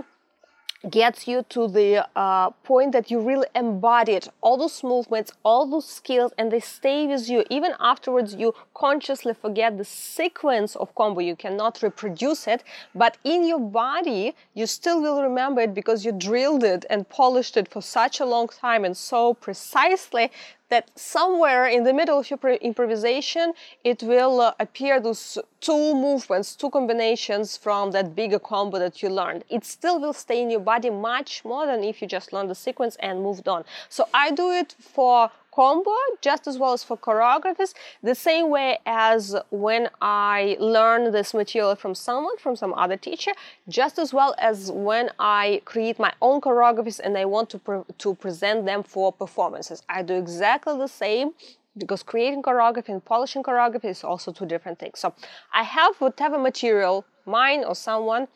gets 0.90 1.26
you 1.26 1.44
to 1.48 1.68
the 1.68 2.06
uh, 2.16 2.50
point 2.64 2.92
that 2.92 3.10
you 3.10 3.20
really 3.20 3.46
embodied 3.54 4.28
all 4.40 4.56
those 4.56 4.82
movements, 4.82 5.32
all 5.44 5.66
those 5.66 5.86
skills, 5.86 6.32
and 6.38 6.52
they 6.52 6.60
stay 6.60 7.06
with 7.06 7.28
you. 7.28 7.44
Even 7.50 7.72
afterwards, 7.80 8.34
you 8.34 8.54
consciously 8.74 9.34
forget 9.34 9.78
the 9.78 9.84
sequence 9.84 10.76
of 10.76 10.94
combo. 10.94 11.20
You 11.20 11.36
cannot 11.36 11.82
reproduce 11.82 12.46
it, 12.46 12.62
but 12.94 13.16
in 13.24 13.46
your 13.46 13.60
body, 13.60 14.34
you 14.54 14.66
still 14.66 15.00
will 15.00 15.22
remember 15.22 15.62
it 15.62 15.74
because 15.74 16.04
you 16.04 16.12
drilled 16.12 16.64
it 16.64 16.84
and 16.90 17.08
polished 17.08 17.56
it 17.56 17.68
for 17.68 17.82
such 17.82 18.20
a 18.20 18.24
long 18.24 18.48
time 18.48 18.84
and 18.84 18.96
so 18.96 19.34
precisely 19.34 20.30
that 20.68 20.90
somewhere 20.98 21.66
in 21.66 21.84
the 21.84 21.92
middle 21.92 22.18
of 22.18 22.30
your 22.30 22.38
improvisation 22.60 23.52
it 23.84 24.02
will 24.02 24.40
uh, 24.40 24.52
appear 24.58 25.00
those 25.00 25.38
two 25.60 25.94
movements 25.94 26.56
two 26.56 26.70
combinations 26.70 27.56
from 27.56 27.90
that 27.90 28.14
bigger 28.14 28.38
combo 28.38 28.78
that 28.78 29.02
you 29.02 29.08
learned. 29.08 29.44
It 29.48 29.64
still 29.64 30.00
will 30.00 30.12
stay 30.12 30.42
in 30.42 30.50
your 30.50 30.60
body 30.60 30.90
much 30.90 31.44
more 31.44 31.66
than 31.66 31.84
if 31.84 32.00
you 32.00 32.08
just 32.08 32.32
learned 32.32 32.50
the 32.50 32.54
sequence 32.54 32.96
and 33.00 33.22
moved 33.22 33.48
on. 33.48 33.64
So 33.88 34.08
i 34.14 34.30
do 34.30 34.50
it 34.50 34.74
for 34.78 35.30
combo 35.56 35.96
just 36.20 36.46
as 36.46 36.58
well 36.58 36.72
as 36.74 36.84
for 36.84 36.96
choreographies 37.06 37.72
the 38.02 38.14
same 38.14 38.50
way 38.50 38.78
as 38.84 39.34
when 39.50 39.88
i 40.02 40.56
learn 40.60 41.12
this 41.12 41.32
material 41.32 41.74
from 41.82 41.94
someone 41.94 42.36
from 42.44 42.54
some 42.62 42.74
other 42.74 42.98
teacher 43.08 43.32
just 43.78 43.98
as 43.98 44.12
well 44.18 44.34
as 44.38 44.70
when 44.88 45.08
i 45.18 45.62
create 45.64 45.98
my 46.06 46.12
own 46.20 46.40
choreographies 46.46 47.00
and 47.00 47.16
i 47.16 47.24
want 47.24 47.48
to, 47.48 47.58
pre- 47.58 47.88
to 47.98 48.14
present 48.14 48.66
them 48.66 48.82
for 48.82 49.12
performances. 49.12 49.82
I 49.88 50.02
do 50.02 50.14
exactly 50.14 50.76
the 50.76 50.88
same 50.88 51.32
because 51.78 52.02
creating 52.02 52.42
choreography 52.42 52.90
and 52.90 53.04
polishing 53.04 53.42
choreography 53.42 53.90
is 53.96 54.04
also 54.04 54.32
two 54.32 54.46
different 54.46 54.78
things. 54.78 54.98
So 54.98 55.14
i 55.52 55.62
have 55.62 55.92
whatever 56.04 56.38
material 56.38 57.04
mine 57.24 57.64
or 57.64 57.74
someone 57.74 58.28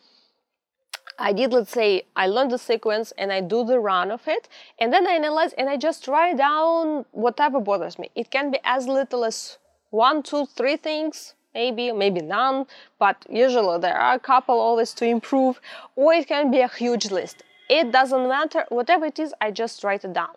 I 1.21 1.35
did, 1.35 1.53
let's 1.53 1.71
say, 1.71 2.05
I 2.17 2.29
learned 2.29 2.51
the 2.51 2.59
sequence 2.59 3.13
and 3.19 3.31
I 3.31 3.43
do 3.43 3.63
the 3.63 3.79
run 3.79 4.11
of 4.11 4.27
it, 4.27 4.49
and 4.79 4.91
then 4.91 5.07
I 5.07 5.13
analyze 5.13 5.53
and 5.53 5.69
I 5.69 5.77
just 5.77 6.09
write 6.09 6.39
down 6.39 7.05
whatever 7.13 7.61
bothers 7.61 7.99
me. 7.99 8.11
It 8.15 8.31
can 8.31 8.51
be 8.51 8.59
as 8.65 8.89
little 8.89 9.27
as 9.27 9.59
one, 9.91 10.23
two, 10.23 10.47
three 10.47 10.79
things, 10.79 11.35
maybe, 11.53 11.93
maybe 11.93 12.23
none, 12.23 12.67
but 12.99 13.27
usually 13.29 13.79
there 13.81 13.99
are 13.99 14.15
a 14.15 14.19
couple 14.19 14.59
always 14.59 14.95
to 14.95 15.05
improve, 15.05 15.61
or 15.95 16.15
it 16.15 16.27
can 16.27 16.51
be 16.51 16.61
a 16.61 16.69
huge 16.69 17.11
list. 17.11 17.43
It 17.69 17.93
doesn't 17.93 18.27
matter, 18.27 18.65
whatever 18.71 19.05
it 19.05 19.19
is, 19.19 19.35
I 19.43 19.51
just 19.51 19.85
write 19.85 20.05
it 20.05 20.15
down. 20.15 20.37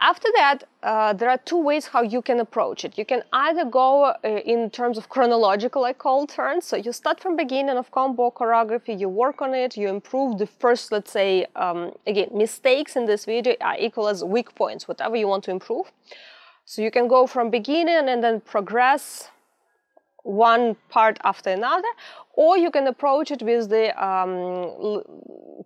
After 0.00 0.28
that, 0.36 0.58
uh, 0.84 1.12
there 1.12 1.28
are 1.28 1.38
two 1.38 1.58
ways 1.58 1.88
how 1.88 2.02
you 2.02 2.22
can 2.22 2.38
approach 2.38 2.84
it. 2.84 2.96
You 2.96 3.04
can 3.04 3.24
either 3.32 3.64
go 3.64 4.04
uh, 4.04 4.14
in 4.22 4.70
terms 4.70 4.96
of 4.96 5.08
chronological, 5.08 5.84
I 5.84 5.92
call 5.92 6.24
turns. 6.26 6.66
So 6.66 6.76
you 6.76 6.92
start 6.92 7.18
from 7.18 7.34
beginning 7.34 7.76
of 7.76 7.90
combo 7.90 8.30
choreography, 8.30 8.98
you 8.98 9.08
work 9.08 9.42
on 9.42 9.54
it, 9.54 9.76
you 9.76 9.88
improve 9.88 10.38
the 10.38 10.46
first, 10.46 10.92
let's 10.92 11.10
say, 11.10 11.46
um, 11.56 11.92
again, 12.06 12.28
mistakes 12.32 12.94
in 12.94 13.06
this 13.06 13.24
video 13.24 13.56
are 13.60 13.76
equal 13.76 14.06
as 14.06 14.22
weak 14.22 14.54
points, 14.54 14.86
whatever 14.86 15.16
you 15.16 15.26
want 15.26 15.42
to 15.44 15.50
improve. 15.50 15.90
So 16.64 16.80
you 16.80 16.92
can 16.92 17.08
go 17.08 17.26
from 17.26 17.50
beginning 17.50 18.08
and 18.08 18.22
then 18.22 18.40
progress 18.40 19.30
one 20.28 20.76
part 20.90 21.18
after 21.24 21.50
another, 21.50 21.88
or 22.34 22.58
you 22.58 22.70
can 22.70 22.86
approach 22.86 23.30
it 23.30 23.42
with 23.42 23.70
the 23.70 23.86
um, 24.02 25.02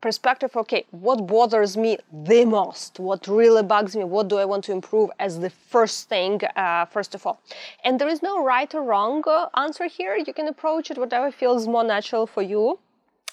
perspective 0.00 0.56
okay, 0.56 0.84
what 0.90 1.26
bothers 1.26 1.76
me 1.76 1.98
the 2.12 2.44
most? 2.44 3.00
What 3.00 3.26
really 3.26 3.64
bugs 3.64 3.96
me? 3.96 4.04
What 4.04 4.28
do 4.28 4.36
I 4.38 4.44
want 4.44 4.64
to 4.64 4.72
improve 4.72 5.10
as 5.18 5.40
the 5.40 5.50
first 5.50 6.08
thing, 6.08 6.40
uh, 6.56 6.84
first 6.86 7.14
of 7.14 7.26
all? 7.26 7.40
And 7.84 8.00
there 8.00 8.08
is 8.08 8.22
no 8.22 8.44
right 8.44 8.72
or 8.74 8.82
wrong 8.82 9.22
uh, 9.26 9.48
answer 9.56 9.86
here. 9.86 10.16
You 10.16 10.32
can 10.32 10.46
approach 10.46 10.90
it 10.90 10.98
whatever 10.98 11.32
feels 11.32 11.66
more 11.66 11.84
natural 11.84 12.26
for 12.26 12.42
you 12.42 12.78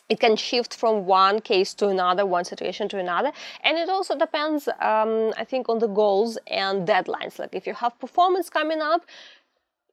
it 0.09 0.19
can 0.19 0.35
shift 0.35 0.73
from 0.73 1.05
one 1.05 1.39
case 1.39 1.75
to 1.75 1.87
another, 1.87 2.25
one 2.25 2.43
situation 2.43 2.89
to 2.89 2.97
another. 2.97 3.31
And 3.63 3.77
it 3.77 3.89
also 3.89 4.17
depends, 4.17 4.67
um, 4.67 5.31
I 5.37 5.45
think, 5.47 5.69
on 5.69 5.77
the 5.77 5.87
goals 5.87 6.37
and 6.47 6.87
deadlines. 6.87 7.37
Like 7.37 7.53
if 7.53 7.67
you 7.67 7.75
have 7.75 7.97
performance 7.99 8.49
coming 8.49 8.81
up, 8.81 9.05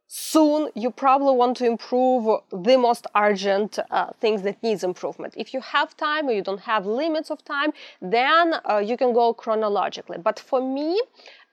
soon 0.09 0.71
you 0.75 0.91
probably 0.91 1.35
want 1.35 1.57
to 1.57 1.67
improve 1.67 2.41
the 2.53 2.77
most 2.77 3.07
urgent 3.17 3.79
uh, 3.91 4.11
things 4.21 4.43
that 4.43 4.63
needs 4.63 4.85
improvement. 4.85 5.35
If 5.37 5.53
you 5.53 5.61
have 5.61 5.97
time 5.97 6.29
or 6.29 6.33
you 6.33 6.43
don't 6.43 6.61
have 6.61 6.87
limits 6.87 7.31
of 7.31 7.45
time 7.45 7.73
then 8.01 8.55
uh, 8.65 8.79
you 8.79 8.97
can 8.97 9.13
go 9.13 9.35
chronologically. 9.35 10.19
But 10.19 10.39
for 10.39 10.61
me 10.61 11.01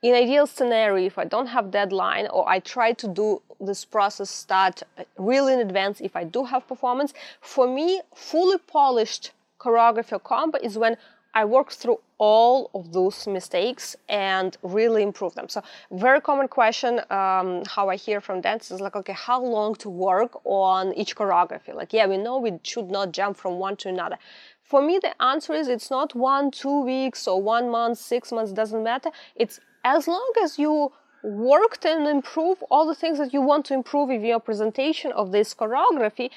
in 0.04 0.14
ideal 0.14 0.46
scenario 0.46 1.06
if 1.06 1.18
i 1.18 1.24
don't 1.24 1.48
have 1.48 1.72
deadline 1.72 2.28
or 2.28 2.48
i 2.48 2.60
try 2.60 2.92
to 2.92 3.08
do 3.08 3.42
this 3.60 3.86
process 3.86 4.30
start 4.30 4.84
really 5.18 5.54
in 5.54 5.60
advance 5.60 6.02
if 6.02 6.16
i 6.16 6.24
do 6.26 6.44
have 6.44 6.68
performance 6.68 7.14
for 7.40 7.66
me 7.66 8.02
fully 8.14 8.58
polished 8.68 9.32
choreography 9.60 10.22
combo 10.22 10.60
is 10.62 10.78
when 10.78 10.98
I 11.34 11.46
work 11.46 11.72
through 11.72 12.00
all 12.20 12.70
of 12.74 12.94
those 12.94 13.28
mistakes 13.28 13.96
and 14.08 14.56
really 14.62 15.02
improve 15.02 15.34
them. 15.36 15.50
So, 15.50 15.62
very 15.92 16.22
common 16.22 16.48
question 16.48 17.02
um, 17.10 17.64
how 17.66 17.90
I 17.90 17.96
hear 17.96 18.22
from 18.22 18.42
dancers 18.42 18.80
like, 18.80 18.96
okay, 18.96 19.14
how 19.14 19.44
long 19.44 19.76
to 19.76 19.90
work 19.90 20.40
on 20.46 20.94
each 20.94 21.16
choreography? 21.16 21.74
Like, 21.74 21.92
yeah, 21.92 22.06
we 22.06 22.18
know 22.18 22.38
we 22.38 22.60
should 22.64 22.90
not 22.90 23.12
jump 23.12 23.38
from 23.38 23.54
one 23.58 23.76
to 23.78 23.90
another. 23.90 24.18
For 24.62 24.82
me, 24.82 25.00
the 25.02 25.14
answer 25.22 25.54
is 25.54 25.68
it's 25.68 25.92
not 25.92 26.16
one, 26.16 26.52
two 26.52 26.84
weeks 26.84 27.28
or 27.28 27.42
one 27.42 27.70
month, 27.70 27.98
six 27.98 28.32
months, 28.32 28.52
doesn't 28.52 28.84
matter. 28.84 29.10
It's 29.36 29.60
as 29.84 30.08
long 30.08 30.32
as 30.44 30.58
you 30.58 30.92
worked 31.24 31.86
and 31.86 32.08
improve 32.08 32.62
all 32.70 32.86
the 32.86 32.96
things 32.96 33.18
that 33.18 33.34
you 33.34 33.42
want 33.42 33.66
to 33.66 33.74
improve 33.74 34.10
in 34.10 34.24
your 34.24 34.40
presentation 34.40 35.12
of 35.14 35.32
this 35.32 35.54
choreography 35.54 36.30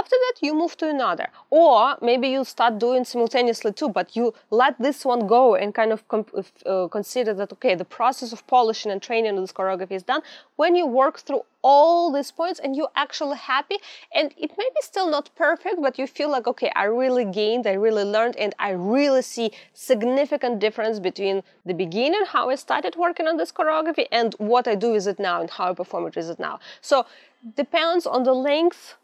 after 0.00 0.16
that 0.24 0.36
you 0.46 0.52
move 0.62 0.76
to 0.82 0.88
another. 0.88 1.28
Or 1.50 1.96
maybe 2.00 2.28
you 2.28 2.44
start 2.44 2.78
doing 2.78 3.04
simultaneously 3.04 3.72
too 3.72 3.88
but 3.88 4.16
you 4.16 4.34
let 4.50 4.74
this 4.86 5.04
one 5.04 5.26
go 5.26 5.54
and 5.54 5.74
kind 5.80 5.92
of 5.92 6.02
uh, 6.12 6.88
consider 6.88 7.32
that 7.34 7.52
okay 7.52 7.74
the 7.74 7.90
process 7.98 8.32
of 8.32 8.46
polishing 8.46 8.90
and 8.92 9.00
training 9.00 9.36
this 9.36 9.52
choreography 9.52 9.96
is 10.00 10.02
done. 10.02 10.22
When 10.56 10.74
you 10.74 10.86
work 10.86 11.18
through 11.20 11.42
all 11.62 12.12
these 12.12 12.30
points 12.30 12.60
and 12.62 12.76
you're 12.76 12.94
actually 12.94 13.38
happy 13.38 13.78
and 14.14 14.34
it 14.36 14.50
may 14.58 14.68
be 14.76 14.82
still 14.82 15.08
not 15.10 15.30
perfect 15.34 15.76
but 15.80 15.98
you 15.98 16.06
feel 16.06 16.30
like 16.30 16.46
okay 16.46 16.70
i 16.76 16.84
really 16.84 17.24
gained 17.24 17.66
i 17.66 17.72
really 17.72 18.04
learned 18.04 18.36
and 18.36 18.54
i 18.58 18.70
really 18.70 19.22
see 19.22 19.50
significant 19.72 20.58
difference 20.58 21.00
between 21.00 21.42
the 21.64 21.72
beginning 21.72 22.22
how 22.26 22.50
i 22.50 22.54
started 22.54 22.94
working 22.96 23.26
on 23.26 23.38
this 23.38 23.50
choreography 23.50 24.06
and 24.12 24.34
what 24.52 24.68
i 24.68 24.74
do 24.74 24.90
with 24.92 25.06
it 25.06 25.18
now 25.18 25.40
and 25.40 25.48
how 25.56 25.70
i 25.70 25.74
perform 25.74 26.06
it 26.06 26.14
with 26.14 26.28
it 26.28 26.38
now. 26.38 26.60
So 26.82 27.06
depends 27.56 28.06
on 28.06 28.24
the 28.24 28.34
length 28.34 28.96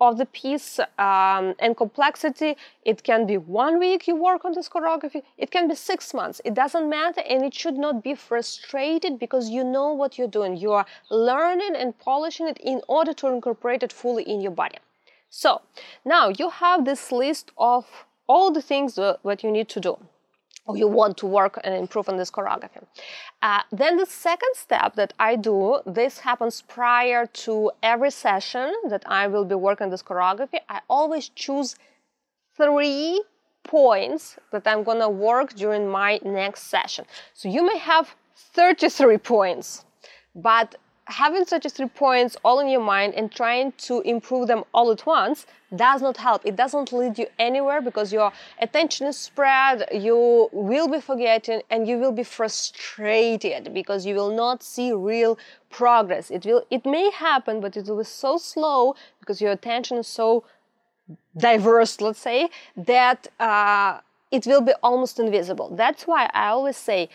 of 0.00 0.18
the 0.18 0.26
piece 0.26 0.78
um, 0.98 1.54
and 1.58 1.76
complexity. 1.76 2.56
It 2.84 3.02
can 3.02 3.26
be 3.26 3.36
one 3.36 3.78
week 3.78 4.06
you 4.06 4.14
work 4.14 4.44
on 4.44 4.52
this 4.52 4.68
choreography, 4.68 5.22
it 5.36 5.50
can 5.50 5.68
be 5.68 5.74
six 5.74 6.14
months. 6.14 6.40
It 6.44 6.54
doesn't 6.54 6.88
matter, 6.88 7.22
and 7.28 7.44
it 7.44 7.54
should 7.54 7.76
not 7.76 8.02
be 8.02 8.14
frustrated 8.14 9.18
because 9.18 9.50
you 9.50 9.64
know 9.64 9.92
what 9.92 10.18
you're 10.18 10.28
doing. 10.28 10.56
You 10.56 10.72
are 10.72 10.86
learning 11.10 11.74
and 11.76 11.98
polishing 11.98 12.46
it 12.46 12.58
in 12.58 12.80
order 12.88 13.12
to 13.14 13.26
incorporate 13.28 13.82
it 13.82 13.92
fully 13.92 14.22
in 14.22 14.40
your 14.40 14.52
body. 14.52 14.78
So 15.30 15.62
now 16.04 16.28
you 16.28 16.50
have 16.50 16.84
this 16.84 17.12
list 17.12 17.50
of 17.58 18.06
all 18.26 18.50
the 18.50 18.62
things 18.62 18.94
that 18.94 19.40
you 19.42 19.50
need 19.50 19.68
to 19.70 19.80
do 19.80 19.98
or 20.68 20.76
you 20.76 20.86
want 20.86 21.16
to 21.16 21.26
work 21.26 21.58
and 21.64 21.74
improve 21.74 22.08
on 22.08 22.16
this 22.18 22.30
choreography. 22.30 22.84
Uh, 23.40 23.62
then 23.72 23.96
the 23.96 24.06
second 24.06 24.54
step 24.54 24.94
that 24.96 25.14
I 25.18 25.34
do, 25.34 25.80
this 25.86 26.18
happens 26.18 26.62
prior 26.62 27.26
to 27.44 27.72
every 27.82 28.10
session 28.10 28.72
that 28.88 29.02
I 29.06 29.26
will 29.26 29.46
be 29.46 29.54
working 29.54 29.88
this 29.88 30.02
choreography. 30.02 30.60
I 30.68 30.80
always 30.88 31.30
choose 31.30 31.76
three 32.56 33.22
points 33.64 34.36
that 34.52 34.66
I'm 34.66 34.82
gonna 34.82 35.08
work 35.08 35.54
during 35.54 35.88
my 35.88 36.20
next 36.22 36.64
session. 36.64 37.06
So 37.32 37.48
you 37.48 37.64
may 37.64 37.78
have 37.78 38.14
33 38.36 39.18
points, 39.18 39.84
But 40.34 40.76
having 41.08 41.46
such 41.46 41.64
as 41.64 41.72
three 41.72 41.88
points 41.88 42.36
all 42.44 42.60
in 42.60 42.68
your 42.68 42.82
mind 42.82 43.14
and 43.14 43.32
trying 43.32 43.72
to 43.72 44.02
improve 44.02 44.46
them 44.46 44.62
all 44.74 44.90
at 44.90 45.06
once 45.06 45.46
does 45.74 46.02
not 46.02 46.18
help. 46.18 46.42
It 46.44 46.54
doesn't 46.54 46.92
lead 46.92 47.18
you 47.18 47.26
anywhere 47.38 47.80
because 47.80 48.12
your 48.12 48.30
attention 48.60 49.06
is 49.06 49.16
spread, 49.16 49.88
you 49.92 50.50
will 50.52 50.88
be 50.88 51.00
forgetting, 51.00 51.62
and 51.70 51.88
you 51.88 51.98
will 51.98 52.12
be 52.12 52.24
frustrated 52.24 53.72
because 53.72 54.04
you 54.04 54.14
will 54.14 54.34
not 54.34 54.62
see 54.62 54.92
real 54.92 55.38
progress. 55.70 56.30
It 56.30 56.44
will 56.44 56.64
it 56.70 56.84
may 56.84 57.10
happen, 57.10 57.60
but 57.60 57.76
it 57.76 57.86
will 57.86 57.98
be 57.98 58.04
so 58.04 58.36
slow 58.36 58.94
because 59.20 59.40
your 59.40 59.52
attention 59.52 59.96
is 59.96 60.06
so 60.06 60.44
diverse, 61.36 62.00
let's 62.02 62.18
say, 62.18 62.50
that 62.76 63.28
uh, 63.40 64.00
it 64.30 64.46
will 64.46 64.60
be 64.60 64.72
almost 64.82 65.18
invisible. 65.18 65.74
That's 65.74 66.06
why 66.06 66.28
I 66.34 66.48
always 66.48 66.76
say 66.76 67.08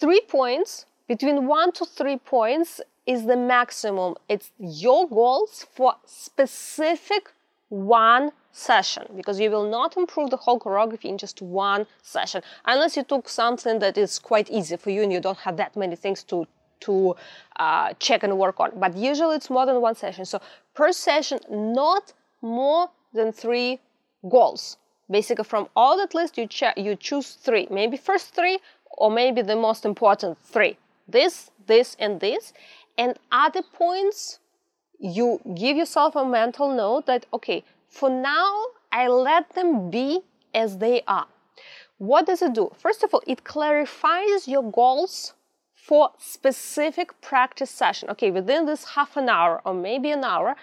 three 0.00 0.20
points 0.28 0.86
between 1.06 1.46
one 1.46 1.72
to 1.72 1.84
three 1.84 2.16
points 2.16 2.80
is 3.06 3.26
the 3.26 3.36
maximum. 3.36 4.14
It's 4.28 4.50
your 4.58 5.08
goals 5.08 5.66
for 5.74 5.96
specific 6.06 7.32
one 7.68 8.32
session 8.52 9.04
because 9.16 9.40
you 9.40 9.50
will 9.50 9.68
not 9.68 9.96
improve 9.96 10.30
the 10.30 10.36
whole 10.36 10.58
choreography 10.60 11.06
in 11.06 11.18
just 11.18 11.42
one 11.42 11.86
session. 12.02 12.40
Unless 12.64 12.96
you 12.96 13.02
took 13.02 13.28
something 13.28 13.80
that 13.80 13.98
is 13.98 14.18
quite 14.18 14.50
easy 14.50 14.76
for 14.76 14.90
you 14.90 15.02
and 15.02 15.12
you 15.12 15.20
don't 15.20 15.38
have 15.38 15.56
that 15.56 15.76
many 15.76 15.96
things 15.96 16.22
to 16.24 16.46
to 16.80 17.16
uh, 17.56 17.94
check 17.98 18.22
and 18.22 18.38
work 18.38 18.60
on. 18.60 18.70
But 18.76 18.96
usually 18.96 19.36
it's 19.36 19.48
more 19.48 19.64
than 19.64 19.80
one 19.80 19.94
session. 19.94 20.24
So 20.24 20.40
per 20.74 20.92
session 20.92 21.40
not 21.50 22.12
more 22.42 22.90
than 23.12 23.32
three 23.32 23.80
goals. 24.28 24.76
Basically 25.10 25.44
from 25.44 25.68
all 25.74 25.96
that 25.98 26.14
list 26.14 26.36
you, 26.38 26.46
check, 26.46 26.76
you 26.76 26.94
choose 26.96 27.32
three. 27.32 27.66
Maybe 27.70 27.96
first 27.96 28.34
three 28.34 28.58
or 28.98 29.10
maybe 29.10 29.42
the 29.42 29.56
most 29.56 29.84
important 29.84 30.38
three 30.38 30.76
this 31.06 31.50
this 31.66 31.96
and 31.98 32.20
this. 32.20 32.52
And 32.96 33.18
other 33.32 33.62
points 33.62 34.38
you 34.98 35.40
give 35.54 35.76
yourself 35.76 36.16
a 36.16 36.24
mental 36.24 36.74
note 36.74 37.06
that 37.06 37.26
okay 37.32 37.64
for 37.88 38.08
now 38.08 38.64
i 38.92 39.08
let 39.08 39.54
them 39.54 39.90
be 39.90 40.20
as 40.54 40.78
they 40.78 41.02
are. 41.06 41.26
What 41.98 42.26
does 42.26 42.42
it 42.42 42.54
do? 42.54 42.70
First 42.76 43.02
of 43.02 43.12
all 43.12 43.22
it 43.26 43.44
clarifies 43.44 44.46
your 44.46 44.70
goals 44.70 45.34
for 45.74 46.10
specific 46.18 47.20
practice 47.20 47.70
session. 47.70 48.08
Okay 48.10 48.30
within 48.30 48.66
this 48.66 48.84
half 48.84 49.16
an 49.16 49.28
hour 49.28 49.60
or 49.64 49.74
maybe 49.74 50.10
an 50.10 50.24
hour 50.24 50.56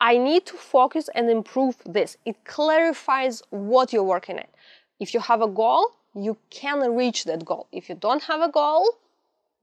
i 0.00 0.16
need 0.16 0.46
to 0.46 0.56
focus 0.56 1.08
and 1.14 1.28
improve 1.30 1.76
this. 1.84 2.16
It 2.24 2.44
clarifies 2.44 3.42
what 3.50 3.92
you're 3.92 4.02
working 4.14 4.38
at. 4.38 4.50
If 4.98 5.14
you 5.14 5.20
have 5.20 5.42
a 5.42 5.48
goal 5.48 5.90
you 6.14 6.36
can 6.50 6.96
reach 6.96 7.24
that 7.24 7.44
goal. 7.44 7.68
If 7.70 7.88
you 7.88 7.94
don't 7.94 8.24
have 8.24 8.40
a 8.40 8.50
goal 8.50 8.98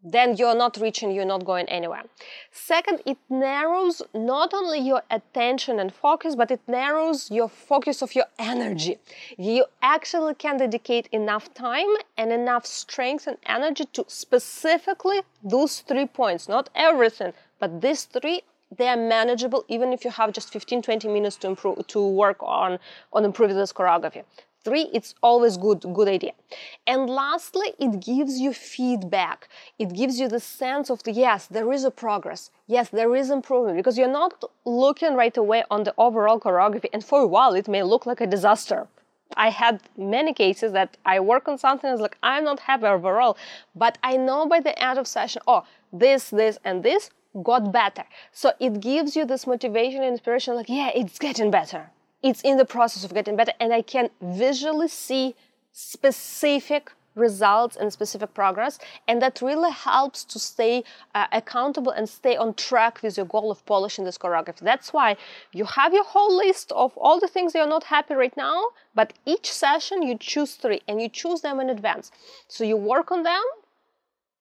then 0.03 0.35
you're 0.35 0.55
not 0.55 0.77
reaching, 0.77 1.11
you're 1.11 1.25
not 1.25 1.45
going 1.45 1.67
anywhere. 1.67 2.03
Second, 2.51 3.01
it 3.05 3.17
narrows 3.29 4.01
not 4.13 4.53
only 4.53 4.79
your 4.79 5.01
attention 5.09 5.79
and 5.79 5.93
focus, 5.93 6.35
but 6.35 6.51
it 6.51 6.61
narrows 6.67 7.31
your 7.31 7.49
focus 7.49 8.01
of 8.01 8.15
your 8.15 8.25
energy. 8.37 8.99
You 9.37 9.65
actually 9.81 10.35
can 10.35 10.57
dedicate 10.57 11.07
enough 11.11 11.53
time 11.53 11.93
and 12.17 12.31
enough 12.31 12.65
strength 12.65 13.27
and 13.27 13.37
energy 13.45 13.85
to 13.93 14.05
specifically 14.07 15.21
those 15.43 15.79
three 15.81 16.05
points, 16.05 16.47
not 16.47 16.69
everything, 16.75 17.33
but 17.59 17.81
these 17.81 18.03
three 18.05 18.41
they 18.77 18.87
are 18.87 18.97
manageable 18.97 19.63
even 19.69 19.93
if 19.93 20.03
you 20.03 20.11
have 20.11 20.33
just 20.33 20.51
15 20.51 20.81
20 20.81 21.07
minutes 21.07 21.37
to 21.37 21.47
improve 21.47 21.87
to 21.87 22.05
work 22.05 22.37
on 22.41 22.77
on 23.13 23.23
improving 23.23 23.55
this 23.55 23.71
choreography 23.71 24.25
three 24.67 24.85
it's 24.97 25.15
always 25.29 25.55
good 25.65 25.81
good 25.97 26.09
idea. 26.17 26.33
And 26.93 27.09
lastly 27.09 27.69
it 27.85 27.93
gives 28.11 28.33
you 28.43 28.51
feedback. 28.53 29.47
It 29.83 29.89
gives 29.99 30.19
you 30.19 30.27
the 30.27 30.41
sense 30.41 30.89
of 30.93 31.03
the 31.03 31.13
yes 31.25 31.47
there 31.47 31.71
is 31.77 31.83
a 31.91 31.93
progress. 32.03 32.41
Yes 32.75 32.89
there 32.89 33.15
is 33.15 33.29
improvement 33.39 33.77
because 33.77 33.97
you're 33.97 34.17
not 34.21 34.33
looking 34.65 35.13
right 35.23 35.37
away 35.43 35.63
on 35.71 35.83
the 35.87 35.93
overall 35.97 36.39
choreography 36.45 36.89
and 36.93 37.03
for 37.09 37.19
a 37.21 37.31
while 37.35 37.53
it 37.61 37.67
may 37.75 37.83
look 37.83 38.05
like 38.05 38.21
a 38.21 38.33
disaster. 38.35 38.87
I 39.35 39.49
had 39.49 39.75
many 39.97 40.33
cases 40.33 40.71
that 40.73 40.97
I 41.05 41.19
work 41.19 41.47
on 41.47 41.57
something 41.57 41.89
and 41.89 42.01
like 42.01 42.17
I'm 42.23 42.43
not 42.43 42.59
happy 42.61 42.87
overall, 42.97 43.37
but 43.75 43.97
I 44.03 44.17
know 44.17 44.45
by 44.53 44.59
the 44.59 44.75
end 44.87 44.97
of 44.99 45.07
session, 45.07 45.41
oh, 45.47 45.63
this, 45.91 46.29
this, 46.29 46.57
and 46.63 46.83
this 46.83 47.09
got 47.43 47.71
better. 47.71 48.05
So 48.31 48.53
it 48.59 48.79
gives 48.79 49.15
you 49.15 49.25
this 49.25 49.45
motivation 49.45 50.01
and 50.01 50.11
inspiration, 50.11 50.55
like, 50.55 50.69
yeah, 50.69 50.91
it's 50.95 51.19
getting 51.19 51.51
better 51.51 51.91
it's 52.23 52.41
in 52.41 52.57
the 52.57 52.65
process 52.65 53.03
of 53.03 53.13
getting 53.13 53.35
better 53.35 53.53
and 53.59 53.73
i 53.73 53.81
can 53.81 54.09
visually 54.21 54.87
see 54.87 55.35
specific 55.71 56.91
results 57.17 57.75
and 57.75 57.91
specific 57.91 58.33
progress 58.33 58.79
and 59.07 59.21
that 59.21 59.41
really 59.41 59.71
helps 59.71 60.23
to 60.23 60.39
stay 60.39 60.83
uh, 61.15 61.25
accountable 61.31 61.91
and 61.91 62.07
stay 62.07 62.37
on 62.37 62.53
track 62.53 63.01
with 63.01 63.17
your 63.17 63.25
goal 63.25 63.51
of 63.51 63.65
polishing 63.65 64.05
this 64.05 64.17
choreography. 64.17 64.59
That's 64.59 64.93
why 64.93 65.17
you 65.51 65.65
have 65.65 65.93
your 65.93 66.03
whole 66.03 66.35
list 66.35 66.71
of 66.71 66.95
all 66.97 67.19
the 67.19 67.27
things 67.27 67.53
you're 67.55 67.67
not 67.67 67.85
happy 67.85 68.13
right 68.13 68.35
now 68.37 68.61
but 68.93 69.13
each 69.25 69.51
session 69.51 70.03
you 70.03 70.17
choose 70.17 70.55
three 70.55 70.81
and 70.87 71.01
you 71.01 71.09
choose 71.09 71.41
them 71.41 71.59
in 71.59 71.69
advance. 71.69 72.11
So 72.47 72.63
you 72.63 72.77
work 72.77 73.11
on 73.11 73.23
them 73.23 73.43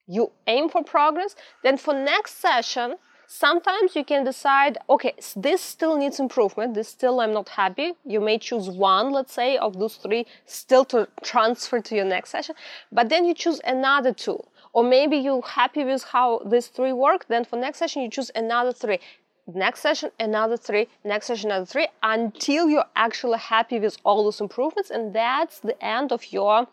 you 0.06 0.30
aim 0.46 0.68
for 0.68 0.84
progress 0.84 1.34
then 1.64 1.76
for 1.76 1.92
next 1.94 2.38
session 2.38 2.96
Sometimes 3.28 3.96
you 3.96 4.04
can 4.04 4.24
decide, 4.24 4.78
okay, 4.88 5.14
this 5.34 5.60
still 5.60 5.96
needs 5.96 6.20
improvement. 6.20 6.74
This 6.74 6.88
still 6.88 7.20
I'm 7.20 7.32
not 7.32 7.48
happy. 7.48 7.94
You 8.04 8.20
may 8.20 8.38
choose 8.38 8.70
one, 8.70 9.12
let's 9.12 9.32
say, 9.32 9.56
of 9.56 9.78
those 9.78 9.96
three 9.96 10.26
still 10.46 10.84
to 10.86 11.08
transfer 11.22 11.80
to 11.80 11.96
your 11.96 12.04
next 12.04 12.30
session, 12.30 12.54
but 12.92 13.08
then 13.08 13.24
you 13.24 13.34
choose 13.34 13.60
another 13.64 14.12
two. 14.12 14.42
Or 14.72 14.84
maybe 14.84 15.16
you're 15.16 15.42
happy 15.42 15.84
with 15.84 16.04
how 16.04 16.40
these 16.44 16.68
three 16.68 16.92
work, 16.92 17.26
then 17.28 17.44
for 17.44 17.56
next 17.56 17.78
session 17.78 18.02
you 18.02 18.10
choose 18.10 18.30
another 18.34 18.72
three. 18.72 19.00
Next 19.48 19.80
session, 19.80 20.10
another 20.18 20.56
three, 20.56 20.88
next 21.04 21.26
session, 21.26 21.50
another 21.50 21.66
three, 21.66 21.88
until 22.02 22.68
you're 22.68 22.90
actually 22.96 23.38
happy 23.38 23.78
with 23.78 23.96
all 24.04 24.24
those 24.24 24.40
improvements, 24.40 24.90
and 24.90 25.14
that's 25.14 25.60
the 25.60 25.82
end 25.84 26.10
of 26.10 26.32
your 26.32 26.66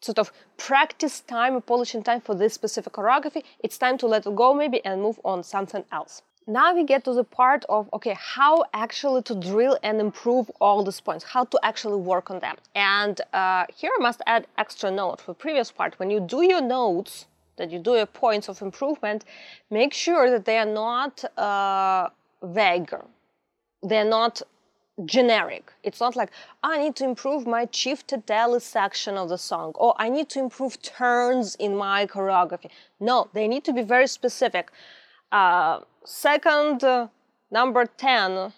sort 0.00 0.18
of 0.18 0.32
practice 0.56 1.20
time, 1.20 1.60
polishing 1.62 2.02
time 2.02 2.20
for 2.20 2.34
this 2.34 2.54
specific 2.54 2.92
choreography. 2.92 3.42
It's 3.60 3.78
time 3.78 3.98
to 3.98 4.06
let 4.06 4.26
it 4.26 4.34
go 4.34 4.54
maybe 4.54 4.84
and 4.84 5.02
move 5.02 5.20
on 5.24 5.42
something 5.42 5.84
else. 5.92 6.22
Now 6.46 6.74
we 6.74 6.84
get 6.84 7.04
to 7.04 7.12
the 7.12 7.24
part 7.24 7.66
of 7.68 7.90
okay, 7.92 8.16
how 8.18 8.64
actually 8.72 9.22
to 9.22 9.34
drill 9.34 9.78
and 9.82 10.00
improve 10.00 10.50
all 10.60 10.82
these 10.82 11.00
points, 11.00 11.24
how 11.24 11.44
to 11.44 11.58
actually 11.62 12.00
work 12.00 12.30
on 12.30 12.38
them. 12.40 12.56
And 12.74 13.20
uh, 13.34 13.66
here 13.76 13.90
I 13.98 14.02
must 14.02 14.22
add 14.26 14.46
extra 14.56 14.90
note 14.90 15.20
for 15.20 15.34
previous 15.34 15.70
part. 15.70 15.98
When 15.98 16.10
you 16.10 16.20
do 16.20 16.42
your 16.42 16.62
notes, 16.62 17.26
that 17.58 17.70
you 17.70 17.78
do 17.78 17.96
your 17.96 18.06
points 18.06 18.48
of 18.48 18.62
improvement, 18.62 19.26
make 19.70 19.92
sure 19.92 20.30
that 20.30 20.46
they 20.46 20.56
are 20.56 20.72
not 20.86 21.22
uh, 21.36 22.08
vague. 22.42 22.94
They're 23.82 24.08
not 24.08 24.40
generic. 25.04 25.72
It's 25.82 26.00
not 26.00 26.16
like 26.16 26.30
I 26.62 26.78
need 26.78 26.96
to 26.96 27.04
improve 27.04 27.46
my 27.46 27.66
Ciftetelli 27.66 28.60
section 28.60 29.16
of 29.16 29.28
the 29.28 29.38
song 29.38 29.72
or 29.74 29.94
I 29.98 30.08
need 30.08 30.28
to 30.30 30.38
improve 30.38 30.80
turns 30.82 31.54
in 31.56 31.76
my 31.76 32.06
choreography. 32.06 32.70
No, 33.00 33.28
they 33.32 33.46
need 33.48 33.64
to 33.64 33.72
be 33.72 33.82
very 33.82 34.06
specific. 34.06 34.70
Uh, 35.30 35.80
second, 36.04 36.82
uh, 36.82 37.08
number 37.50 37.86
10 37.86 38.52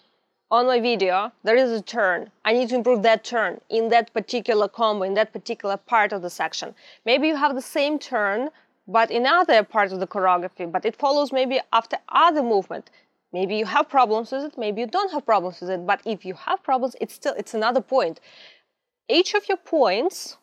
on 0.49 0.65
my 0.65 0.79
video, 0.79 1.31
there 1.43 1.55
is 1.55 1.71
a 1.71 1.81
turn. 1.81 2.31
I 2.43 2.53
need 2.53 2.69
to 2.69 2.75
improve 2.75 3.03
that 3.03 3.23
turn 3.23 3.61
in 3.69 3.89
that 3.89 4.13
particular 4.13 4.67
combo, 4.67 5.03
in 5.03 5.13
that 5.13 5.31
particular 5.31 5.77
part 5.77 6.11
of 6.11 6.21
the 6.21 6.29
section. 6.29 6.75
Maybe 7.05 7.27
you 7.27 7.35
have 7.37 7.55
the 7.55 7.61
same 7.61 7.99
turn, 7.99 8.49
but 8.87 9.11
in 9.11 9.25
other 9.25 9.63
part 9.63 9.91
of 9.91 9.99
the 9.99 10.07
choreography, 10.07 10.69
but 10.69 10.85
it 10.85 10.95
follows 10.95 11.31
maybe 11.31 11.61
after 11.71 11.97
other 12.09 12.43
movement. 12.43 12.89
Maybe 13.33 13.55
you 13.55 13.65
have 13.65 13.89
problems 13.89 14.31
with 14.31 14.43
it, 14.43 14.57
maybe 14.57 14.81
you 14.81 14.87
don't 14.87 15.11
have 15.11 15.25
problems 15.25 15.61
with 15.61 15.69
it, 15.69 15.85
but 15.85 16.01
if 16.05 16.25
you 16.25 16.33
have 16.33 16.61
problems, 16.63 16.95
it's 16.99 17.13
still 17.13 17.33
it's 17.37 17.53
another 17.53 17.81
point. 17.81 18.19
Each 19.09 19.33
of 19.33 19.47
your 19.47 19.57
points 19.57 20.37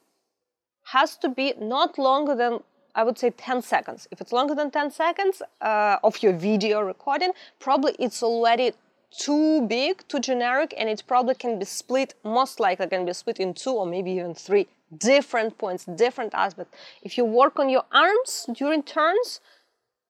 has 0.85 1.17
to 1.19 1.29
be 1.29 1.55
not 1.61 1.99
longer 1.99 2.35
than 2.35 2.61
I 2.95 3.05
would 3.05 3.19
say 3.19 3.31
10 3.31 3.63
seconds. 3.63 4.09
If 4.11 4.21
it's 4.21 4.33
longer 4.33 4.55
than 4.55 4.71
10 4.71 4.91
seconds 4.91 5.43
uh, 5.61 5.99
of 6.03 6.23
your 6.23 6.33
video 6.33 6.81
recording, 6.81 7.33
probably 7.61 7.95
it's 7.99 8.23
already 8.23 8.73
too 9.11 9.63
big, 9.67 10.07
too 10.09 10.21
generic, 10.21 10.75
and 10.77 10.89
it 10.89 11.03
probably 11.07 11.35
can 11.35 11.59
be 11.59 11.65
split, 11.65 12.15
most 12.25 12.61
likely 12.61 12.87
can 12.87 13.05
be 13.07 13.13
split 13.13 13.39
in 13.39 13.55
two 13.55 13.73
or 13.73 13.87
maybe 13.87 14.11
even 14.13 14.35
three 14.35 14.67
different 14.97 15.59
points, 15.59 15.85
different 15.85 16.35
aspects. 16.35 16.77
If 17.03 17.17
you 17.17 17.25
work 17.25 17.59
on 17.59 17.69
your 17.69 17.85
arms 17.93 18.47
during 18.53 18.83
turns, 18.83 19.41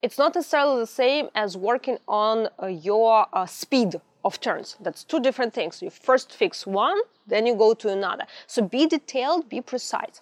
it's 0.02 0.18
not 0.18 0.34
necessarily 0.34 0.80
the 0.80 0.86
same 0.86 1.28
as 1.34 1.56
working 1.56 1.98
on 2.06 2.48
uh, 2.62 2.66
your 2.66 3.26
uh, 3.32 3.46
speed 3.46 3.96
of 4.24 4.40
turns. 4.40 4.76
That's 4.80 5.04
two 5.04 5.20
different 5.20 5.54
things. 5.54 5.82
You 5.82 5.90
first 5.90 6.32
fix 6.32 6.66
one, 6.66 6.98
then 7.26 7.46
you 7.46 7.54
go 7.54 7.74
to 7.74 7.88
another. 7.88 8.24
So 8.46 8.62
be 8.62 8.86
detailed, 8.86 9.48
be 9.48 9.60
precise. 9.60 10.20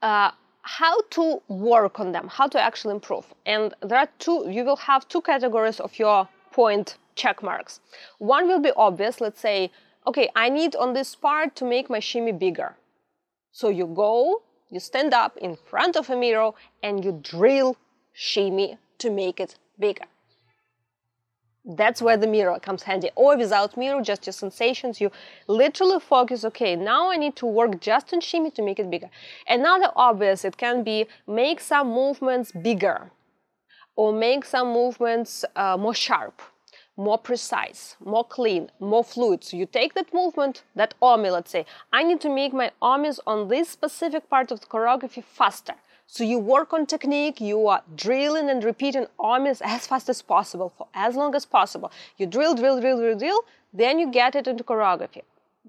Uh, 0.00 0.32
how 0.62 1.00
to 1.10 1.42
work 1.48 1.98
on 1.98 2.12
them, 2.12 2.28
how 2.28 2.46
to 2.48 2.60
actually 2.60 2.94
improve. 2.94 3.26
And 3.46 3.74
there 3.82 3.98
are 3.98 4.08
two, 4.18 4.46
you 4.48 4.64
will 4.64 4.76
have 4.76 5.08
two 5.08 5.20
categories 5.20 5.80
of 5.80 5.98
your 5.98 6.28
point 6.52 6.96
check 7.14 7.42
marks. 7.42 7.80
One 8.18 8.46
will 8.48 8.60
be 8.60 8.72
obvious, 8.76 9.20
let's 9.20 9.40
say, 9.40 9.70
okay, 10.06 10.28
I 10.36 10.48
need 10.48 10.76
on 10.76 10.92
this 10.92 11.14
part 11.14 11.56
to 11.56 11.64
make 11.64 11.90
my 11.90 12.00
shimmy 12.00 12.32
bigger. 12.32 12.76
So 13.50 13.68
you 13.68 13.86
go, 13.86 14.42
you 14.70 14.80
stand 14.80 15.12
up 15.12 15.36
in 15.36 15.56
front 15.56 15.96
of 15.96 16.08
a 16.08 16.16
mirror 16.16 16.52
and 16.82 17.04
you 17.04 17.20
drill 17.22 17.76
shimmy 18.12 18.78
to 18.98 19.10
make 19.10 19.40
it 19.40 19.56
bigger. 19.78 20.04
That's 21.64 22.02
where 22.02 22.16
the 22.16 22.26
mirror 22.26 22.58
comes 22.58 22.82
handy. 22.82 23.10
Or 23.14 23.36
without 23.36 23.76
mirror, 23.76 24.02
just 24.02 24.26
your 24.26 24.32
sensations, 24.32 25.00
you 25.00 25.12
literally 25.46 26.00
focus, 26.00 26.44
okay, 26.44 26.74
now 26.74 27.10
I 27.10 27.16
need 27.16 27.36
to 27.36 27.46
work 27.46 27.80
just 27.80 28.12
on 28.12 28.20
shimmy 28.20 28.50
to 28.52 28.62
make 28.62 28.80
it 28.80 28.90
bigger. 28.90 29.10
Another 29.46 29.92
obvious, 29.94 30.44
it 30.44 30.56
can 30.56 30.82
be 30.82 31.06
make 31.26 31.60
some 31.60 31.88
movements 31.88 32.50
bigger 32.50 33.12
or 33.94 34.12
make 34.12 34.44
some 34.44 34.72
movements 34.72 35.44
uh, 35.54 35.76
more 35.76 35.94
sharp, 35.94 36.42
more 36.96 37.18
precise, 37.18 37.96
more 38.04 38.24
clean, 38.24 38.68
more 38.80 39.04
fluid. 39.04 39.44
So 39.44 39.56
you 39.56 39.66
take 39.66 39.94
that 39.94 40.12
movement, 40.12 40.64
that 40.74 40.94
omi, 41.00 41.30
let's 41.30 41.52
say, 41.52 41.64
I 41.92 42.02
need 42.02 42.20
to 42.22 42.28
make 42.28 42.52
my 42.52 42.72
omis 42.82 43.20
on 43.24 43.46
this 43.48 43.68
specific 43.68 44.28
part 44.28 44.50
of 44.50 44.60
the 44.60 44.66
choreography 44.66 45.22
faster. 45.22 45.74
So 46.14 46.24
you 46.24 46.38
work 46.38 46.74
on 46.74 46.84
technique, 46.84 47.40
you 47.40 47.68
are 47.68 47.82
drilling 47.96 48.50
and 48.50 48.62
repeating 48.62 49.06
omis 49.18 49.62
as 49.64 49.86
fast 49.86 50.10
as 50.10 50.20
possible 50.20 50.70
for 50.76 50.86
as 50.92 51.16
long 51.16 51.34
as 51.34 51.46
possible. 51.46 51.90
You 52.18 52.26
drill, 52.26 52.54
drill, 52.54 52.82
drill, 52.82 52.98
drill, 52.98 53.18
drill, 53.18 53.40
then 53.72 53.98
you 53.98 54.10
get 54.12 54.34
it 54.34 54.46
into 54.46 54.62
choreography. 54.62 55.22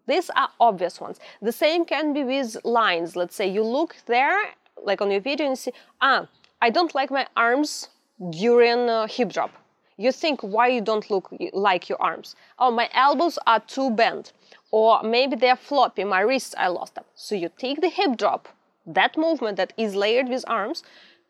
These 0.05 0.29
are 0.31 0.49
obvious 0.59 0.99
ones. 0.99 1.21
The 1.41 1.53
same 1.53 1.85
can 1.85 2.11
be 2.11 2.25
with 2.25 2.57
lines. 2.65 3.15
Let's 3.15 3.37
say 3.37 3.47
you 3.47 3.63
look 3.63 3.95
there, 4.05 4.37
like 4.83 4.99
on 5.01 5.11
your 5.11 5.21
video, 5.21 5.45
and 5.45 5.51
you 5.53 5.55
see, 5.55 5.71
ah, 6.01 6.27
I 6.61 6.69
don't 6.71 6.93
like 6.93 7.09
my 7.09 7.25
arms 7.37 7.87
during 8.31 8.89
hip 9.07 9.31
drop. 9.31 9.51
You 9.95 10.11
think 10.11 10.41
why 10.41 10.67
you 10.67 10.81
don't 10.81 11.09
look 11.09 11.33
like 11.53 11.87
your 11.87 12.01
arms. 12.01 12.35
Oh, 12.59 12.69
my 12.69 12.89
elbows 12.93 13.39
are 13.47 13.61
too 13.61 13.91
bent. 13.91 14.33
Or 14.71 15.03
maybe 15.03 15.37
they're 15.37 15.55
floppy, 15.55 16.03
my 16.03 16.19
wrists, 16.19 16.53
I 16.57 16.67
lost 16.67 16.95
them. 16.95 17.05
So 17.15 17.33
you 17.33 17.49
take 17.57 17.79
the 17.79 17.87
hip 17.87 18.17
drop, 18.17 18.49
that 18.85 19.17
movement 19.17 19.57
that 19.57 19.73
is 19.77 19.95
layered 19.95 20.29
with 20.29 20.43
arms, 20.47 20.83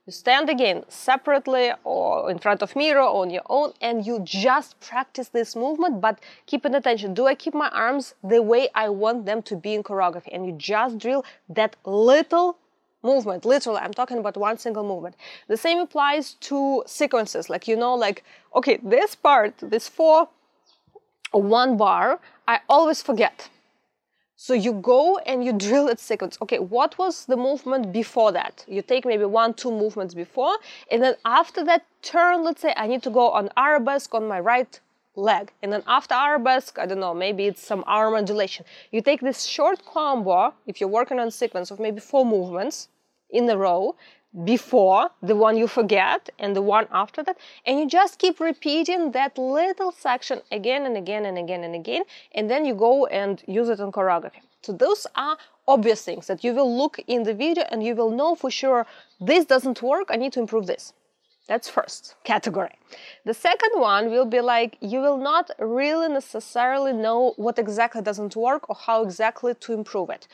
you 0.06 0.12
stand 0.12 0.49
again 0.49 0.84
separately 0.89 1.72
or 1.86 2.30
in 2.30 2.38
front 2.38 2.62
of 2.62 2.76
mirror 2.76 3.01
on 3.01 3.30
your 3.30 3.43
own 3.49 3.72
and 3.80 4.06
you 4.06 4.20
just 4.24 4.78
practice 4.82 5.30
this 5.30 5.56
movement 5.56 6.01
but 6.01 6.20
keep 6.45 6.66
an 6.66 6.76
attention. 6.76 7.14
Do 7.14 7.26
i 7.26 7.36
keep 7.36 7.54
my 7.54 7.70
arms 7.70 8.14
the 8.22 8.41
way 8.41 8.68
i 8.76 8.89
want 8.89 9.26
them 9.26 9.41
to 9.43 9.56
be 9.56 9.74
in 9.74 9.82
choreography? 9.82 10.28
And 10.34 10.45
you 10.45 10.51
just 10.51 10.97
drill 10.97 11.24
that 11.47 11.78
little 11.86 12.58
movement 13.01 13.43
literally 13.43 13.80
i'm 13.80 13.93
talking 13.93 14.18
about 14.18 14.36
one 14.36 14.58
single 14.58 14.84
movement. 14.84 15.16
The 15.47 15.58
same 15.58 15.80
applies 15.80 16.34
to 16.47 16.84
sequences 16.86 17.49
like 17.49 17.66
you 17.70 17.78
know 17.78 17.95
like 17.95 18.26
okay 18.54 18.80
this 18.84 19.16
part 19.16 19.54
this 19.60 19.88
four 19.88 20.28
one 21.32 21.78
bar 21.78 22.20
i 22.45 22.60
always 22.68 23.01
forget 23.01 23.49
so 24.36 24.54
you 24.54 24.74
go 24.74 25.18
and 25.20 25.44
you 25.44 25.54
drill 25.68 25.88
it 25.88 26.00
sequence. 26.00 26.38
Okay, 26.42 26.60
what 26.60 26.98
was 26.98 27.26
the 27.26 27.38
movement 27.38 27.92
before 27.92 28.32
that? 28.32 28.66
You 28.68 28.82
take 28.82 29.06
maybe 29.06 29.26
one, 29.26 29.54
two 29.54 29.72
movements 29.72 30.14
before, 30.14 30.58
and 30.92 31.02
then 31.02 31.16
after 31.26 31.64
that 31.66 31.86
turn, 32.02 32.44
let's 32.44 32.62
say 32.62 32.74
I 32.76 32.88
need 32.88 33.04
to 33.04 33.10
go 33.10 33.30
on 33.32 33.50
arabesque 33.58 34.14
on 34.14 34.28
my 34.28 34.40
right 34.40 34.80
leg. 35.16 35.52
And 35.62 35.72
then 35.72 35.84
after 35.88 36.16
arabesque, 36.16 36.80
I 36.80 36.86
don't 36.86 37.00
know, 37.00 37.14
maybe 37.14 37.46
it's 37.46 37.66
some 37.66 37.84
arm 37.86 38.14
modulation. 38.14 38.66
You 38.92 39.02
take 39.02 39.22
this 39.22 39.44
short 39.44 39.86
combo, 39.86 40.54
if 40.66 40.82
you're 40.82 40.90
working 40.90 41.20
on 41.20 41.30
sequence 41.32 41.72
of 41.72 41.80
maybe 41.80 42.00
four 42.00 42.26
movements 42.26 42.90
in 43.30 43.50
a 43.50 43.58
row, 43.58 43.96
before 44.44 45.10
the 45.22 45.36
one 45.36 45.56
you 45.58 45.68
forget 45.68 46.30
and 46.40 46.56
the 46.56 46.62
one 46.62 46.88
after 46.92 47.22
that 47.24 47.38
and 47.66 47.80
you 47.80 47.88
just 47.88 48.18
keep 48.18 48.40
repeating 48.40 49.12
that 49.12 49.38
little 49.38 49.92
section 49.92 50.42
again 50.52 50.86
and 50.86 50.98
again 50.98 51.26
and 51.26 51.38
again 51.38 51.64
and 51.64 51.76
again 51.76 52.04
and 52.34 52.50
then 52.50 52.66
you 52.66 52.74
go 52.74 53.06
and 53.08 53.44
use 53.48 53.70
it 53.70 53.80
in 53.80 53.92
choreography. 53.92 54.42
So 54.64 54.74
those 54.74 55.06
are 55.16 55.38
obvious 55.68 56.04
things 56.04 56.28
that 56.28 56.44
you 56.44 56.54
will 56.54 56.78
look 56.78 57.00
in 57.08 57.24
the 57.24 57.34
video 57.34 57.64
and 57.70 57.84
you 57.84 57.96
will 57.96 58.10
know 58.10 58.36
for 58.36 58.50
sure 58.50 58.86
this 59.20 59.46
doesn't 59.46 59.82
work 59.82 60.08
i 60.10 60.16
need 60.18 60.34
to 60.34 60.40
improve 60.40 60.68
this 60.68 60.94
that's 61.48 61.70
first 61.70 62.16
category 62.24 62.76
the 63.26 63.34
second 63.34 63.72
one 63.76 64.10
will 64.10 64.26
be 64.26 64.39
like 64.39 64.78
you 64.82 65.00
will 65.00 65.18
not 65.18 65.50
really 65.60 66.08
necessarily 66.08 66.94
know 66.94 67.34
what 67.38 67.60
exactly 67.60 68.02
doesn't 68.02 68.36
work 68.36 68.70
or 68.70 68.76
how 68.76 69.04
exactly 69.04 69.54
to 69.56 69.74
improve 69.74 70.10
it 70.10 70.28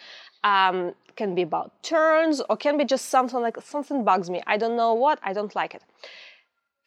um, 0.44 0.94
can 1.16 1.36
be 1.36 1.42
about 1.42 1.72
turns 1.84 2.42
or 2.50 2.56
can 2.56 2.78
be 2.78 2.86
just 2.86 3.06
something 3.10 3.42
like 3.42 3.58
something 3.62 4.04
bugs 4.04 4.30
me. 4.30 4.42
I 4.48 4.56
don't 4.58 4.78
know 4.78 4.94
what, 4.94 5.20
I 5.22 5.34
don't 5.34 5.54
like 5.54 5.76
it. 5.76 5.84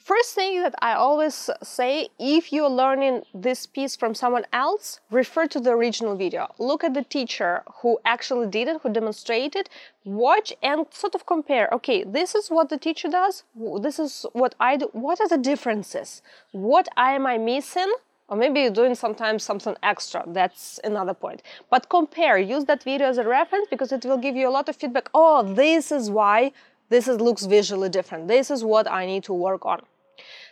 First 0.04 0.34
thing 0.34 0.60
that 0.62 0.74
I 0.82 0.94
always 0.94 1.48
say 1.62 2.08
if 2.18 2.52
you're 2.52 2.68
learning 2.68 3.22
this 3.32 3.66
piece 3.66 3.94
from 3.94 4.16
someone 4.16 4.44
else, 4.52 4.98
refer 5.12 5.46
to 5.46 5.60
the 5.60 5.70
original 5.70 6.16
video. 6.16 6.52
Look 6.58 6.82
at 6.82 6.94
the 6.94 7.04
teacher 7.04 7.62
who 7.76 8.00
actually 8.04 8.48
did 8.48 8.66
it, 8.66 8.80
who 8.82 8.92
demonstrated, 8.92 9.70
watch 10.04 10.52
and 10.60 10.86
sort 10.90 11.14
of 11.14 11.24
compare. 11.24 11.68
Okay, 11.72 12.02
this 12.02 12.34
is 12.34 12.48
what 12.48 12.68
the 12.68 12.78
teacher 12.78 13.06
does, 13.06 13.44
this 13.80 14.00
is 14.00 14.26
what 14.32 14.56
I 14.58 14.76
do. 14.76 14.88
What 14.92 15.20
are 15.20 15.28
the 15.28 15.38
differences? 15.38 16.20
What 16.50 16.88
am 16.96 17.24
I 17.26 17.38
missing? 17.38 17.92
or 18.28 18.36
maybe 18.36 18.60
you're 18.60 18.70
doing 18.70 18.94
sometimes 18.94 19.42
something 19.42 19.76
extra 19.82 20.22
that's 20.28 20.78
another 20.84 21.12
point 21.12 21.42
but 21.70 21.88
compare 21.88 22.38
use 22.38 22.64
that 22.66 22.82
video 22.82 23.08
as 23.08 23.18
a 23.18 23.24
reference 23.24 23.66
because 23.68 23.90
it 23.90 24.04
will 24.04 24.16
give 24.16 24.36
you 24.36 24.48
a 24.48 24.54
lot 24.58 24.68
of 24.68 24.76
feedback 24.76 25.10
oh 25.12 25.42
this 25.42 25.90
is 25.90 26.08
why 26.08 26.52
this 26.88 27.08
is, 27.08 27.20
looks 27.20 27.44
visually 27.46 27.88
different 27.88 28.28
this 28.28 28.48
is 28.48 28.62
what 28.64 28.88
i 28.90 29.04
need 29.04 29.24
to 29.24 29.34
work 29.34 29.66
on 29.66 29.82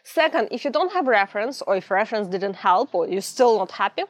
second 0.03 0.49
if 0.51 0.65
you 0.65 0.71
don't 0.71 0.93
have 0.93 1.07
reference 1.07 1.63
or 1.63 1.77
if 1.77 1.91
reference 1.91 2.29
didn't 2.29 2.57
help 2.57 2.95
or 2.95 3.09
you're 3.09 3.21
still 3.21 3.59
not 3.59 3.71
happy 3.73 4.05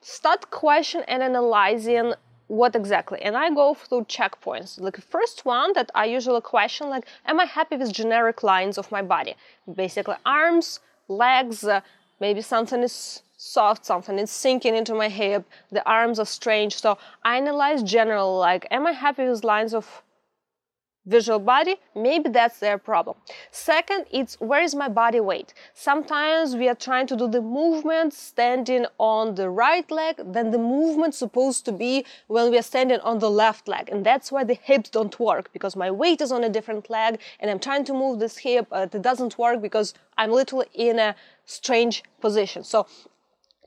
start 0.00 0.50
question 0.50 1.02
and 1.08 1.22
analyzing 1.22 2.14
what 2.46 2.76
exactly. 2.76 3.20
And 3.22 3.36
i 3.36 3.48
go 3.48 3.72
through 3.72 4.04
checkpoints. 4.04 4.78
Like 4.78 4.96
the 4.96 5.02
first 5.16 5.46
one 5.46 5.72
that 5.72 5.90
i 5.94 6.04
usually 6.04 6.42
question 6.42 6.88
like 6.90 7.06
am 7.26 7.40
i 7.40 7.46
happy 7.46 7.76
with 7.76 7.92
generic 7.92 8.42
lines 8.42 8.76
of 8.76 8.90
my 8.92 9.02
body? 9.02 9.34
Basically 9.82 10.16
arms 10.26 10.80
legs 11.08 11.64
uh, 11.64 11.80
maybe 12.20 12.42
something 12.42 12.82
is 12.82 13.22
soft, 13.36 13.84
something 13.84 14.18
is 14.18 14.30
sinking 14.30 14.74
into 14.74 14.94
my 14.94 15.08
hip, 15.08 15.44
the 15.70 15.86
arms 15.88 16.18
are 16.18 16.26
strange. 16.26 16.76
So 16.76 16.98
I 17.22 17.36
analyze 17.36 17.82
general, 17.82 18.38
like, 18.38 18.66
am 18.70 18.86
I 18.86 18.92
happy 18.92 19.28
with 19.28 19.44
lines 19.44 19.74
of 19.74 20.02
visual 21.06 21.38
body? 21.38 21.76
Maybe 21.94 22.28
that's 22.30 22.58
their 22.58 22.78
problem. 22.78 23.16
Second, 23.50 24.06
it's 24.10 24.40
where 24.40 24.62
is 24.62 24.74
my 24.74 24.88
body 24.88 25.20
weight? 25.20 25.54
Sometimes 25.74 26.56
we 26.56 26.68
are 26.68 26.74
trying 26.74 27.06
to 27.08 27.16
do 27.16 27.28
the 27.28 27.40
movement 27.40 28.12
standing 28.12 28.86
on 28.98 29.34
the 29.34 29.50
right 29.50 29.88
leg, 29.90 30.20
then 30.24 30.50
the 30.50 30.58
movement 30.58 31.14
supposed 31.14 31.64
to 31.66 31.72
be 31.72 32.04
when 32.26 32.50
we 32.50 32.58
are 32.58 32.62
standing 32.62 33.00
on 33.00 33.18
the 33.18 33.30
left 33.30 33.68
leg. 33.68 33.88
And 33.90 34.04
that's 34.04 34.32
why 34.32 34.44
the 34.44 34.54
hips 34.54 34.90
don't 34.90 35.18
work 35.18 35.52
because 35.52 35.76
my 35.76 35.90
weight 35.90 36.20
is 36.20 36.32
on 36.32 36.44
a 36.44 36.48
different 36.48 36.90
leg 36.90 37.20
and 37.40 37.50
I'm 37.50 37.58
trying 37.58 37.84
to 37.84 37.92
move 37.92 38.18
this 38.18 38.38
hip, 38.38 38.68
but 38.70 38.94
it 38.94 39.02
doesn't 39.02 39.38
work 39.38 39.60
because 39.60 39.94
I'm 40.16 40.30
literally 40.30 40.66
in 40.74 40.98
a 40.98 41.14
strange 41.46 42.02
position. 42.20 42.64
So 42.64 42.86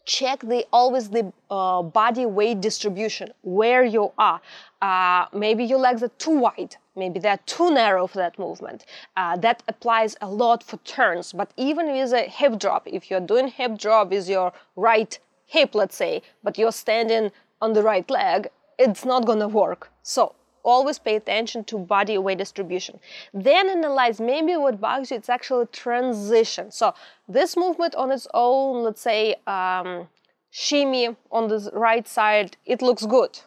check 0.07 0.39
the 0.39 0.65
always 0.71 1.09
the 1.09 1.31
uh, 1.51 1.83
body 1.83 2.25
weight 2.25 2.61
distribution 2.61 3.31
where 3.43 3.83
you 3.83 4.11
are. 4.17 4.41
Uh, 4.81 5.25
maybe 5.33 5.63
your 5.65 5.79
legs 5.79 6.01
are 6.01 6.15
too 6.17 6.39
wide. 6.39 6.77
Maybe 6.95 7.19
they're 7.19 7.43
too 7.45 7.69
narrow 7.71 8.07
for 8.07 8.17
that 8.17 8.39
movement. 8.39 8.85
Uh, 9.15 9.35
that 9.37 9.61
applies 9.67 10.15
a 10.21 10.27
lot 10.27 10.63
for 10.63 10.77
turns. 10.77 11.33
But 11.33 11.51
even 11.57 11.91
with 11.91 12.13
a 12.13 12.21
hip 12.21 12.57
drop, 12.57 12.87
if 12.87 13.11
you're 13.11 13.19
doing 13.19 13.49
hip 13.49 13.77
drop 13.77 14.09
with 14.09 14.27
your 14.27 14.53
right 14.75 15.19
hip, 15.45 15.75
let's 15.75 15.95
say, 15.95 16.23
but 16.43 16.57
you're 16.57 16.71
standing 16.71 17.31
on 17.61 17.73
the 17.73 17.83
right 17.83 18.09
leg, 18.09 18.47
it's 18.79 19.05
not 19.05 19.25
gonna 19.25 19.47
work. 19.47 19.91
So 20.03 20.35
always 20.67 20.99
pay 20.99 21.15
attention 21.15 21.63
to 21.63 21.77
body 21.79 22.17
weight 22.17 22.37
distribution. 22.37 22.99
Then 23.33 23.69
analyze 23.69 24.19
maybe 24.19 24.55
what 24.57 24.81
bugs 24.81 25.09
you, 25.09 25.17
it's 25.17 25.29
actually 25.29 25.67
transition. 25.67 26.71
So 26.71 26.93
this 27.27 27.55
movement 27.55 27.95
on 27.95 28.11
its 28.11 28.27
own, 28.33 28.83
let's 28.83 29.01
say 29.01 29.35
um, 29.47 30.09
shimmy 30.51 31.15
on 31.31 31.47
the 31.47 31.71
right 31.73 32.07
side, 32.07 32.57
it 32.65 32.81
looks 32.81 33.05
good. 33.05 33.39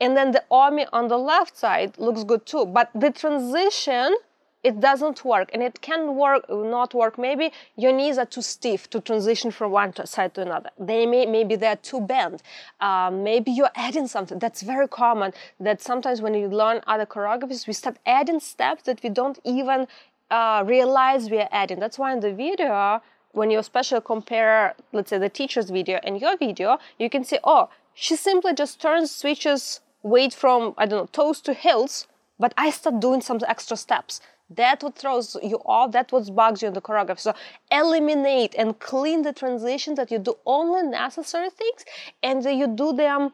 And 0.00 0.16
then 0.16 0.32
the 0.32 0.44
omi 0.50 0.86
on 0.92 1.08
the 1.08 1.18
left 1.18 1.56
side 1.56 1.98
looks 1.98 2.24
good 2.24 2.44
too. 2.46 2.64
But 2.64 2.90
the 2.94 3.10
transition 3.10 4.16
it 4.62 4.80
doesn't 4.80 5.24
work 5.24 5.50
and 5.52 5.62
it 5.62 5.80
can 5.80 6.14
work 6.16 6.44
not 6.48 6.94
work. 6.94 7.18
Maybe 7.18 7.52
your 7.76 7.92
knees 7.92 8.18
are 8.18 8.26
too 8.26 8.42
stiff 8.42 8.88
to 8.90 9.00
transition 9.00 9.50
from 9.50 9.72
one 9.72 9.92
side 10.06 10.34
to 10.34 10.42
another. 10.42 10.70
They 10.78 11.06
may 11.06 11.26
maybe 11.26 11.56
they're 11.56 11.76
too 11.76 12.00
bent. 12.00 12.42
Um, 12.80 13.22
maybe 13.24 13.50
you're 13.50 13.70
adding 13.74 14.06
something. 14.06 14.38
That's 14.38 14.62
very 14.62 14.88
common 14.88 15.32
that 15.58 15.82
sometimes 15.82 16.20
when 16.22 16.34
you 16.34 16.48
learn 16.48 16.80
other 16.86 17.06
choreographies 17.06 17.66
we 17.66 17.72
start 17.72 17.96
adding 18.06 18.40
steps 18.40 18.84
that 18.84 19.02
we 19.02 19.08
don't 19.08 19.38
even 19.44 19.86
uh, 20.30 20.62
realize 20.66 21.30
we 21.30 21.38
are 21.38 21.48
adding. 21.50 21.78
That's 21.80 21.98
why 21.98 22.12
in 22.12 22.20
the 22.20 22.32
video 22.32 23.02
when 23.32 23.50
you 23.50 23.58
especially 23.58 24.00
compare 24.04 24.74
let's 24.92 25.08
say 25.10 25.18
the 25.18 25.28
teacher's 25.28 25.70
video 25.70 25.98
and 26.04 26.20
your 26.20 26.36
video 26.36 26.78
you 26.98 27.08
can 27.08 27.24
see 27.24 27.38
oh 27.44 27.70
she 27.94 28.14
simply 28.14 28.52
just 28.52 28.78
turns 28.78 29.10
switches 29.10 29.80
weight 30.02 30.34
from 30.34 30.74
i 30.76 30.84
don't 30.84 30.98
know 31.00 31.06
toes 31.06 31.40
to 31.40 31.54
heels 31.54 32.06
but 32.42 32.52
I 32.56 32.70
start 32.70 32.98
doing 32.98 33.20
some 33.20 33.38
extra 33.46 33.76
steps. 33.76 34.20
That 34.50 34.82
what 34.82 34.96
throws 34.96 35.36
you 35.42 35.62
off, 35.64 35.92
that 35.92 36.12
what 36.12 36.34
bugs 36.34 36.62
you 36.62 36.68
in 36.68 36.74
the 36.74 36.80
choreography. 36.80 37.20
So 37.20 37.34
eliminate 37.70 38.54
and 38.56 38.78
clean 38.78 39.22
the 39.22 39.32
transitions 39.32 39.96
that 39.96 40.10
you 40.10 40.18
do 40.18 40.34
only 40.44 40.82
necessary 40.82 41.50
things 41.50 41.84
and 42.22 42.44
you 42.44 42.66
do 42.66 42.92
them 42.92 43.32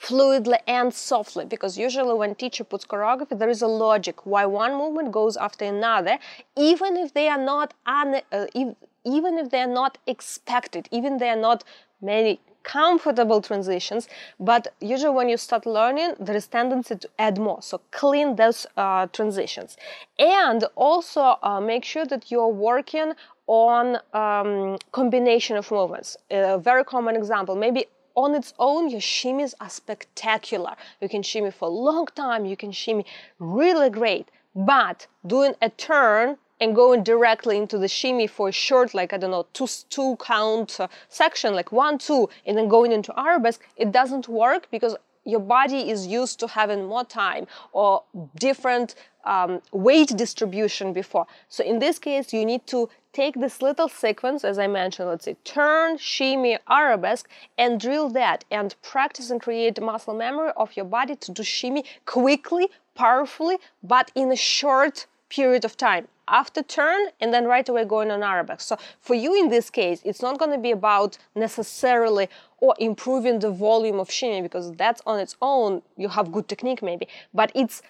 fluidly 0.00 0.58
and 0.66 0.94
softly 0.94 1.44
because 1.44 1.76
usually 1.76 2.14
when 2.14 2.34
teacher 2.34 2.62
puts 2.62 2.84
choreography 2.84 3.36
there 3.36 3.48
is 3.48 3.62
a 3.62 3.66
logic 3.66 4.24
why 4.24 4.46
one 4.46 4.76
movement 4.76 5.10
goes 5.10 5.36
after 5.36 5.64
another 5.64 6.18
even 6.56 6.96
if 6.96 7.12
they 7.14 7.28
are 7.28 7.42
not 7.42 7.74
un, 7.84 8.20
uh, 8.30 8.46
if, 8.54 8.76
even 9.04 9.38
if 9.38 9.50
they 9.50 9.60
are 9.60 9.74
not 9.82 9.98
expected 10.06 10.88
even 10.92 11.18
they 11.18 11.28
are 11.28 11.36
not 11.36 11.64
many 12.00 12.40
comfortable 12.62 13.40
transitions 13.40 14.08
but 14.38 14.74
usually 14.80 15.14
when 15.14 15.28
you 15.28 15.36
start 15.36 15.66
learning 15.66 16.14
there 16.18 16.36
is 16.36 16.46
tendency 16.46 16.94
to 16.96 17.08
add 17.18 17.38
more 17.38 17.60
so 17.62 17.80
clean 17.90 18.36
those 18.36 18.66
uh, 18.76 19.06
transitions 19.08 19.76
and 20.18 20.64
also 20.74 21.36
uh, 21.42 21.60
make 21.60 21.84
sure 21.84 22.04
that 22.04 22.30
you're 22.30 22.48
working 22.48 23.12
on 23.46 23.98
um, 24.12 24.76
combination 24.92 25.56
of 25.56 25.70
movements 25.70 26.16
a 26.30 26.58
very 26.58 26.84
common 26.84 27.16
example 27.16 27.54
maybe 27.56 27.86
on 28.18 28.34
its 28.34 28.52
own, 28.58 28.90
your 28.90 29.00
shimmies 29.00 29.54
are 29.60 29.70
spectacular. 29.70 30.74
You 31.00 31.08
can 31.08 31.22
shimmy 31.22 31.52
for 31.52 31.68
a 31.68 31.70
long 31.70 32.06
time, 32.16 32.46
you 32.46 32.56
can 32.56 32.72
shimmy 32.72 33.06
really 33.38 33.90
great. 33.90 34.28
But 34.56 35.06
doing 35.24 35.54
a 35.62 35.70
turn 35.70 36.36
and 36.60 36.74
going 36.74 37.02
directly 37.02 37.56
into 37.56 37.78
the 37.78 37.88
shimmy 37.88 38.26
for 38.26 38.48
a 38.48 38.52
short, 38.52 38.94
like, 38.94 39.12
I 39.12 39.16
don't 39.16 39.30
know, 39.30 39.46
two, 39.52 39.68
two 39.88 40.16
count 40.16 40.80
uh, 40.80 40.88
section, 41.08 41.54
like 41.54 41.72
one, 41.72 41.98
two, 41.98 42.28
and 42.46 42.56
then 42.56 42.68
going 42.68 42.92
into 42.92 43.18
arabesque, 43.18 43.66
it 43.76 43.92
doesn't 43.92 44.28
work 44.28 44.68
because 44.70 44.96
your 45.24 45.40
body 45.40 45.90
is 45.90 46.06
used 46.06 46.40
to 46.40 46.46
having 46.46 46.86
more 46.86 47.04
time 47.04 47.46
or 47.72 48.02
different 48.36 48.94
um, 49.24 49.60
weight 49.72 50.16
distribution 50.16 50.94
before. 50.94 51.26
So 51.50 51.62
in 51.62 51.80
this 51.80 51.98
case, 51.98 52.32
you 52.32 52.46
need 52.46 52.66
to 52.68 52.88
take 53.12 53.34
this 53.38 53.60
little 53.60 53.88
sequence, 53.88 54.42
as 54.42 54.58
I 54.58 54.68
mentioned, 54.68 55.08
let's 55.08 55.26
say 55.26 55.36
turn, 55.44 55.98
shimmy, 55.98 56.58
arabesque, 56.68 57.28
and 57.58 57.78
drill 57.78 58.08
that 58.10 58.44
and 58.50 58.74
practice 58.80 59.30
and 59.30 59.40
create 59.40 59.80
muscle 59.82 60.14
memory 60.14 60.50
of 60.56 60.74
your 60.76 60.86
body 60.86 61.14
to 61.16 61.32
do 61.32 61.42
shimmy 61.42 61.84
quickly, 62.06 62.68
powerfully, 62.94 63.58
but 63.82 64.10
in 64.14 64.32
a 64.32 64.36
short 64.36 65.06
period 65.28 65.64
of 65.64 65.76
time 65.76 66.08
after 66.28 66.62
turn 66.62 67.06
and 67.20 67.32
then 67.32 67.46
right 67.46 67.68
away 67.68 67.84
going 67.84 68.10
on 68.10 68.22
arabesque. 68.22 68.60
So 68.60 68.78
for 69.00 69.14
you 69.14 69.34
in 69.34 69.48
this 69.48 69.70
case, 69.70 70.00
it's 70.04 70.22
not 70.22 70.38
going 70.38 70.52
to 70.52 70.58
be 70.58 70.70
about 70.70 71.18
necessarily 71.34 72.28
or 72.58 72.74
improving 72.78 73.38
the 73.38 73.50
volume 73.50 73.98
of 73.98 74.10
shimmy 74.10 74.42
because 74.42 74.72
that's 74.72 75.02
on 75.06 75.18
its 75.18 75.36
own 75.40 75.82
you 75.96 76.08
have 76.08 76.32
good 76.32 76.48
technique 76.48 76.82
maybe, 76.82 77.08
but 77.32 77.50
it's 77.54 77.82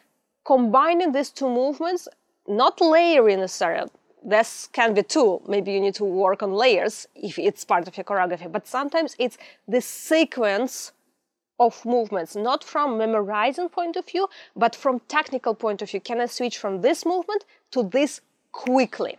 combining 0.44 1.12
these 1.12 1.30
two 1.30 1.48
movements, 1.48 2.08
not 2.46 2.80
layering 2.80 3.40
necessarily 3.40 3.90
this 4.24 4.68
can 4.72 4.94
be 4.94 5.02
too. 5.02 5.40
Maybe 5.46 5.72
you 5.72 5.80
need 5.80 5.94
to 5.94 6.04
work 6.04 6.42
on 6.42 6.52
layers 6.52 7.06
if 7.14 7.38
it's 7.38 7.64
part 7.64 7.86
of 7.88 7.96
your 7.96 8.04
choreography, 8.04 8.50
but 8.50 8.66
sometimes 8.66 9.14
it's 9.18 9.38
the 9.66 9.80
sequence 9.80 10.92
of 11.60 11.84
movements, 11.84 12.36
not 12.36 12.62
from 12.62 12.98
memorizing 12.98 13.68
point 13.68 13.96
of 13.96 14.06
view, 14.06 14.28
but 14.54 14.76
from 14.76 15.00
technical 15.08 15.54
point 15.54 15.82
of 15.82 15.90
view. 15.90 16.00
Can 16.00 16.20
I 16.20 16.26
switch 16.26 16.56
from 16.58 16.82
this 16.82 17.04
movement 17.04 17.44
to 17.72 17.82
this 17.82 18.20
quickly? 18.66 19.18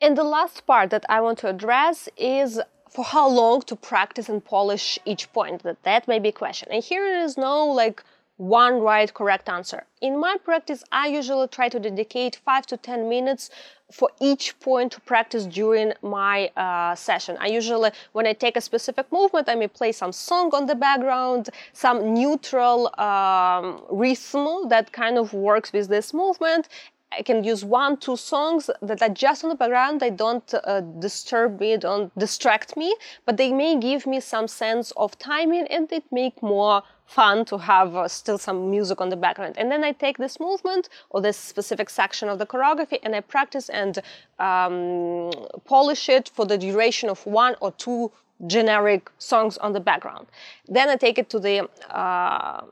And 0.00 0.16
the 0.16 0.30
last 0.36 0.66
part 0.66 0.90
that 0.90 1.04
I 1.08 1.20
want 1.20 1.38
to 1.40 1.48
address 1.48 2.08
is 2.16 2.60
for 2.94 3.04
how 3.04 3.28
long 3.28 3.62
to 3.62 3.74
practice 3.74 4.28
and 4.28 4.44
polish 4.44 4.98
each 5.04 5.32
point. 5.32 5.62
That 5.64 5.82
that 5.82 6.06
may 6.06 6.18
be 6.20 6.30
a 6.30 6.38
question. 6.44 6.68
And 6.70 6.82
here 6.82 7.06
is 7.24 7.36
no 7.36 7.66
like 7.82 8.04
one 8.36 8.74
right 8.80 9.12
correct 9.12 9.48
answer. 9.48 9.84
In 10.00 10.20
my 10.20 10.36
practice, 10.44 10.84
I 10.92 11.06
usually 11.08 11.48
try 11.48 11.68
to 11.70 11.80
dedicate 11.80 12.36
5 12.36 12.66
to 12.66 12.76
10 12.76 13.08
minutes 13.08 13.50
for 13.90 14.10
each 14.20 14.58
point 14.60 14.92
to 14.92 15.00
practice 15.00 15.46
during 15.46 15.92
my 16.02 16.48
uh, 16.56 16.94
session. 16.94 17.36
I 17.40 17.46
usually, 17.46 17.90
when 18.12 18.26
I 18.26 18.34
take 18.34 18.56
a 18.56 18.60
specific 18.60 19.10
movement, 19.10 19.48
I 19.48 19.54
may 19.54 19.68
play 19.68 19.92
some 19.92 20.12
song 20.12 20.50
on 20.52 20.66
the 20.66 20.74
background, 20.74 21.48
some 21.72 22.12
neutral 22.12 22.78
um, 23.00 23.82
rhythm 23.90 24.68
that 24.68 24.92
kind 24.92 25.16
of 25.16 25.32
works 25.32 25.72
with 25.72 25.88
this 25.88 26.12
movement, 26.12 26.68
I 27.12 27.22
can 27.22 27.44
use 27.44 27.64
one, 27.64 27.96
two 27.96 28.16
songs 28.16 28.68
that 28.82 29.00
are 29.00 29.08
just 29.08 29.44
on 29.44 29.50
the 29.50 29.56
background. 29.56 30.00
They 30.00 30.10
don't 30.10 30.52
uh, 30.52 30.80
disturb 30.80 31.60
me, 31.60 31.76
don't 31.76 32.16
distract 32.18 32.76
me, 32.76 32.94
but 33.24 33.36
they 33.36 33.52
may 33.52 33.78
give 33.78 34.06
me 34.06 34.20
some 34.20 34.48
sense 34.48 34.92
of 34.96 35.18
timing 35.18 35.66
and 35.68 35.90
it 35.92 36.04
make 36.10 36.42
more 36.42 36.82
fun 37.06 37.44
to 37.46 37.58
have 37.58 37.94
uh, 37.94 38.08
still 38.08 38.38
some 38.38 38.70
music 38.70 39.00
on 39.00 39.08
the 39.08 39.16
background. 39.16 39.54
And 39.56 39.70
then 39.70 39.84
I 39.84 39.92
take 39.92 40.18
this 40.18 40.40
movement 40.40 40.88
or 41.10 41.20
this 41.20 41.36
specific 41.36 41.88
section 41.88 42.28
of 42.28 42.38
the 42.38 42.46
choreography 42.46 42.98
and 43.02 43.14
I 43.14 43.20
practice 43.20 43.68
and 43.68 43.98
um, 44.38 45.30
polish 45.64 46.08
it 46.08 46.30
for 46.34 46.44
the 46.44 46.58
duration 46.58 47.08
of 47.08 47.24
one 47.24 47.54
or 47.60 47.72
two 47.72 48.10
generic 48.46 49.10
songs 49.18 49.56
on 49.58 49.72
the 49.72 49.80
background. 49.80 50.26
Then 50.68 50.90
I 50.90 50.96
take 50.96 51.18
it 51.18 51.30
to 51.30 51.38
the 51.38 51.68
uh, 51.88 52.62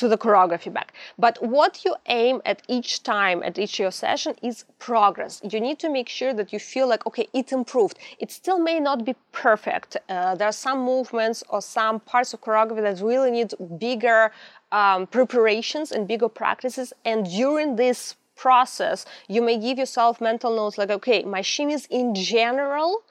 to 0.00 0.08
the 0.08 0.16
choreography 0.16 0.72
back. 0.72 0.94
But 1.18 1.34
what 1.56 1.84
you 1.84 1.94
aim 2.06 2.40
at 2.46 2.62
each 2.68 3.02
time, 3.02 3.42
at 3.42 3.58
each 3.58 3.78
your 3.78 3.90
session 3.90 4.34
is 4.42 4.64
progress. 4.78 5.42
You 5.52 5.60
need 5.60 5.78
to 5.80 5.90
make 5.90 6.08
sure 6.08 6.32
that 6.32 6.54
you 6.54 6.58
feel 6.58 6.88
like, 6.88 7.06
okay, 7.06 7.26
it 7.34 7.52
improved. 7.52 7.98
It 8.18 8.30
still 8.32 8.58
may 8.58 8.80
not 8.80 9.04
be 9.04 9.14
perfect. 9.32 9.90
Uh, 10.08 10.34
there 10.36 10.48
are 10.48 10.60
some 10.68 10.80
movements 10.92 11.44
or 11.50 11.60
some 11.60 12.00
parts 12.00 12.32
of 12.32 12.40
choreography 12.40 12.82
that 12.82 13.04
really 13.04 13.30
need 13.30 13.52
bigger 13.78 14.32
um, 14.72 15.06
preparations 15.06 15.92
and 15.92 16.08
bigger 16.08 16.30
practices. 16.30 16.94
And 17.04 17.26
during 17.26 17.76
this 17.76 18.16
process, 18.36 19.04
you 19.28 19.42
may 19.42 19.58
give 19.58 19.76
yourself 19.76 20.18
mental 20.18 20.56
notes 20.56 20.78
like, 20.78 20.90
okay, 20.90 21.24
my 21.24 21.42
shimmies 21.42 21.86
in 21.90 22.14
general 22.14 23.02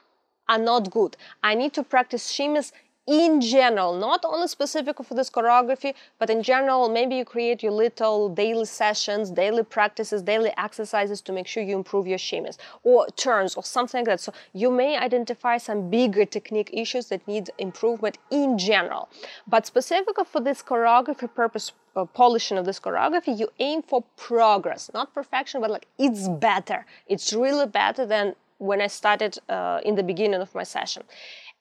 are 0.47 0.57
not 0.57 0.89
good. 0.89 1.15
I 1.43 1.53
need 1.53 1.73
to 1.73 1.83
practice 1.83 2.33
shimmies 2.35 2.71
in 3.09 3.41
general, 3.41 3.95
not 3.97 4.23
only 4.23 4.47
specific 4.47 5.03
for 5.03 5.15
this 5.15 5.31
choreography, 5.31 5.95
but 6.19 6.29
in 6.29 6.43
general, 6.43 6.87
maybe 6.89 7.15
you 7.15 7.25
create 7.25 7.63
your 7.63 7.71
little 7.71 8.29
daily 8.29 8.65
sessions, 8.65 9.31
daily 9.31 9.63
practices, 9.63 10.21
daily 10.21 10.51
exercises 10.57 11.19
to 11.21 11.31
make 11.31 11.47
sure 11.47 11.63
you 11.63 11.75
improve 11.75 12.05
your 12.05 12.19
shimmies 12.19 12.57
or 12.83 13.07
turns 13.15 13.55
or 13.55 13.63
something 13.63 14.01
like 14.01 14.05
that. 14.05 14.19
So 14.19 14.31
you 14.53 14.69
may 14.69 14.95
identify 14.95 15.57
some 15.57 15.89
bigger 15.89 16.23
technique 16.23 16.69
issues 16.71 17.07
that 17.07 17.27
need 17.27 17.49
improvement 17.57 18.19
in 18.29 18.59
general. 18.59 19.09
But 19.47 19.65
specifically 19.65 20.25
for 20.25 20.39
this 20.39 20.61
choreography 20.61 21.33
purpose, 21.33 21.71
uh, 21.95 22.05
polishing 22.05 22.59
of 22.59 22.65
this 22.65 22.79
choreography, 22.79 23.39
you 23.39 23.49
aim 23.57 23.81
for 23.81 24.03
progress, 24.17 24.91
not 24.93 25.15
perfection, 25.15 25.61
but 25.61 25.71
like 25.71 25.87
it's 25.97 26.27
better. 26.27 26.85
It's 27.07 27.33
really 27.33 27.65
better 27.65 28.05
than 28.05 28.35
when 28.59 28.81
I 28.81 28.87
started 28.87 29.39
uh, 29.49 29.79
in 29.83 29.95
the 29.95 30.03
beginning 30.03 30.41
of 30.41 30.53
my 30.53 30.63
session. 30.63 31.01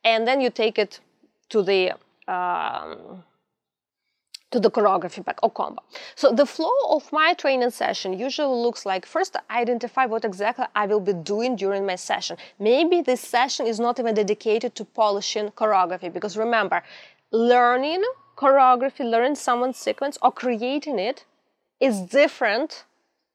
And 0.05 0.29
then 0.29 0.43
you 0.43 0.51
take 0.51 0.79
it 0.79 1.01
to 1.51 1.63
the 1.63 1.93
um, 2.27 3.25
to 4.51 4.59
the 4.59 4.71
choreography 4.71 5.23
back 5.23 5.39
or 5.43 5.51
combo. 5.51 5.83
So 6.15 6.33
the 6.33 6.47
flow 6.47 6.79
of 6.91 7.13
my 7.13 7.35
training 7.35 7.71
session 7.71 8.19
usually 8.19 8.57
looks 8.63 8.87
like 8.87 9.05
first 9.05 9.37
I 9.51 9.61
identify 9.61 10.07
what 10.07 10.25
exactly 10.25 10.65
I 10.75 10.87
will 10.87 11.01
be 11.01 11.13
doing 11.13 11.57
during 11.57 11.85
my 11.85 11.97
session. 11.97 12.37
Maybe 12.59 13.03
this 13.03 13.21
session 13.21 13.67
is 13.67 13.79
not 13.79 13.99
even 13.99 14.15
dedicated 14.15 14.75
to 14.77 14.85
polishing 14.85 15.51
choreography 15.51 16.13
because 16.13 16.37
remember, 16.37 16.83
learning 17.31 18.03
choreography, 18.37 19.05
learning 19.05 19.35
someone's 19.35 19.77
sequence 19.77 20.17
or 20.23 20.33
creating 20.33 20.99
it 20.99 21.25
is 21.81 22.01
different 22.01 22.85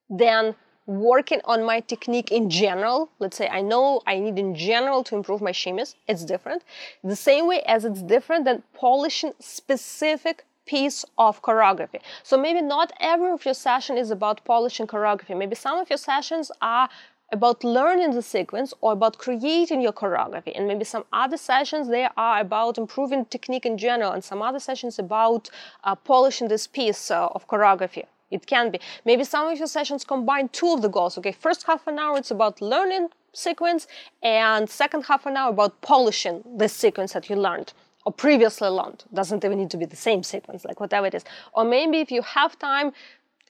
than 0.10 0.56
working 0.86 1.42
on 1.46 1.64
my 1.64 1.80
technique 1.80 2.32
in 2.32 2.50
general, 2.50 3.10
let's 3.20 3.38
say 3.38 3.48
I 3.48 3.62
know 3.62 4.02
I 4.06 4.20
need 4.20 4.38
in 4.38 4.56
general 4.56 5.04
to 5.06 5.16
improve 5.16 5.42
my 5.42 5.52
shimmies, 5.52 5.96
it's 6.08 6.26
different. 6.26 6.64
The 7.04 7.16
same 7.16 7.48
way 7.48 7.62
as 7.62 7.86
it's 7.86 8.02
different 8.02 8.46
than 8.46 8.64
polishing 8.74 9.34
specific 9.40 10.46
piece 10.66 11.04
of 11.18 11.42
choreography. 11.42 12.00
So 12.24 12.38
maybe 12.38 12.62
not 12.62 12.94
every 13.00 13.32
of 13.32 13.44
your 13.46 13.54
session 13.54 13.98
is 13.98 14.12
about 14.12 14.44
polishing 14.46 14.88
choreography. 14.88 15.38
Maybe 15.38 15.56
some 15.56 15.78
of 15.78 15.90
your 15.90 15.98
sessions 15.98 16.52
are 16.62 16.90
about 17.32 17.64
learning 17.64 18.12
the 18.12 18.22
sequence 18.22 18.74
or 18.82 18.94
about 18.94 19.18
creating 19.18 19.82
your 19.82 19.92
choreography 19.92 20.52
and 20.56 20.68
maybe 20.68 20.84
some 20.84 21.04
other 21.12 21.38
sessions 21.38 21.88
they 21.88 22.08
are 22.16 22.40
about 22.40 22.78
improving 22.78 23.26
technique 23.26 23.66
in 23.66 23.78
general 23.78 24.12
and 24.12 24.24
some 24.24 24.42
other 24.42 24.60
sessions 24.60 25.00
about 25.00 25.50
uh, 25.84 25.96
polishing 25.96 26.48
this 26.48 26.68
piece 26.68 27.10
uh, 27.10 27.28
of 27.34 27.48
choreography 27.48 28.06
it 28.34 28.46
can 28.46 28.72
be. 28.72 28.80
Maybe 29.06 29.24
some 29.24 29.48
of 29.48 29.58
your 29.58 29.68
sessions 29.68 30.04
combine 30.04 30.50
two 30.50 30.74
of 30.74 30.82
the 30.82 30.90
goals. 30.90 31.18
Okay, 31.18 31.32
first 31.32 31.64
half 31.64 31.88
an 31.88 32.00
hour 32.00 32.18
it's 32.18 32.32
about 32.32 32.62
learning 32.62 33.10
sequence, 33.34 33.88
and 34.22 34.70
second 34.70 35.04
half 35.06 35.26
an 35.26 35.36
hour 35.36 35.50
about 35.50 35.82
polishing 35.82 36.44
the 36.58 36.70
sequence 36.70 37.14
that 37.14 37.30
you 37.30 37.36
learned 37.36 37.74
or 38.06 38.12
previously 38.12 38.68
learned. 38.68 39.04
Doesn't 39.14 39.44
even 39.44 39.58
need 39.58 39.72
to 39.72 39.78
be 39.78 39.86
the 39.86 39.96
same 39.96 40.24
sequence, 40.24 40.66
like 40.66 40.80
whatever 40.80 41.08
it 41.08 41.16
is. 41.16 41.24
Or 41.54 41.64
maybe 41.64 42.00
if 42.00 42.12
you 42.12 42.22
have 42.22 42.60
time, 42.60 42.92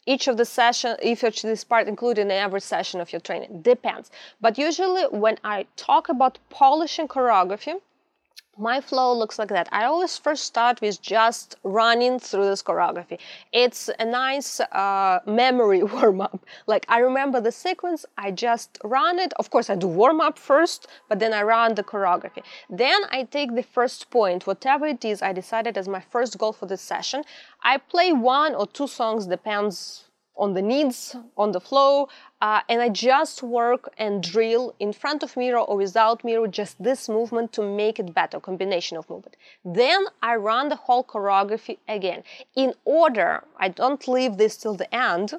each 0.06 0.28
of 0.28 0.38
the 0.38 0.46
session, 0.46 0.96
if 1.02 1.24
each 1.24 1.44
of 1.44 1.50
this 1.50 1.64
part 1.64 1.88
included 1.88 2.22
in 2.22 2.32
every 2.32 2.62
session 2.62 3.00
of 3.00 3.12
your 3.12 3.22
training. 3.22 3.62
Depends. 3.62 4.12
But 4.42 4.58
usually 4.58 5.04
when 5.04 5.38
I 5.44 5.66
talk 5.76 6.10
about 6.10 6.40
polishing 6.50 7.08
choreography, 7.08 7.76
my 8.58 8.80
flow 8.80 9.14
looks 9.14 9.40
like 9.40 9.50
that. 9.50 9.68
I 9.72 9.86
always 9.86 10.18
first 10.18 10.44
start 10.44 10.80
with 10.82 11.02
just 11.02 11.56
running 11.64 12.20
through 12.20 12.46
this 12.46 12.62
choreography. 12.62 13.18
It's 13.52 13.90
a 14.00 14.06
nice 14.06 14.60
uh, 14.60 15.20
memory 15.26 15.84
warm 15.94 16.22
up. 16.22 16.46
Like 16.68 16.86
I 16.88 17.00
remember 17.00 17.42
the 17.42 17.52
sequence, 17.52 18.06
I 18.18 18.32
just 18.32 18.78
run 18.84 19.20
it. 19.20 19.34
Of 19.38 19.50
course, 19.50 19.70
I 19.70 19.76
do 19.76 19.88
warm 19.88 20.22
up 20.22 20.38
first, 20.38 20.88
but 21.10 21.20
then 21.20 21.34
I 21.34 21.42
run 21.44 21.76
the 21.76 21.84
choreography. 21.84 22.44
Then 22.70 23.02
I 23.12 23.24
take 23.24 23.56
the 23.56 23.64
first 23.64 24.12
point, 24.12 24.46
whatever 24.46 24.86
it 24.86 25.04
is 25.04 25.22
I 25.22 25.34
decided 25.34 25.78
as 25.78 25.88
my 25.88 26.02
first 26.02 26.38
goal 26.38 26.54
for 26.54 26.68
this 26.68 26.82
session. 26.82 27.24
I 27.64 27.78
play 27.78 28.14
one 28.14 28.54
or 28.54 28.68
two 28.68 28.88
songs, 28.88 29.26
depends 29.26 30.06
on 30.36 30.54
the 30.54 30.62
needs, 30.62 31.16
on 31.38 31.52
the 31.52 31.60
flow, 31.60 32.10
uh, 32.42 32.62
and 32.68 32.82
I 32.82 32.90
just 32.90 33.44
work 33.44 33.94
and 33.98 34.22
drill 34.22 34.74
in 34.80 34.92
front 34.94 35.24
of 35.24 35.38
mirror 35.38 35.60
or 35.60 35.78
without 35.78 36.24
mirror, 36.24 36.48
just 36.48 36.82
this 36.82 37.08
movement 37.08 37.54
to 37.54 37.62
make 37.62 38.00
it 38.00 38.14
better, 38.14 38.40
combination 38.40 38.98
of 38.98 39.10
movement. 39.10 39.38
Then 39.64 40.06
I 40.22 40.36
run 40.36 40.70
the 40.70 40.76
whole 40.76 41.04
choreography 41.04 41.78
again. 41.88 42.24
In 42.56 42.74
order, 42.84 43.44
I 43.58 43.70
don't 43.70 44.08
leave 44.08 44.38
this 44.38 44.58
till 44.58 44.76
the 44.76 44.94
end, 44.94 45.34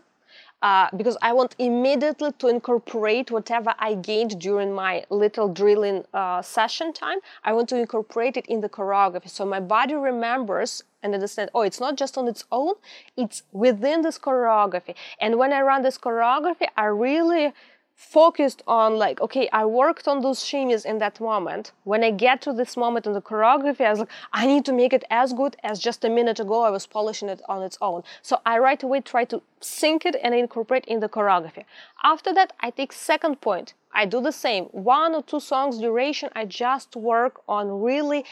uh, 0.65 0.89
because 0.97 1.17
I 1.21 1.35
want 1.35 1.55
immediately 1.59 2.33
to 2.41 2.49
incorporate 2.49 3.31
whatever 3.31 3.75
I 3.79 3.95
gained 3.95 4.41
during 4.41 4.73
my 4.73 5.05
little 5.11 5.49
drilling 5.53 6.05
uh, 6.15 6.41
session 6.41 6.95
time. 6.95 7.19
I 7.45 7.53
want 7.53 7.69
to 7.69 7.77
incorporate 7.79 8.39
it 8.39 8.47
in 8.47 8.63
the 8.63 8.71
choreography 8.71 9.29
so 9.29 9.45
my 9.45 9.61
body 9.61 9.95
remembers 9.95 10.83
and 11.03 11.13
understand 11.13 11.51
oh 11.55 11.61
it's 11.61 11.81
not 11.81 11.97
just 11.97 12.17
on 12.17 12.27
its 12.27 12.45
own 12.51 12.75
it's 13.17 13.43
within 13.53 14.01
this 14.03 14.19
choreography 14.19 14.95
and 15.21 15.37
when 15.37 15.53
i 15.53 15.61
run 15.61 15.83
this 15.83 15.99
choreography 15.99 16.67
i 16.77 16.85
really 16.85 17.53
focused 17.95 18.63
on 18.67 18.97
like 18.97 19.21
okay 19.21 19.49
i 19.53 19.65
worked 19.65 20.09
on 20.09 20.21
those 20.21 20.41
shimmies 20.41 20.85
in 20.85 20.99
that 20.99 21.21
moment. 21.21 21.71
When 21.85 22.03
i 22.03 22.11
get 22.11 22.43
to 22.43 22.53
this 22.53 22.77
moment 22.77 23.07
in 23.07 23.13
the 23.13 23.23
choreography 23.23 23.83
i 23.83 23.91
was 23.91 24.01
like 24.01 24.09
i 24.33 24.47
need 24.47 24.65
to 24.65 24.73
make 24.73 24.93
it 24.93 25.05
as 25.11 25.33
good 25.33 25.57
as 25.63 25.79
just 25.79 26.05
a 26.05 26.11
minute 26.11 26.41
ago 26.41 26.63
i 26.63 26.71
was 26.71 26.87
polishing 26.87 27.29
it 27.29 27.41
on 27.49 27.63
its 27.63 27.79
own. 27.81 28.03
So 28.21 28.41
i 28.45 28.59
right 28.59 28.83
away 28.83 29.01
try 29.01 29.25
to 29.27 29.43
sync 29.61 30.05
it 30.05 30.17
and 30.23 30.35
incorporate 30.35 30.85
in 30.87 31.01
the 31.01 31.09
choreography. 31.09 31.65
After 32.03 32.35
that 32.35 32.53
i 32.61 32.71
take 32.71 32.93
second 32.93 33.41
point. 33.41 33.75
I 33.97 34.07
do 34.07 34.21
the 34.21 34.33
same. 34.33 34.65
One 34.73 35.15
or 35.15 35.23
two 35.23 35.39
songs 35.39 35.79
duration 35.79 36.31
i 36.35 36.45
just 36.45 36.97
work 36.97 37.43
on 37.49 37.81
really 37.81 38.25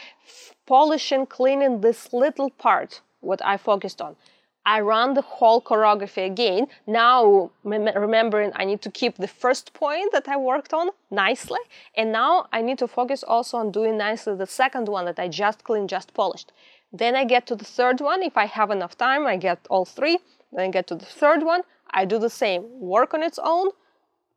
polishing 0.65 1.25
cleaning 1.25 1.79
this 1.79 2.11
little 2.11 2.49
part 2.49 3.01
what 3.21 3.41
i 3.45 3.55
focused 3.55 4.01
on 4.01 4.17
I 4.65 4.79
run 4.79 5.13
the 5.13 5.21
whole 5.21 5.61
choreography 5.61 6.25
again. 6.25 6.67
Now, 6.87 7.51
remembering 7.63 8.51
I 8.55 8.63
need 8.63 8.81
to 8.83 8.91
keep 8.91 9.17
the 9.17 9.27
first 9.27 9.73
point 9.73 10.13
that 10.13 10.29
I 10.29 10.37
worked 10.37 10.73
on 10.73 10.91
nicely. 11.11 11.59
And 11.95 12.13
now 12.13 12.47
I 12.53 12.61
need 12.61 12.77
to 12.79 12.87
focus 12.87 13.23
also 13.23 13.57
on 13.57 13.71
doing 13.71 13.97
nicely 13.97 14.35
the 14.35 14.47
second 14.47 14.87
one 14.87 15.05
that 15.05 15.19
I 15.19 15.27
just 15.27 15.65
cleaned, 15.65 15.89
just 15.89 16.13
polished. 16.13 16.53
Then 16.93 17.15
I 17.15 17.25
get 17.25 17.45
to 17.47 17.55
the 17.55 17.65
third 17.65 17.99
one. 17.99 18.23
If 18.23 18.37
I 18.37 18.45
have 18.45 18.71
enough 18.71 18.97
time, 18.97 19.27
I 19.27 19.35
get 19.35 19.59
all 19.69 19.83
three. 19.83 20.19
Then 20.53 20.65
I 20.65 20.69
get 20.69 20.87
to 20.87 20.95
the 20.95 21.05
third 21.05 21.43
one. 21.43 21.63
I 21.91 22.05
do 22.05 22.17
the 22.17 22.29
same. 22.29 22.63
Work 22.79 23.13
on 23.13 23.21
its 23.21 23.39
own, 23.43 23.69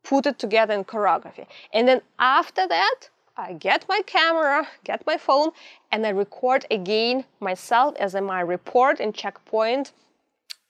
put 0.03 0.25
it 0.25 0.39
together 0.39 0.73
in 0.73 0.83
choreography. 0.83 1.47
And 1.73 1.87
then 1.87 2.01
after 2.19 2.67
that, 2.67 3.09
I 3.37 3.53
get 3.53 3.85
my 3.87 4.01
camera, 4.05 4.67
get 4.83 5.05
my 5.05 5.17
phone, 5.17 5.51
and 5.91 6.05
I 6.05 6.09
record 6.09 6.65
again 6.69 7.25
myself 7.39 7.95
as 7.97 8.15
a 8.15 8.21
my 8.21 8.41
report 8.41 8.99
and 8.99 9.13
checkpoint 9.13 9.93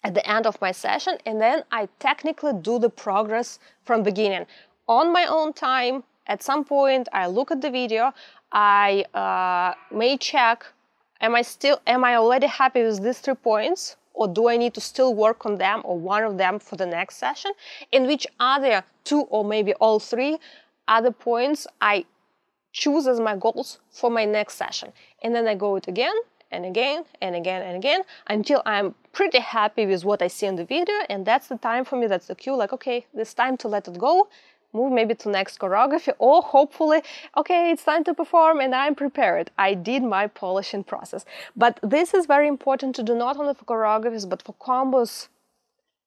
at 0.03 0.13
the 0.13 0.29
end 0.29 0.45
of 0.45 0.59
my 0.61 0.71
session 0.71 1.17
and 1.25 1.41
then 1.41 1.63
I 1.71 1.89
technically 1.99 2.53
do 2.53 2.79
the 2.79 2.89
progress 2.89 3.59
from 3.83 4.03
beginning 4.03 4.45
on 4.87 5.11
my 5.11 5.25
own 5.25 5.53
time. 5.53 6.03
At 6.27 6.43
some 6.43 6.65
point, 6.65 7.07
I 7.13 7.27
look 7.27 7.51
at 7.51 7.61
the 7.61 7.71
video. 7.71 8.13
I 8.51 9.05
uh, 9.13 9.95
may 9.95 10.17
check: 10.17 10.65
Am 11.21 11.35
I 11.35 11.41
still? 11.41 11.79
Am 11.87 12.03
I 12.03 12.15
already 12.15 12.47
happy 12.47 12.83
with 12.83 13.01
these 13.01 13.19
three 13.19 13.35
points, 13.35 13.95
or 14.13 14.27
do 14.27 14.49
I 14.49 14.57
need 14.57 14.73
to 14.73 14.81
still 14.81 15.13
work 15.15 15.45
on 15.45 15.57
them 15.57 15.81
or 15.85 15.97
one 15.97 16.23
of 16.23 16.37
them 16.37 16.59
for 16.59 16.75
the 16.75 16.85
next 16.85 17.17
session? 17.17 17.51
In 17.91 18.07
which 18.07 18.27
other 18.39 18.83
two 19.03 19.21
or 19.21 19.45
maybe 19.45 19.73
all 19.75 19.99
three 19.99 20.37
other 20.87 21.11
points 21.11 21.65
I 21.79 22.05
choose 22.73 23.07
as 23.07 23.19
my 23.19 23.35
goals 23.37 23.79
for 23.89 24.09
my 24.09 24.25
next 24.25 24.55
session, 24.55 24.91
and 25.23 25.33
then 25.33 25.47
I 25.47 25.55
go 25.55 25.77
it 25.77 25.87
again 25.87 26.15
and 26.51 26.65
again 26.65 27.03
and 27.21 27.35
again 27.35 27.61
and 27.61 27.75
again 27.75 28.01
until 28.27 28.61
I'm 28.65 28.95
pretty 29.13 29.39
happy 29.39 29.85
with 29.85 30.05
what 30.05 30.21
I 30.21 30.27
see 30.27 30.45
in 30.45 30.55
the 30.55 30.65
video 30.65 30.95
and 31.09 31.25
that's 31.25 31.47
the 31.47 31.57
time 31.57 31.85
for 31.85 31.95
me, 31.97 32.07
that's 32.07 32.27
the 32.27 32.35
cue, 32.35 32.55
like 32.55 32.73
okay, 32.73 33.05
it's 33.13 33.33
time 33.33 33.57
to 33.57 33.67
let 33.67 33.87
it 33.87 33.97
go, 33.97 34.27
move 34.73 34.91
maybe 34.91 35.15
to 35.15 35.29
next 35.29 35.59
choreography 35.59 36.13
or 36.19 36.41
hopefully, 36.41 37.01
okay, 37.35 37.71
it's 37.71 37.83
time 37.83 38.03
to 38.03 38.13
perform 38.13 38.59
and 38.59 38.73
I'm 38.75 38.95
prepared. 38.95 39.51
I 39.57 39.73
did 39.73 40.03
my 40.03 40.27
polishing 40.27 40.83
process. 40.83 41.25
But 41.55 41.79
this 41.81 42.13
is 42.13 42.25
very 42.25 42.47
important 42.47 42.95
to 42.97 43.03
do 43.03 43.15
not 43.15 43.37
only 43.37 43.53
for 43.53 43.65
choreographies 43.65 44.29
but 44.29 44.41
for 44.41 44.53
combos 44.53 45.27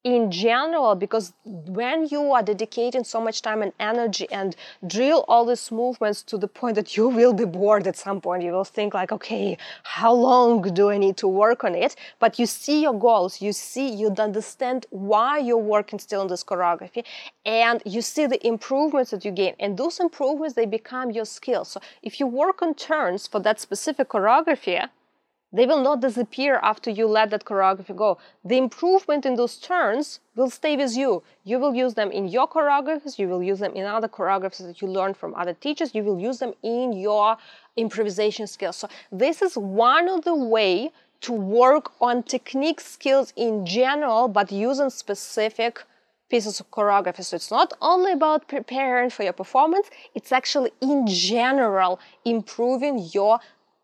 in 0.05 0.30
general 0.30 0.94
because 0.94 1.32
when 1.44 2.07
you 2.09 2.32
are 2.32 2.42
dedicating 2.42 3.05
so 3.05 3.20
much 3.20 3.42
time 3.42 3.61
and 3.61 3.72
energy 3.78 4.26
and 4.30 4.57
drill 4.86 5.24
all 5.28 5.44
these 5.44 5.70
movements 5.70 6.22
to 6.22 6.38
the 6.38 6.48
point 6.48 6.74
that 6.74 6.96
you 6.96 7.09
will 7.09 7.34
be 7.34 7.44
bored 7.44 7.86
at 7.86 7.96
some 7.96 8.20
point 8.20 8.42
you 8.42 8.51
will 8.51 8.64
think 8.64 8.94
like 8.94 9.12
okay 9.12 9.59
how 9.82 10.12
long 10.12 10.62
do 10.62 10.88
i 10.90 10.96
need 10.96 11.16
to 11.16 11.28
work 11.28 11.64
on 11.64 11.74
it? 11.74 11.96
But 12.18 12.38
you 12.38 12.46
see 12.46 12.82
your 12.82 12.98
goals 12.98 13.42
you 13.42 13.53
see 13.53 13.88
you 13.92 14.14
understand 14.18 14.86
why 14.90 15.38
you're 15.38 15.59
working 15.59 15.98
still 15.98 16.22
on 16.22 16.28
this 16.28 16.44
choreography 16.44 17.05
and 17.44 17.82
you 17.84 18.03
see 18.03 18.26
the 18.26 18.44
improvements 18.46 19.11
that 19.11 19.24
you 19.24 19.30
gain. 19.30 19.55
And 19.59 19.76
those 19.76 20.01
improvements 20.01 20.55
they 20.55 20.66
become 20.66 21.11
your 21.11 21.24
skills. 21.24 21.68
So 21.72 21.80
if 22.03 22.20
you 22.20 22.26
work 22.26 22.62
on 22.62 22.74
turns 22.74 23.26
for 23.26 23.40
that 23.40 23.61
specific 23.61 24.09
choreography 24.09 24.88
they 25.53 25.66
will 25.66 25.82
not 25.82 26.01
disappear 26.01 26.61
after 26.62 26.90
you 26.90 27.07
let 27.07 27.30
that 27.30 27.44
choreography 27.44 27.94
go. 27.94 28.18
The 28.44 28.57
improvement 28.57 29.26
in 29.26 29.34
those 29.34 29.57
turns 29.57 30.20
will 30.36 30.51
stay 30.51 30.76
with 30.76 30.96
you. 30.96 31.22
You 31.44 31.59
will 31.59 31.74
use 31.74 31.94
them 31.94 32.12
in 32.12 32.28
your 32.28 32.48
choreographies, 32.48 33.18
you 33.18 33.28
will 33.28 33.42
use 33.42 33.59
them 33.59 33.74
in 33.74 33.84
other 33.84 34.09
choreographies 34.09 34.66
that 34.66 34.80
you 34.80 34.88
learn 34.88 35.14
from 35.14 35.34
other 35.34 35.55
teachers, 35.55 35.94
you 35.94 36.05
will 36.05 36.20
use 36.20 36.38
them 36.38 36.55
in 36.62 36.92
your 36.92 37.36
improvisation 37.76 38.46
skills. 38.46 38.76
So 38.76 38.88
this 39.11 39.42
is 39.42 39.57
one 39.57 40.09
of 40.09 40.24
the 40.24 40.34
way 40.34 40.92
to 41.22 41.32
work 41.32 41.92
on 42.01 42.22
technique 42.22 42.80
skills 42.80 43.32
in 43.36 43.66
general, 43.66 44.28
but 44.28 44.51
using 44.51 44.88
specific 44.90 45.84
pieces 46.30 46.61
of 46.61 46.70
choreography. 46.70 47.24
So 47.24 47.36
it's 47.36 47.51
not 47.51 47.72
only 47.82 48.12
about 48.12 48.48
preparing 48.48 49.11
for 49.11 49.24
your 49.24 49.32
performance, 49.32 49.90
it's 50.14 50.32
actually 50.32 50.70
in 50.80 51.07
general 51.07 52.01
improving 52.24 53.09
your 53.12 53.40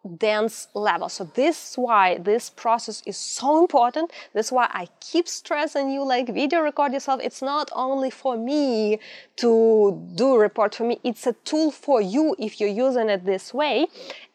dance 0.06 0.68
level. 0.74 1.08
So 1.08 1.24
this 1.34 1.70
is 1.70 1.74
why 1.76 2.18
this 2.18 2.50
process 2.50 3.02
is 3.06 3.16
so 3.16 3.60
important. 3.60 4.12
That's 4.32 4.52
why 4.52 4.68
I 4.70 4.88
keep 5.00 5.28
stressing 5.28 5.90
you 5.90 6.04
like 6.04 6.28
video 6.28 6.60
record 6.60 6.92
yourself. 6.92 7.20
It's 7.22 7.42
not 7.42 7.70
only 7.74 8.10
for 8.10 8.36
me 8.36 9.00
to 9.36 10.10
do 10.14 10.36
report 10.36 10.74
for 10.74 10.84
me. 10.84 11.00
It's 11.04 11.26
a 11.26 11.32
tool 11.44 11.70
for 11.70 12.00
you 12.00 12.34
if 12.38 12.60
you're 12.60 12.68
using 12.86 13.08
it 13.08 13.24
this 13.24 13.52
way. 13.52 13.86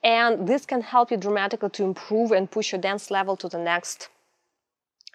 And 0.04 0.48
this 0.48 0.66
can 0.66 0.82
help 0.82 1.12
you 1.12 1.18
dramatically 1.18 1.70
to 1.70 1.84
improve 1.84 2.32
and 2.32 2.50
push 2.50 2.72
your 2.72 2.82
dance 2.82 3.12
level 3.12 3.36
to 3.38 3.48
the 3.48 3.58
next 3.58 4.10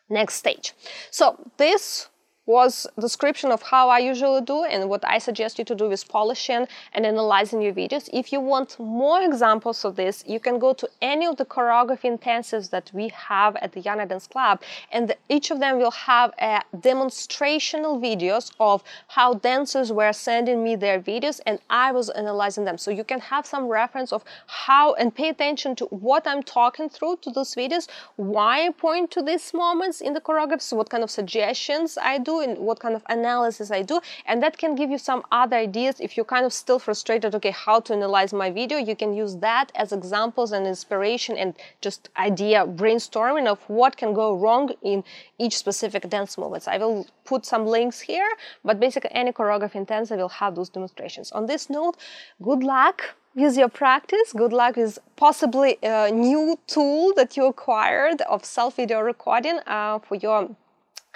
next 0.09 0.34
stage. 0.34 0.72
So 1.11 1.50
this 1.57 2.09
was 2.47 2.86
description 2.99 3.51
of 3.51 3.61
how 3.62 3.88
I 3.88 3.99
usually 3.99 4.40
do 4.40 4.64
and 4.64 4.88
what 4.88 5.05
I 5.07 5.18
suggest 5.18 5.59
you 5.59 5.64
to 5.64 5.74
do 5.74 5.88
with 5.88 6.09
polishing 6.09 6.66
and 6.94 7.05
analyzing 7.05 7.61
your 7.61 7.72
videos. 7.72 8.09
If 8.12 8.32
you 8.32 8.40
want 8.40 8.78
more 8.78 9.20
examples 9.22 9.84
of 9.84 9.97
this, 9.97 10.22
you 10.26 10.38
can 10.38 10.59
go 10.61 10.72
to 10.72 10.88
any 11.03 11.26
of 11.26 11.36
the 11.36 11.44
choreography 11.44 12.16
intensives 12.16 12.70
that 12.70 12.90
we 12.94 13.09
have 13.09 13.57
at 13.57 13.72
the 13.72 13.82
Iana 13.82 14.09
Dance 14.09 14.28
Club 14.28 14.62
and 14.92 15.14
each 15.28 15.51
of 15.51 15.59
them 15.59 15.78
will 15.78 15.90
have 15.90 16.32
a 16.38 16.62
demonstrational 16.76 18.01
videos 18.01 18.53
of 18.61 18.84
how 19.09 19.34
dancers 19.34 19.92
were 19.92 20.12
sending 20.12 20.62
me 20.62 20.76
their 20.76 21.01
videos 21.01 21.40
and 21.47 21.59
I 21.68 21.90
was 21.90 22.11
analyzing 22.11 22.64
them. 22.64 22.78
So 22.78 22.90
you 22.92 23.05
can 23.05 23.20
have 23.20 23.44
some 23.44 23.66
reference 23.66 24.12
of 24.12 24.24
how 24.47 24.94
and 24.94 25.14
pay 25.14 25.30
attention 25.30 25.74
to 25.76 25.86
what 25.86 26.26
I'm 26.26 26.42
talking 26.42 26.88
through 26.88 27.16
to 27.22 27.30
those 27.30 27.55
videos, 27.55 27.88
why 28.14 28.66
I 28.66 28.70
point 28.70 29.11
to 29.12 29.22
these 29.22 29.53
moments 29.53 30.01
in 30.01 30.12
the 30.12 30.20
choreography, 30.20 30.72
what 30.74 30.90
kind 30.90 31.03
of 31.03 31.11
suggestions 31.11 31.99
I 32.01 32.18
do 32.18 32.36
and 32.41 32.59
what 32.59 32.80
kind 32.80 32.95
of 32.95 33.03
analysis 33.09 33.70
I 33.70 33.82
do. 33.82 34.01
And 34.26 34.43
that 34.43 34.59
can 34.59 34.74
give 34.74 34.91
you 34.91 34.99
some 34.99 35.22
other 35.32 35.57
ideas 35.57 36.01
if 36.01 36.16
you're 36.16 36.24
kind 36.24 36.45
of 36.45 36.53
still 36.53 36.78
frustrated, 36.78 37.34
okay, 37.34 37.51
how 37.51 37.80
to 37.80 37.93
analyze 37.93 38.32
my 38.32 38.51
video. 38.51 38.78
You 38.78 38.97
can 38.97 39.14
use 39.14 39.37
that 39.37 39.72
as 39.74 39.93
examples 39.93 40.53
and 40.53 40.66
inspiration 40.66 41.37
and 41.37 41.55
just 41.80 42.09
idea 42.16 42.66
brainstorming 42.66 43.47
of 43.47 43.59
what 43.68 43.97
can 43.97 44.12
go 44.12 44.37
wrong 44.37 44.70
in 44.82 45.05
each 45.39 45.57
specific 45.57 46.09
dance 46.09 46.39
movements. 46.39 46.68
I 46.68 46.78
will 46.78 47.07
put 47.24 47.45
some 47.45 47.66
links 47.66 48.01
here, 48.01 48.28
but 48.64 48.80
basically 48.80 49.11
any 49.12 49.32
choreography 49.32 49.76
intensive 49.76 50.18
will 50.18 50.28
have 50.28 50.55
those 50.55 50.68
demonstrations. 50.68 51.32
On 51.32 51.47
this 51.47 51.68
note, 51.68 51.97
good 52.43 52.62
luck 52.62 53.16
with 53.34 53.57
your 53.57 53.68
practice. 53.68 54.32
Good 54.32 54.53
luck 54.53 54.76
with 54.76 54.99
possibly 55.16 55.76
a 55.82 56.11
new 56.11 56.59
tool 56.66 57.12
that 57.14 57.37
you 57.37 57.45
acquired 57.47 58.22
of 58.22 58.45
self 58.45 58.76
video 58.76 59.01
recording 59.01 59.59
uh, 59.66 59.99
for 60.01 60.16
your 60.16 60.57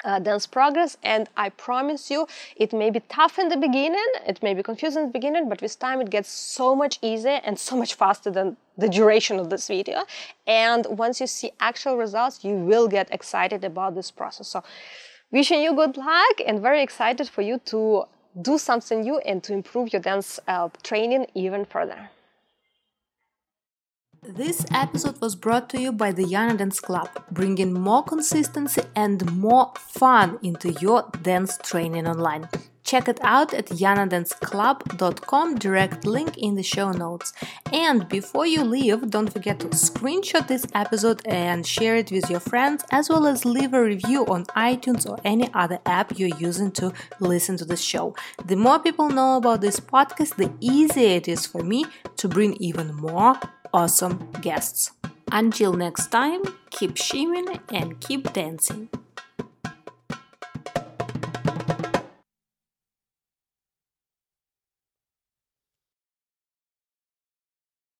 uh, 0.05 0.19
dance 0.19 0.47
progress 0.47 0.97
and 1.03 1.29
i 1.37 1.49
promise 1.49 2.11
you 2.11 2.27
it 2.57 2.73
may 2.73 2.91
be 2.91 3.01
tough 3.09 3.39
in 3.39 3.49
the 3.49 3.57
beginning 3.57 4.11
it 4.27 4.43
may 4.43 4.55
be 4.55 4.63
confusing 4.63 5.03
in 5.03 5.09
the 5.09 5.13
beginning 5.13 5.49
but 5.49 5.61
with 5.63 5.79
time 5.79 6.01
it 6.01 6.11
gets 6.11 6.31
so 6.31 6.75
much 6.75 6.99
easier 7.03 7.41
and 7.45 7.59
so 7.59 7.77
much 7.77 7.95
faster 7.95 8.31
than 8.31 8.57
the 8.81 8.89
duration 8.89 9.39
of 9.39 9.51
this 9.51 9.69
video. 9.69 10.05
And 10.47 10.87
once 10.87 11.21
you 11.21 11.27
see 11.27 11.53
actual 11.61 11.97
results 11.97 12.45
you 12.45 12.55
will 12.55 12.89
get 12.89 13.13
excited 13.13 13.65
about 13.65 13.95
this 13.95 14.11
process. 14.11 14.49
So 14.49 14.63
wishing 15.31 15.61
you 15.61 15.75
good 15.75 15.97
luck 15.97 16.37
and 16.47 16.61
very 16.61 16.83
excited 16.83 17.29
for 17.29 17.43
you 17.43 17.59
to 17.67 18.05
do 18.43 18.59
something 18.59 19.03
new 19.03 19.19
and 19.19 19.43
to 19.45 19.53
improve 19.53 19.93
your 19.93 20.03
dance 20.03 20.41
uh, 20.49 20.69
training 20.83 21.27
even 21.35 21.65
further 21.65 22.11
this 24.23 24.65
episode 24.71 25.21
was 25.21 25.35
brought 25.35 25.71
to 25.71 25.81
you 25.81 25.93
by 25.93 26.13
the 26.13 26.25
Iana 26.25 26.57
Dance 26.57 26.81
Club, 26.81 27.09
bringing 27.31 27.73
more 27.73 28.03
consistency 28.03 28.83
and 28.95 29.31
more 29.33 29.73
fun 29.79 30.39
into 30.43 30.73
your 30.73 31.11
dance 31.23 31.59
training 31.63 32.07
online. 32.07 32.49
Check 32.83 33.09
it 33.09 33.21
out 33.23 33.55
at 33.55 33.67
ianadanceclub.com, 33.67 35.59
direct 35.59 36.07
link 36.07 36.37
in 36.39 36.55
the 36.57 36.63
show 36.63 36.91
notes. 36.91 37.33
And 37.73 38.09
before 38.09 38.47
you 38.47 38.65
leave, 38.65 39.11
don't 39.11 39.33
forget 39.33 39.61
to 39.61 39.69
screenshot 39.69 40.49
this 40.49 40.67
episode 40.75 41.23
and 41.27 41.65
share 41.65 41.97
it 41.97 42.11
with 42.11 42.29
your 42.29 42.41
friends, 42.41 42.85
as 42.91 43.09
well 43.09 43.27
as 43.27 43.45
leave 43.45 43.75
a 43.75 43.83
review 43.83 44.27
on 44.27 44.45
iTunes 44.57 45.09
or 45.09 45.19
any 45.25 45.49
other 45.55 45.79
app 45.87 46.19
you're 46.19 46.37
using 46.39 46.73
to 46.73 46.93
listen 47.21 47.57
to 47.59 47.65
the 47.65 47.77
show. 47.77 48.17
The 48.45 48.57
more 48.57 48.81
people 48.81 49.09
know 49.09 49.37
about 49.37 49.61
this 49.61 49.79
podcast, 49.79 50.37
the 50.37 50.53
easier 50.61 51.17
it 51.17 51.29
is 51.29 51.47
for 51.47 51.63
me 51.63 51.85
to 52.17 52.29
bring 52.29 52.55
even 52.55 52.95
more 52.95 53.39
awesome 53.73 54.31
guests. 54.41 54.93
Until 55.33 55.73
next 55.73 56.09
time, 56.09 56.43
keep 56.71 56.97
shimming 56.97 57.61
and 57.73 58.01
keep 58.01 58.33
dancing. 58.33 58.89